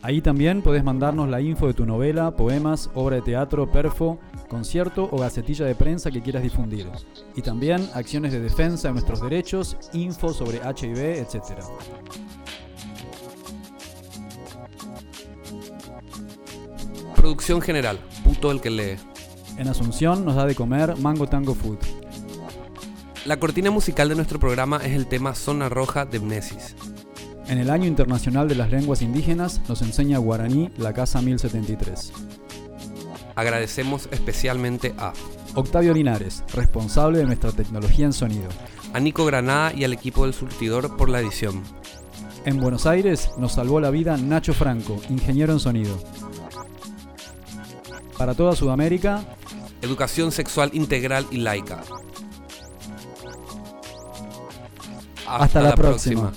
Ahí 0.00 0.22
también 0.22 0.62
podés 0.62 0.84
mandarnos 0.84 1.28
la 1.28 1.40
info 1.40 1.66
de 1.66 1.74
tu 1.74 1.84
novela, 1.84 2.34
poemas, 2.34 2.90
obra 2.94 3.16
de 3.16 3.22
teatro, 3.22 3.70
perfo, 3.70 4.18
concierto 4.46 5.08
o 5.10 5.18
gacetilla 5.18 5.66
de 5.66 5.74
prensa 5.74 6.10
que 6.10 6.22
quieras 6.22 6.42
difundir. 6.42 6.88
Y 7.34 7.42
también 7.42 7.88
acciones 7.94 8.32
de 8.32 8.40
defensa 8.40 8.88
de 8.88 8.94
nuestros 8.94 9.20
derechos, 9.20 9.76
info 9.92 10.32
sobre 10.32 10.58
HIV, 10.58 10.98
etc. 10.98 11.62
Producción 17.16 17.60
general, 17.60 17.98
puto 18.24 18.50
el 18.50 18.60
que 18.60 18.70
lee. 18.70 18.96
En 19.58 19.68
Asunción 19.68 20.24
nos 20.24 20.34
da 20.34 20.46
de 20.46 20.54
comer 20.54 20.96
Mango 20.98 21.26
Tango 21.26 21.54
Food. 21.54 21.78
La 23.24 23.38
cortina 23.38 23.70
musical 23.70 24.08
de 24.08 24.14
nuestro 24.14 24.38
programa 24.38 24.76
es 24.84 24.92
el 24.92 25.06
tema 25.06 25.34
Zona 25.34 25.68
Roja 25.68 26.04
de 26.04 26.20
Mnesis. 26.20 26.76
En 27.48 27.58
el 27.58 27.70
Año 27.70 27.86
Internacional 27.86 28.48
de 28.48 28.54
las 28.54 28.70
Lenguas 28.70 29.02
Indígenas 29.02 29.60
nos 29.68 29.82
enseña 29.82 30.18
guaraní 30.18 30.70
la 30.76 30.92
Casa 30.92 31.22
1073. 31.22 32.12
Agradecemos 33.36 34.08
especialmente 34.10 34.94
a 34.98 35.12
Octavio 35.54 35.94
Linares, 35.94 36.42
responsable 36.54 37.18
de 37.18 37.26
nuestra 37.26 37.52
tecnología 37.52 38.06
en 38.06 38.12
sonido. 38.12 38.48
a 38.92 39.00
Nico 39.00 39.26
Granada 39.26 39.74
y 39.74 39.84
al 39.84 39.92
equipo 39.92 40.24
del 40.24 40.32
surtidor 40.32 40.96
por 40.96 41.10
la 41.10 41.20
edición. 41.20 41.62
En 42.46 42.58
Buenos 42.58 42.86
Aires 42.86 43.30
nos 43.36 43.52
salvó 43.52 43.78
la 43.78 43.90
vida 43.90 44.16
Nacho 44.16 44.54
Franco, 44.54 45.00
ingeniero 45.10 45.52
en 45.52 45.60
sonido. 45.60 45.98
Para 48.16 48.34
toda 48.34 48.56
Sudamérica, 48.56 49.22
Educación 49.82 50.32
sexual 50.32 50.70
integral 50.72 51.26
y 51.30 51.36
laica. 51.36 51.82
Hasta 55.26 55.60
la 55.60 55.74
próxima. 55.74 56.32